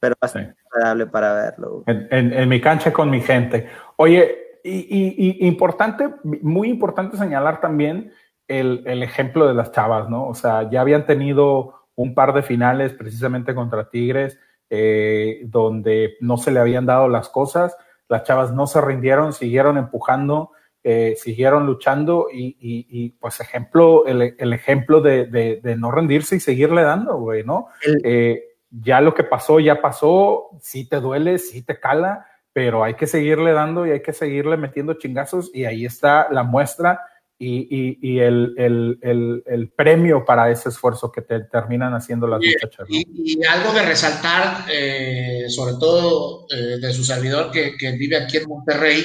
[0.00, 1.82] pero bastante agradable para verlo.
[1.86, 3.68] En, mi cancha con mi gente.
[3.96, 8.12] Oye y, importante muy importante señalar también
[8.46, 12.42] el, el ejemplo de las chavas no o sea ya habían tenido un par de
[12.42, 14.38] finales precisamente contra Tigres
[14.70, 17.74] eh, donde no se le habían dado las cosas,
[18.06, 20.50] las chavas no se rindieron, siguieron empujando,
[20.90, 27.44] eh, siguieron luchando y, pues ejemplo, el, ejemplo de, no rendirse y seguirle dando, güey,
[27.44, 27.68] ¿no?
[28.02, 32.94] Eh, ya lo que pasó, ya pasó, sí te duele, sí te cala, pero hay
[32.94, 37.02] que seguirle dando y hay que seguirle metiendo chingazos y ahí está la muestra
[37.38, 42.86] y, el, premio para ese esfuerzo que te terminan haciendo las muchachas.
[42.88, 48.48] Y, algo de resaltar, eh, sobre todo eh, de su servidor que, vive aquí en
[48.48, 49.04] Monterrey,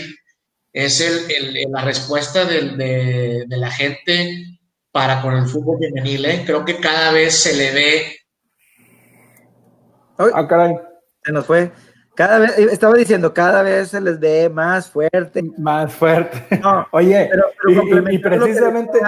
[0.74, 4.58] es el, la respuesta de, la gente
[4.92, 6.26] para con el fútbol femenil.
[6.26, 6.44] ¿eh?
[6.46, 8.18] Creo que cada vez se le ve.
[10.18, 10.76] Ah, caray.
[11.24, 11.72] Se nos fue.
[12.16, 15.44] Cada vez, eh, estaba diciendo, cada vez se les ve más fuerte.
[15.58, 16.62] Más fuerte.
[16.92, 17.30] Oye,
[18.12, 19.00] y, precisamente.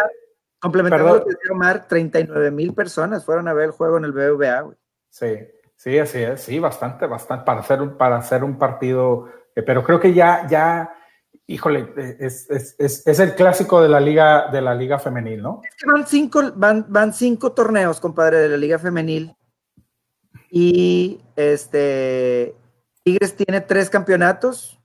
[0.60, 4.12] Complementando lo que decía Omar, 39 mil personas fueron a ver el juego en el
[4.12, 4.78] BBVA, güey.
[5.10, 5.38] Sí,
[5.76, 9.84] sí, así es, sí, bastante, bastante, para hacer un, para hacer un partido, eh, pero
[9.84, 10.92] creo que ya, ya,
[11.48, 15.62] híjole, es, es, es, es, el clásico de la liga, de la liga femenil, ¿no?
[15.64, 19.36] Es que van cinco, van, van cinco torneos, compadre, de la liga femenil.
[20.50, 22.56] Y este,
[23.04, 24.80] Tigres tiene tres campeonatetos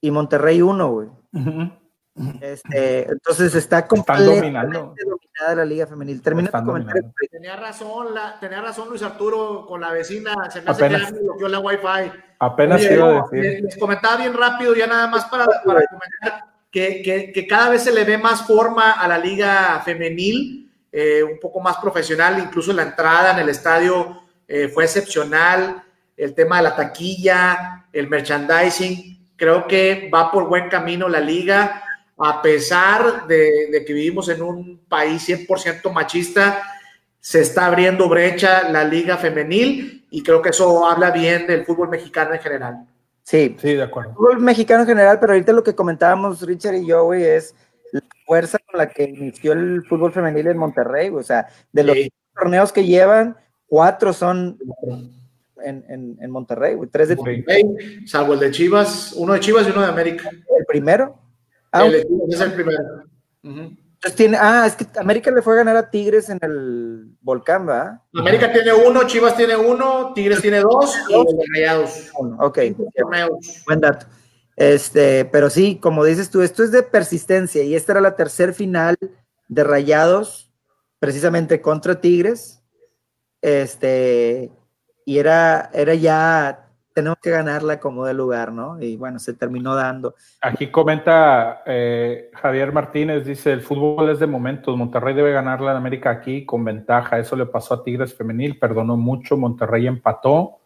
[0.00, 1.08] y Monterrey uno, güey.
[2.40, 4.58] Este, entonces está completamente
[5.38, 6.22] dominada la liga femenil.
[6.22, 7.12] Termina tu comentario.
[7.30, 11.12] Tenía razón, la, tenía razón Luis Arturo con la vecina, se me hace Apenas.
[11.12, 12.12] que bloqueó la wifi.
[12.38, 13.62] Apenas quiero decir.
[13.64, 17.82] Les, comentaba bien rápido, ya nada más para, para comentar que, que, que, cada vez
[17.82, 22.72] se le ve más forma a la liga femenil, eh, un poco más profesional, incluso
[22.72, 25.82] la entrada en el estadio eh, fue excepcional
[26.16, 29.34] el tema de la taquilla, el merchandising.
[29.36, 31.82] Creo que va por buen camino la liga,
[32.18, 36.62] a pesar de, que vivimos en un país 100% machista,
[37.20, 41.88] se está abriendo brecha la liga femenil y creo que eso habla bien del fútbol
[41.88, 42.86] mexicano en general.
[43.22, 44.10] Sí, sí, de acuerdo.
[44.10, 47.54] El fútbol mexicano en general, pero ahorita lo que comentábamos Richard y yo, güey, es
[47.92, 51.96] la fuerza con la que inició el fútbol femenil en Monterrey, o sea, de los
[52.34, 53.36] torneos que llevan,
[53.66, 54.58] cuatro son
[55.64, 56.90] en, en, Monterrey, güey.
[56.90, 60.28] Tres de Monterrey, salvo el de Chivas, uno de Chivas y uno de América.
[60.30, 61.23] ¿El primero?
[61.74, 62.78] Ah, el es el primero.
[63.42, 67.68] Entonces tiene, ah, es que América le fue a ganar a Tigres en el Volcán,
[67.68, 68.00] ¿va?
[68.14, 71.14] América tiene uno, Chivas tiene uno, Tigres tiene dos y
[71.56, 72.12] Rayados.
[72.38, 72.58] Ok,
[73.66, 74.06] buen dato.
[74.54, 78.54] Este, pero sí, como dices tú, esto es de persistencia y esta era la tercer
[78.54, 78.96] final
[79.48, 80.52] de Rayados,
[81.00, 82.62] precisamente contra Tigres.
[83.42, 84.52] Este,
[85.04, 86.63] y era, era ya,
[86.94, 88.80] tenemos que ganarla como de lugar, ¿no?
[88.80, 90.14] Y bueno, se terminó dando.
[90.40, 95.76] Aquí comenta eh, Javier Martínez, dice, el fútbol es de momentos, Monterrey debe ganarla en
[95.76, 100.60] América aquí con ventaja, eso le pasó a Tigres Femenil, perdonó mucho, Monterrey empató.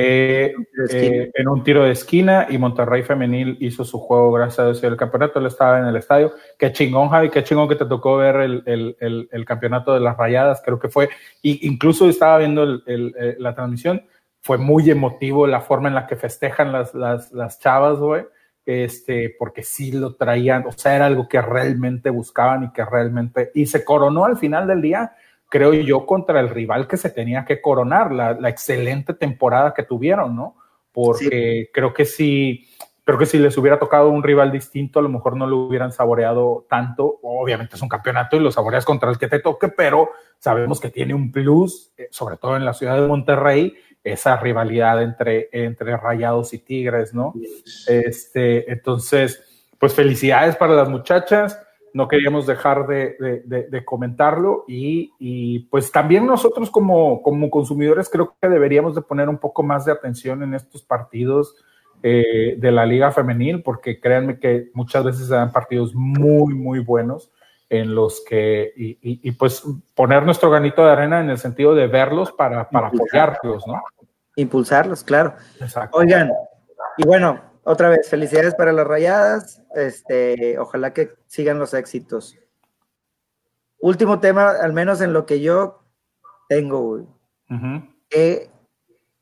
[0.00, 0.54] Eh,
[0.92, 4.84] eh, en un tiro de esquina y Monterrey Femenil hizo su juego gracias a Dios
[4.84, 6.32] el campeonato, él estaba en el estadio.
[6.56, 10.78] Qué chingón, Javi, qué chingón que te tocó ver el, campeonato de las rayadas, creo
[10.78, 11.08] que fue,
[11.42, 14.02] y incluso estaba viendo eh, la transmisión,
[14.40, 18.24] fue muy emotivo la forma en la que festejan las, las, las chavas, güey,
[18.64, 23.50] este, porque sí lo traían, o sea, era algo que realmente buscaban y que realmente,
[23.54, 25.12] y se coronó al final del día
[25.48, 30.36] creo yo, contra el rival que se tenía que coronar, la, excelente temporada que tuvieron,
[30.36, 30.56] ¿no?
[30.92, 32.66] Porque creo que sí,
[33.04, 35.92] creo que si les hubiera tocado un rival distinto, a lo mejor no lo hubieran
[35.92, 37.18] saboreado tanto.
[37.22, 40.90] Obviamente es un campeonato y lo saboreas contra el que te toque, pero sabemos que
[40.90, 45.96] tiene un plus, eh, sobre todo en la ciudad de Monterrey, esa rivalidad entre, entre
[45.96, 47.34] Rayados y Tigres, ¿no?
[47.86, 51.60] Este, entonces, pues felicidades para las muchachas
[51.94, 58.48] no queríamos dejar de, comentarlo y, y, pues también nosotros como, como consumidores creo que
[58.48, 61.56] deberíamos de poner un poco más de atención en estos partidos
[62.02, 66.78] eh, de la liga femenil porque créanme que muchas veces se dan partidos muy, muy
[66.78, 67.32] buenos
[67.70, 69.62] en los que, y, y, pues
[69.94, 73.82] poner nuestro granito de arena en el sentido de verlos para, para apoyarlos, ¿no?
[74.36, 75.34] Impulsarlos, claro.
[75.60, 75.98] Exacto.
[75.98, 76.30] Oigan,
[76.96, 79.62] y bueno, otra vez, felicidades para las rayadas.
[79.74, 82.36] Este, ojalá que sigan los éxitos.
[83.78, 85.82] Último tema, al menos en lo que yo
[86.48, 87.06] tengo, güey.
[88.08, 88.50] ¿Qué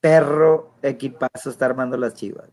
[0.01, 2.49] perro equipazo está armando las chivas?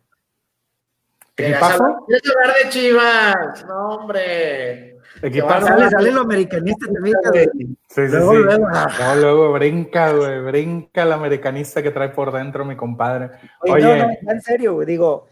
[1.35, 2.05] ¿Equipazo?
[2.05, 3.65] ¿Quieres hablar de chivas?
[3.67, 4.97] No, hombre.
[5.21, 5.67] Equipazo.
[5.67, 7.15] Sale, sale lo americanista también.
[7.23, 8.37] Sí, sí, luego, sí.
[8.39, 9.15] Luego, ah.
[9.15, 13.31] luego brinca, güey, brinca el americanista que trae por dentro mi compadre.
[13.61, 15.27] Oye, No, no, en serio, güey, digo,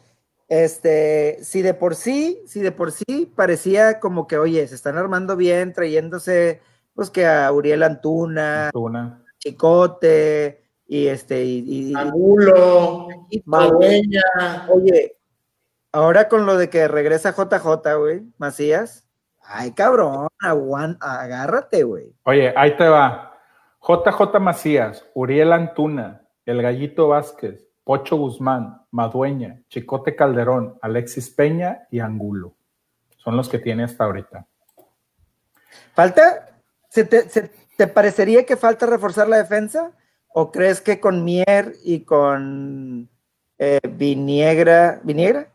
[0.48, 4.98] este, si de por sí, si de por sí parecía como que, oye, se están
[4.98, 6.62] armando bien, trayéndose,
[6.94, 8.72] pues que a Uriel Antuna,
[9.38, 13.08] Chicote, y este, y, Angulo,
[13.46, 14.22] Madueña.
[14.68, 15.16] Oye,
[15.92, 19.08] ahora con lo de que regresa JJ, güey, Macías,
[19.42, 22.14] ay, cabrón, agárrate, güey.
[22.24, 23.40] Oye, ahí te va.
[23.82, 32.00] JJ Macías, Uriel Antuna, el Gallito Vázquez, Pocho Guzmán, Madueña, Chicote Calderón, Alexis Peña y
[32.00, 32.54] Angulo.
[33.18, 34.46] Son los que tiene hasta ahorita.
[35.94, 36.48] ¿Falta?
[36.90, 39.92] ¿Se te, parecería que falta reforzar la defensa?
[40.28, 43.10] ¿O crees que con Mier y con
[43.58, 45.51] eh, Viniegra, Viniegra?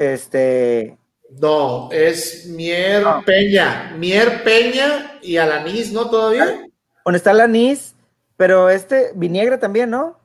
[0.00, 0.96] Este.
[1.42, 3.94] No, es Mier Peña.
[3.98, 6.08] Mier Peña y Alanis, ¿no?
[6.08, 6.66] Todavía.
[7.04, 7.94] Bueno, está Alanis,
[8.38, 10.18] pero este, Viniegra también, ¿no?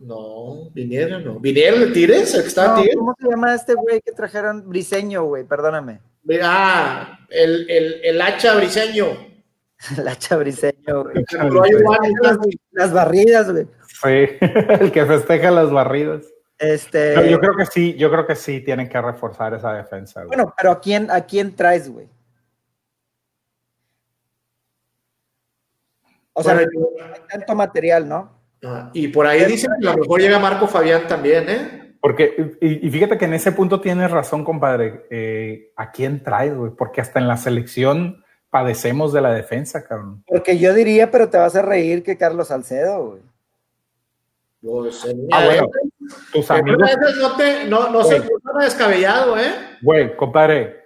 [0.00, 1.38] No, Viniera no.
[1.38, 4.68] ¿Viniera de que está no, ¿Cómo se llama este güey que trajeron?
[4.68, 6.00] Briseño, güey, perdóname.
[6.42, 9.06] Ah, el, el, el hacha briseño.
[9.96, 11.24] el hacha briseño, güey.
[12.72, 13.66] Las, barridas, güey.
[13.86, 14.36] Sí,
[14.80, 16.24] el que festeja las barridas.
[16.60, 17.30] Este...
[17.30, 20.20] yo creo que sí, yo creo que sí tienen que reforzar esa defensa.
[20.20, 20.36] Güey.
[20.36, 22.06] Bueno, pero ¿a quién, ¿a quién traes, güey?
[26.34, 26.66] O sea, hay
[27.30, 28.30] tanto material, ¿no?
[28.62, 31.96] Ah, y por ahí dicen que a lo mejor llega Marco Fabián también, ¿eh?
[32.00, 35.06] Porque, y, fíjate que en ese punto tienes razón, compadre.
[35.10, 36.72] Eh, ¿A quién traes, güey?
[36.72, 40.24] Porque hasta en la selección padecemos de la defensa, cabrón.
[40.26, 43.22] Porque yo diría, pero te vas a reír que Carlos Salcedo, güey.
[44.62, 45.68] Pues, ah, bueno,
[46.32, 46.88] tus amigos.
[47.18, 48.22] No, te, no, no se
[48.60, 49.52] descabellado, ¿eh?
[49.82, 50.80] Güey, compadre,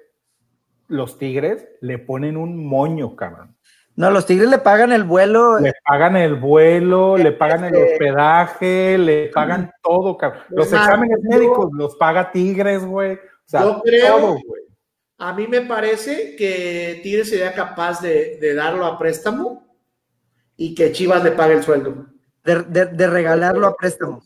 [0.88, 3.56] los Tigres le ponen un moño, cabrón.
[3.96, 5.58] No, los Tigres le pagan el vuelo.
[5.60, 10.42] Le pagan el vuelo, le pagan el hospedaje, le pagan todo, cabrón.
[10.50, 13.14] Los exámenes médicos los paga Tigres, güey.
[13.14, 14.62] O sea, yo creo, todo, güey.
[15.18, 19.64] A mí me parece que Tigres sería capaz de, de, darlo a préstamo
[20.56, 22.06] y que Chivas le pague el sueldo.
[22.42, 24.22] De, de, de regalarlo a préstamo.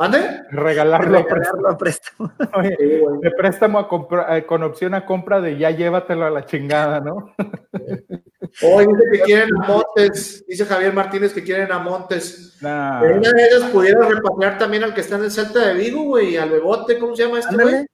[0.00, 0.44] ¿Mande?
[0.50, 2.32] Regalarlo, a préstamo.
[3.20, 7.00] de préstamo a compra, eh, con opción a compra de ya llévatelo a la chingada,
[7.00, 7.34] ¿no?
[8.62, 12.56] Hoy dice que quieren a Montes, dice Javier Martínez que quieren a Montes.
[12.62, 13.02] Nah.
[13.02, 16.38] una de ellas pudiera repatriar también al que está en el Celta de Vigo, güey,
[16.38, 17.86] al Bebote, ¿cómo se llama este güey?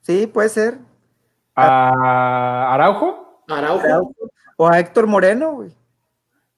[0.00, 0.78] Sí, puede ser.
[1.54, 3.44] ¿A Araujo?
[3.46, 4.12] Araujo.
[4.56, 5.70] O a Héctor Moreno, güey.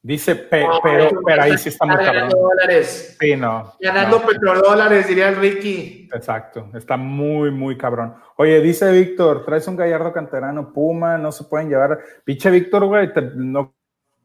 [0.07, 0.79] Dice, pero,
[1.27, 3.17] pero ahí sí está muy Ganando dólares.
[3.19, 3.73] Sí, no.
[3.81, 6.09] Ganando petrodólares, diría el Ricky.
[6.15, 8.15] Exacto, está muy, muy cabrón.
[8.37, 11.99] Oye, dice Víctor, traes un gallardo canterano, Puma, no se pueden llevar.
[12.23, 13.75] Pinche Víctor, güey, no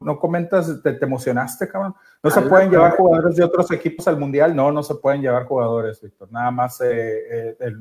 [0.04, 1.94] no comentas, te, emocionaste, cabrón.
[2.22, 5.44] No se pueden llevar jugadores de otros equipos al mundial, no, no se pueden llevar
[5.44, 6.30] jugadores, Víctor.
[6.30, 7.72] Nada más eh, eh,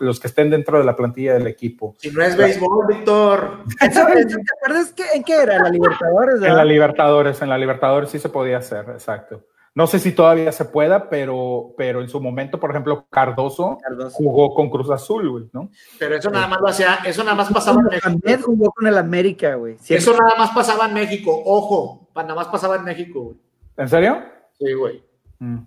[0.00, 1.94] los, que estén dentro de la plantilla del equipo.
[1.98, 3.64] Si no es béisbol, Víctor.
[3.78, 5.62] ¿Te acuerdas en qué era?
[5.62, 6.42] ¿La Libertadores?
[6.42, 9.42] En la Libertadores, en la Libertadores sí se podía hacer, exacto.
[9.76, 13.76] No sé si todavía se pueda, pero, pero en su momento, por ejemplo, Cardoso,
[14.14, 15.68] jugó con Cruz Azul, güey, ¿no?
[15.98, 18.08] Pero eso nada más lo hacía, eso nada más pasaba en México.
[18.08, 19.76] También jugó con el América, güey.
[19.86, 23.36] Eso nada más pasaba en México, ojo, nada más pasaba en México, güey.
[23.76, 24.22] ¿En serio?
[24.58, 25.04] Sí, güey.
[25.40, 25.58] Mm.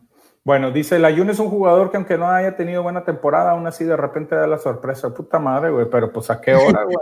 [0.43, 3.67] Bueno, dice, la Jun es un jugador que aunque no haya tenido buena temporada, aún
[3.67, 5.13] así de repente da la sorpresa.
[5.13, 6.97] Puta madre, güey, pero pues a qué hora, güey.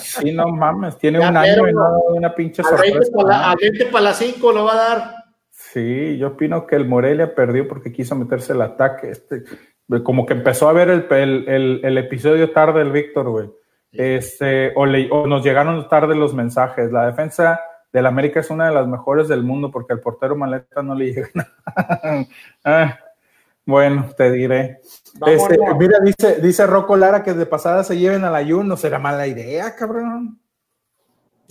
[0.00, 3.50] sí, no mames, tiene un año y no una pinche sorpresa.
[3.50, 5.21] A 20 para las 5 lo va a dar.
[5.72, 9.08] Sí, yo opino que el Morelia perdió porque quiso meterse el ataque.
[9.08, 9.42] Este,
[10.02, 13.50] como que empezó a ver el, episodio tarde el Víctor, güey.
[13.90, 16.92] Este, o, o, nos llegaron tarde los mensajes.
[16.92, 17.58] La defensa
[17.90, 21.06] del América es una de las mejores del mundo porque al portero maleta no le
[21.12, 22.26] llega nada.
[22.64, 22.98] Ah,
[23.64, 24.80] bueno, te diré.
[25.26, 28.64] Este, mira, dice, dice Rocco Lara que de pasada se lleven al ayuno.
[28.64, 30.41] No será mala idea, cabrón.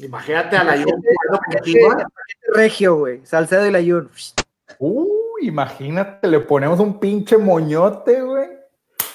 [0.01, 1.01] Imagínate al ayuno.
[2.53, 3.21] Regio, güey.
[3.25, 4.09] Salcedo y el ayuno.
[4.79, 8.49] Uy, imagínate, le ponemos un pinche moñote, güey.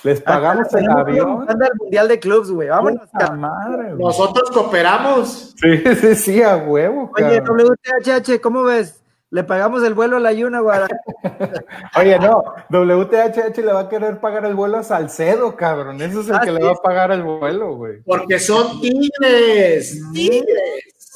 [0.02, 1.44] Les pagamos el avión.
[1.44, 2.68] Manda el mundial de clubs, güey.
[2.68, 3.08] Vámonos.
[3.36, 5.54] Madre, Nosotros cooperamos.
[5.56, 7.10] Sí, sí, sí, a huevo.
[7.16, 9.02] Oye, WTHH, ¿cómo ves?
[9.36, 10.78] Le pagamos el vuelo a la Yuna, güey.
[12.00, 16.00] Oye, no, WTHH le va a querer pagar el vuelo a Salcedo, cabrón.
[16.00, 18.00] Eso es el ah, que le va a pagar el vuelo, güey.
[18.00, 21.12] Porque son tigres, tigres.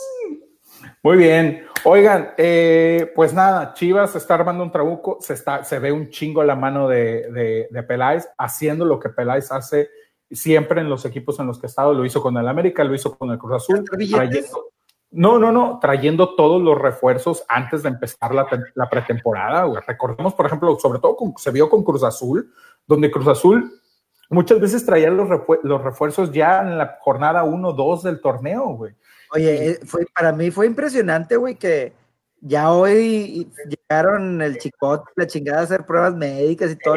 [1.03, 1.65] Muy bien.
[1.85, 6.45] Oigan, eh, pues nada, Chivas está armando un trabuco, se, está, se ve un chingo
[6.45, 9.89] la mano de, de, Peláez, haciendo lo que Peláez hace
[10.31, 11.95] siempre en los equipos en los que ha estado.
[11.95, 13.83] Lo hizo con el América, lo hizo con el Cruz Azul.
[15.13, 19.67] No, no, no, trayendo todos los refuerzos antes de empezar la, la pretemporada.
[19.87, 22.53] Recordemos, por ejemplo, sobre todo se vio con Cruz Azul,
[22.87, 23.81] donde Cruz Azul
[24.31, 25.29] muchas veces traía los,
[25.63, 28.95] los refuerzos ya en la jornada 1, 2 del torneo, güey.
[29.33, 31.93] Oye, eh, fue, para mí fue impresionante, güey, que
[32.41, 36.97] ya hoy llegaron el chicote, la chingada a hacer pruebas médicas y todo.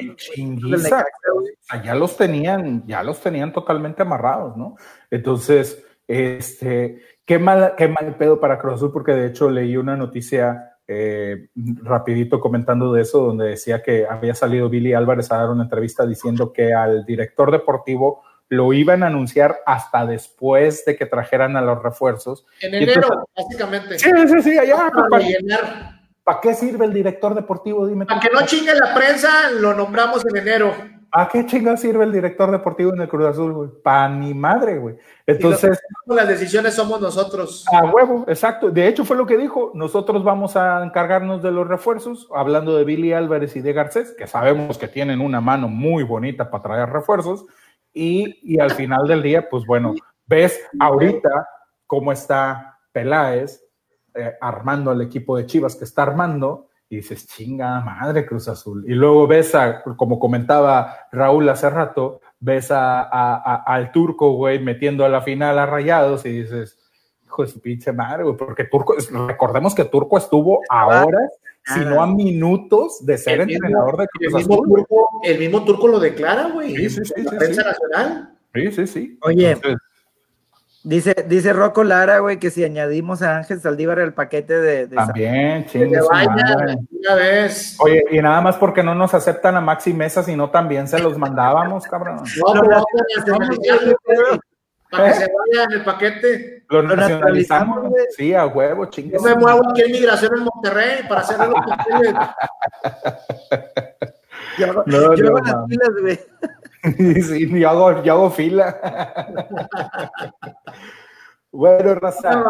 [1.84, 4.78] ya los tenían, ya los tenían totalmente amarrados, ¿no?
[5.12, 9.96] Entonces, este, qué mal, qué mal pedo para Cruz Azul, porque de hecho leí una
[9.96, 11.48] noticia eh,
[11.82, 16.06] rapidito comentando de eso, donde decía que había salido Billy Álvarez a dar una entrevista
[16.06, 21.62] diciendo que al director deportivo lo iban a anunciar hasta después de que trajeran a
[21.62, 22.46] los refuerzos.
[22.62, 23.98] En enero, básicamente.
[23.98, 24.92] Sí, sí, sí, allá.
[25.10, 25.92] Para,
[26.24, 27.88] para, qué sirve el director deportivo?
[27.88, 28.06] Dime.
[28.06, 30.74] Para que no chingue la prensa, lo nombramos en enero.
[31.16, 33.70] ¿A qué chinga sirve el director deportivo en el Cruz Azul, güey?
[33.84, 34.96] Para ni madre, güey.
[35.28, 35.80] Entonces.
[36.08, 37.66] las decisiones somos nosotros.
[37.72, 38.72] A huevo, exacto.
[38.72, 39.72] De hecho, fue lo que dijo.
[39.76, 44.26] Nosotros vamos a encargarnos de los refuerzos, hablando de Billy Álvarez y de Garcés, que
[44.26, 47.46] sabemos que tienen una mano muy bonita para traer refuerzos.
[47.94, 49.94] Y, al final del día, pues bueno,
[50.26, 51.48] ves ahorita
[51.86, 53.64] cómo está Peláez
[54.16, 58.86] eh, armando al equipo de Chivas que está armando y dices, chinga madre Cruz Azul.
[58.88, 65.04] Y luego ves a, como comentaba Raúl hace rato, ves a, al turco, güey, metiendo
[65.04, 66.78] a la final a rayados y dices,
[67.26, 68.96] hijo de su pinche madre, güey, porque Turco,
[69.28, 71.18] recordemos que Turco estuvo ahora
[71.66, 76.00] sino a minutos de ser entrenador de Cruz el mismo, turco, el mismo turco lo
[76.00, 76.76] declara, güey.
[76.76, 77.24] Sí, sí, sí.
[77.24, 78.36] La prensa nacional.
[78.54, 79.18] Sí, sí, sí.
[79.22, 79.58] Oye,
[80.84, 84.88] dice, dice Rocco Lara, güey, que si añadimos a Ángel Saldívar el paquete de.
[84.88, 87.78] de También, una vez.
[87.80, 91.18] Oye, y nada más porque no nos aceptan a Maxi Mesa, sino también se los
[91.18, 92.24] mandábamos, cabrón.
[92.46, 92.84] No, no, no,
[94.94, 96.64] para que se vaya en el paquete.
[96.70, 97.92] Lo nacionalizamos.
[98.16, 99.14] Sí, a huevo, chingue.
[99.14, 102.14] Yo me muevo aquí en migración en Monterrey para hacer los papeles.
[104.60, 106.20] yo, no, yo no, hago las filas, güey.
[106.98, 108.78] sí, yo hago, yo hago fila.
[111.52, 112.44] bueno, Raza,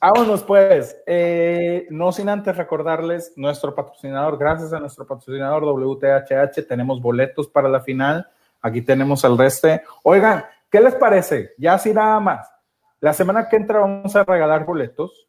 [0.00, 0.96] vámonos pues.
[1.06, 7.68] Eh, no sin antes recordarles nuestro patrocinador, gracias a nuestro patrocinador WTHH, tenemos boletos para
[7.68, 8.26] la final.
[8.62, 9.68] Aquí tenemos el resto.
[10.04, 10.44] Oigan,
[10.74, 11.52] ¿Qué les parece?
[11.56, 12.50] Ya así nada más.
[12.98, 15.28] La semana que entra vamos a regalar boletos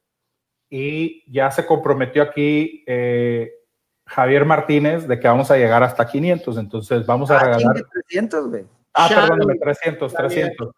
[0.71, 3.51] y ya se comprometió aquí eh,
[4.05, 6.57] Javier Martínez de que vamos a llegar hasta 500.
[6.57, 7.75] Entonces vamos a ah, regalar.
[8.07, 8.65] 300, güey.
[8.93, 10.71] Ah, perdóname, 300, 300.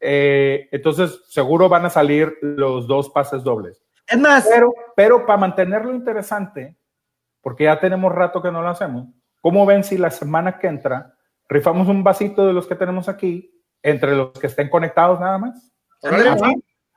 [0.00, 3.82] Eh, entonces seguro van a salir los dos pases dobles.
[4.06, 4.46] Es más.
[4.48, 6.76] Pero, pero para mantenerlo interesante,
[7.40, 9.08] porque ya tenemos rato que no lo hacemos,
[9.40, 11.14] ¿cómo ven si la semana que entra
[11.52, 13.52] rifamos un vasito de los que tenemos aquí
[13.82, 15.72] entre los que estén conectados nada más.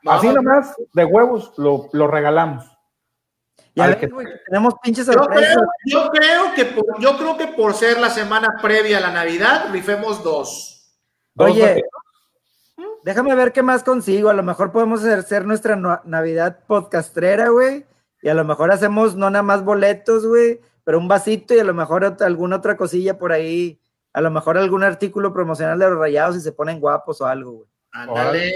[0.05, 2.65] Así, nomás, de huevos, lo, lo regalamos.
[3.75, 4.09] Ya que...
[4.47, 8.57] tenemos pinches yo creo, yo creo, que por, yo creo que por ser la semana
[8.61, 10.95] previa a la Navidad, rifemos dos.
[11.37, 11.83] Oye,
[13.03, 14.29] déjame ver qué más consigo.
[14.29, 15.75] A lo mejor podemos hacer nuestra
[16.05, 17.85] Navidad podcastrera, güey.
[18.21, 21.63] Y a lo mejor hacemos no nada más boletos, güey, pero un vasito y a
[21.65, 23.79] lo mejor alguna otra cosilla por ahí
[24.15, 27.51] a lo mejor algún artículo promocional de los rayados y se ponen guapos o algo,
[27.51, 27.69] güey.
[27.91, 28.53] Ándale,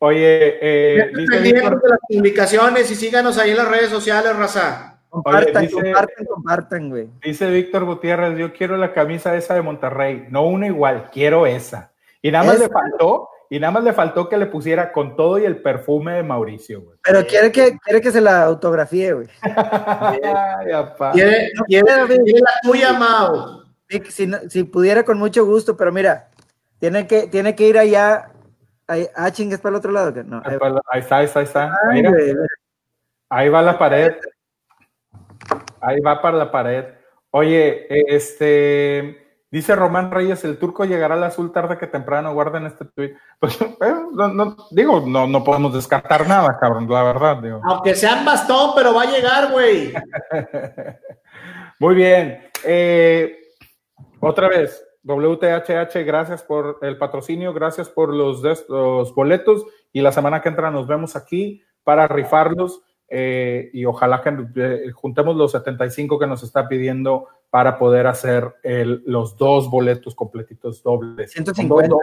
[0.00, 5.00] Oye, eh, dice de las publicaciones y síganos ahí en las redes sociales, raza.
[5.08, 7.08] Compartan, compartan, compartan, güey.
[7.22, 11.92] Dice Víctor Gutiérrez, yo quiero la camisa esa de Monterrey, no una igual, quiero esa.
[12.20, 15.38] Y nada más le faltó y nada más le faltó que le pusiera con todo
[15.38, 16.98] y el perfume de Mauricio, güey.
[17.02, 19.28] Pero quiere que, quiere que se la autografíe, güey.
[21.14, 23.62] quiere, quiere, la tuya, Mau.
[24.48, 26.28] si, pudiera con mucho gusto, pero mira,
[26.78, 28.30] tiene que, tiene que ir allá.
[28.88, 30.22] Ah, ching, es para el otro lado.
[30.24, 31.72] No, ahí, está, ahí está, ahí está.
[33.28, 34.14] ahí va la pared.
[35.80, 36.84] Ahí va para la pared.
[37.30, 39.24] Oye, este.
[39.50, 43.14] Dice Román Reyes, el turco llegará al azul tarde que temprano, guarden este tweet.
[43.40, 47.38] Pues, eh, no, digo, no, no podemos descartar nada, cabrón, la verdad.
[47.38, 47.62] Digo.
[47.64, 49.94] Aunque sean bastón, pero va a llegar, güey.
[51.78, 52.50] Muy bien.
[52.62, 53.38] Eh,
[54.20, 60.42] otra vez, WTHH, gracias por el patrocinio, gracias por los, los boletos y la semana
[60.42, 66.26] que entra nos vemos aquí para rifarlos eh, y ojalá que juntemos los 75 que
[66.26, 71.32] nos está pidiendo para poder hacer los dos boletos completitos dobles.
[71.32, 71.96] 150.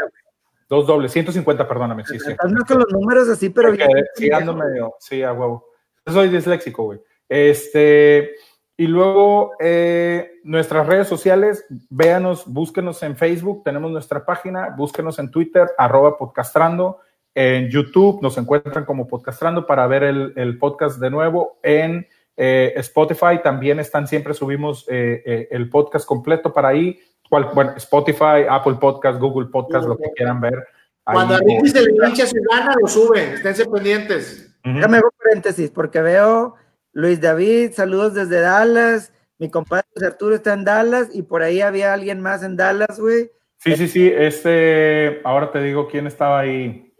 [0.67, 2.03] Dos, dobles, 150, perdóname.
[2.05, 2.35] Sí, sí.
[2.35, 3.87] con los números así, pero bien.
[4.15, 5.67] Sí, medio, sí, a huevo.
[6.07, 6.99] Soy disléxico, güey.
[7.29, 8.31] Este,
[8.77, 15.31] y luego eh, nuestras redes sociales, véanos, búsquenos en Facebook, tenemos nuestra página, búsquenos en
[15.31, 16.99] Twitter, arroba podcastrando,
[17.33, 22.07] en YouTube nos encuentran como podcastrando para ver el podcast de nuevo, en
[22.37, 26.99] eh, Spotify también están, siempre subimos eh, eh, el podcast completo para ahí.
[27.29, 30.67] bueno, Spotify, Apple Podcast, Google Podcast, lo que quieran ver.
[31.03, 33.35] Cuando a Ricky se le hincha su gana, lo sube.
[33.35, 34.51] Esténse pendientes.
[34.63, 36.55] Déjame hago paréntesis porque veo
[36.95, 39.11] Luis David, saludos desde Dallas.
[39.37, 43.29] Mi compadre Arturo está en Dallas y por ahí había alguien más en Dallas, güey.
[43.57, 44.07] Sí, sí, sí.
[44.15, 46.95] Este, ahora te digo quién estaba ahí.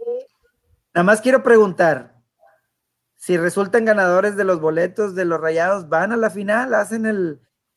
[0.94, 2.14] Nada más quiero preguntar,
[3.16, 7.06] si resultan ganadores de los boletos de los Rayados, van a la final, hacen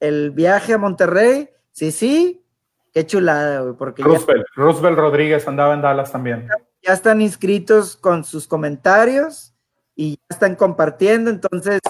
[0.01, 1.51] el, viaje a Monterrey.
[1.71, 2.45] Sí, sí,
[2.93, 3.77] qué chulada, güey.
[3.77, 6.49] Porque Roosevelt, Roosevelt Rodríguez andaba en Dallas también.
[6.83, 9.55] Ya están inscritos con sus comentarios
[9.95, 11.81] y ya están compartiendo, entonces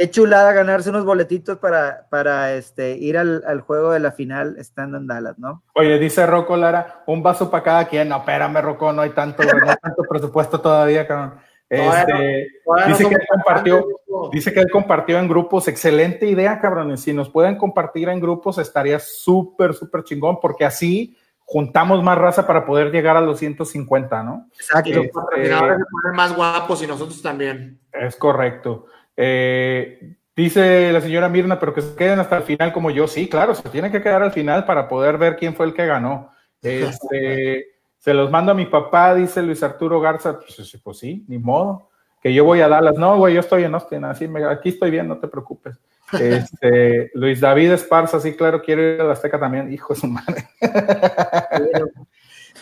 [0.00, 4.96] qué chulada ganarse unos boletitos para, para este, ir al, juego de la final estando
[4.96, 5.62] en Dallas, ¿no?
[5.74, 8.08] Oye, dice Rocco Lara, un vaso para cada quien.
[8.08, 11.34] No, espérame, Rocco, no hay tanto, no hay tanto presupuesto todavía, cabrón.
[11.68, 12.48] Este,
[12.88, 13.86] dice, que él compartió,
[14.32, 15.68] dice que él compartió en grupos.
[15.68, 17.02] Excelente idea, cabrones.
[17.02, 21.14] Si nos pueden compartir en grupos, estaría súper, súper chingón, porque así
[21.44, 24.48] juntamos más raza para poder llegar a los 150, ¿no?
[24.54, 24.88] Exacto.
[24.88, 27.78] Este, ahora se ponen más guapos y nosotros también.
[27.92, 28.86] Es correcto.
[29.16, 33.06] Eh, dice la señora Mirna, pero que se queden hasta el final como yo.
[33.06, 35.86] Sí, claro, se tiene que quedar al final para poder ver quién fue el que
[35.86, 36.30] ganó.
[36.62, 37.66] Este.
[38.00, 40.38] Se los mando a mi papá, dice Luis Arturo Garza.
[40.38, 41.90] Pues, pues sí, ni modo.
[42.22, 42.96] Que yo voy a Dallas.
[42.96, 44.04] No, güey, yo estoy en Austin.
[44.04, 45.78] Así me, aquí estoy bien, no te preocupes.
[46.12, 49.72] Este, Luis David Esparza, sí, claro, quiero ir a la Azteca también.
[49.72, 50.48] Hijo de su madre.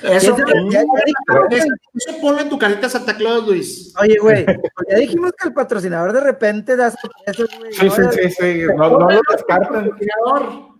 [0.02, 0.36] Eso,
[0.70, 3.92] ya, eso ponlo en tu carita Santa Claus, Luis.
[4.00, 4.46] Oye, güey,
[4.88, 7.72] ya dijimos que el patrocinador de repente da sorpresas, güey.
[7.72, 9.90] Sí, sí, sí, sí, no, no lo descarten.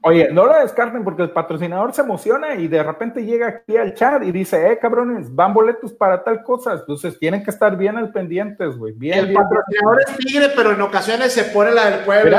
[0.03, 3.95] Oye, no lo descarten porque el patrocinador se emociona y de repente llega aquí al
[3.95, 6.75] chat y dice, eh, cabrones, van boletos para tal cosa.
[6.75, 8.93] Entonces tienen que estar bien al pendientes, güey.
[8.93, 12.39] Bien, el patrocinador es tigre, pero en ocasiones se pone la del pueblo.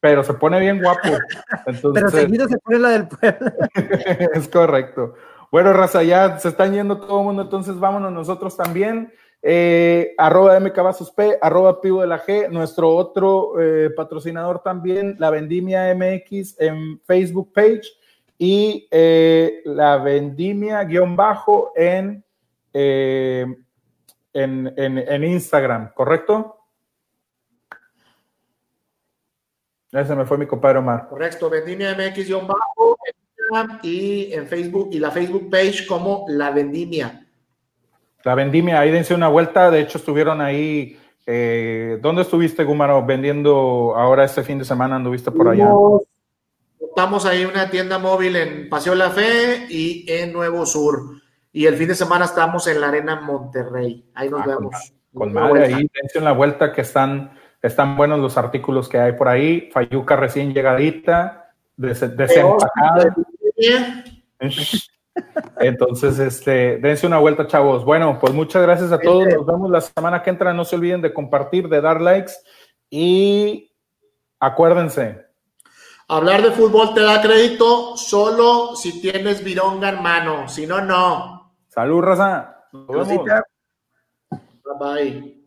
[0.00, 1.08] Pero se pone bien guapo.
[1.94, 3.52] pero seguido se pone la del pueblo.
[4.32, 5.14] es correcto.
[5.50, 9.12] Bueno, Raza, ya se están yendo todo el mundo, entonces vámonos nosotros también.
[9.42, 10.58] Eh, arroba
[11.16, 17.00] P, arroba Pivo de la G, nuestro otro eh, patrocinador también, la Vendimia MX en
[17.00, 17.82] Facebook page
[18.38, 22.22] y eh, la Vendimia guion bajo en,
[22.72, 23.56] en,
[24.32, 26.58] en, Instagram, ¿correcto?
[29.90, 31.08] Ese me fue mi compadre Omar.
[31.08, 32.98] Correcto, Vendimia MX guion bajo
[33.82, 37.26] y en Facebook y la Facebook page como La Vendimia.
[38.24, 39.70] La Vendimia, ahí dense una vuelta.
[39.70, 40.98] De hecho, estuvieron ahí.
[41.26, 44.96] Eh, ¿Dónde estuviste, Gumaro, vendiendo ahora este fin de semana?
[44.96, 45.70] ¿Anduviste por allá?
[46.80, 51.20] Estamos ahí en una tienda móvil en Paseo La Fe y en Nuevo Sur.
[51.52, 54.04] Y el fin de semana estamos en la Arena Monterrey.
[54.14, 54.92] Ahí nos ah, vemos.
[55.14, 57.32] Con, madre, ahí dense una vuelta que están,
[57.62, 59.70] están buenos los artículos que hay por ahí.
[59.72, 63.14] Fayuca recién llegadita, desempacada.
[65.60, 67.84] Entonces, este, dense una vuelta, chavos.
[67.84, 69.26] Bueno, pues muchas gracias a todos.
[69.26, 70.52] Nos vemos la semana que entra.
[70.52, 72.32] No se olviden de compartir, de dar likes
[72.88, 73.72] y
[74.38, 75.26] acuérdense.
[76.08, 80.48] Hablar de fútbol te da crédito solo si tienes vironga hermano.
[80.48, 81.54] Si no, no.
[81.68, 82.66] Salud, raza.
[82.72, 83.42] Bye
[84.78, 85.39] bye.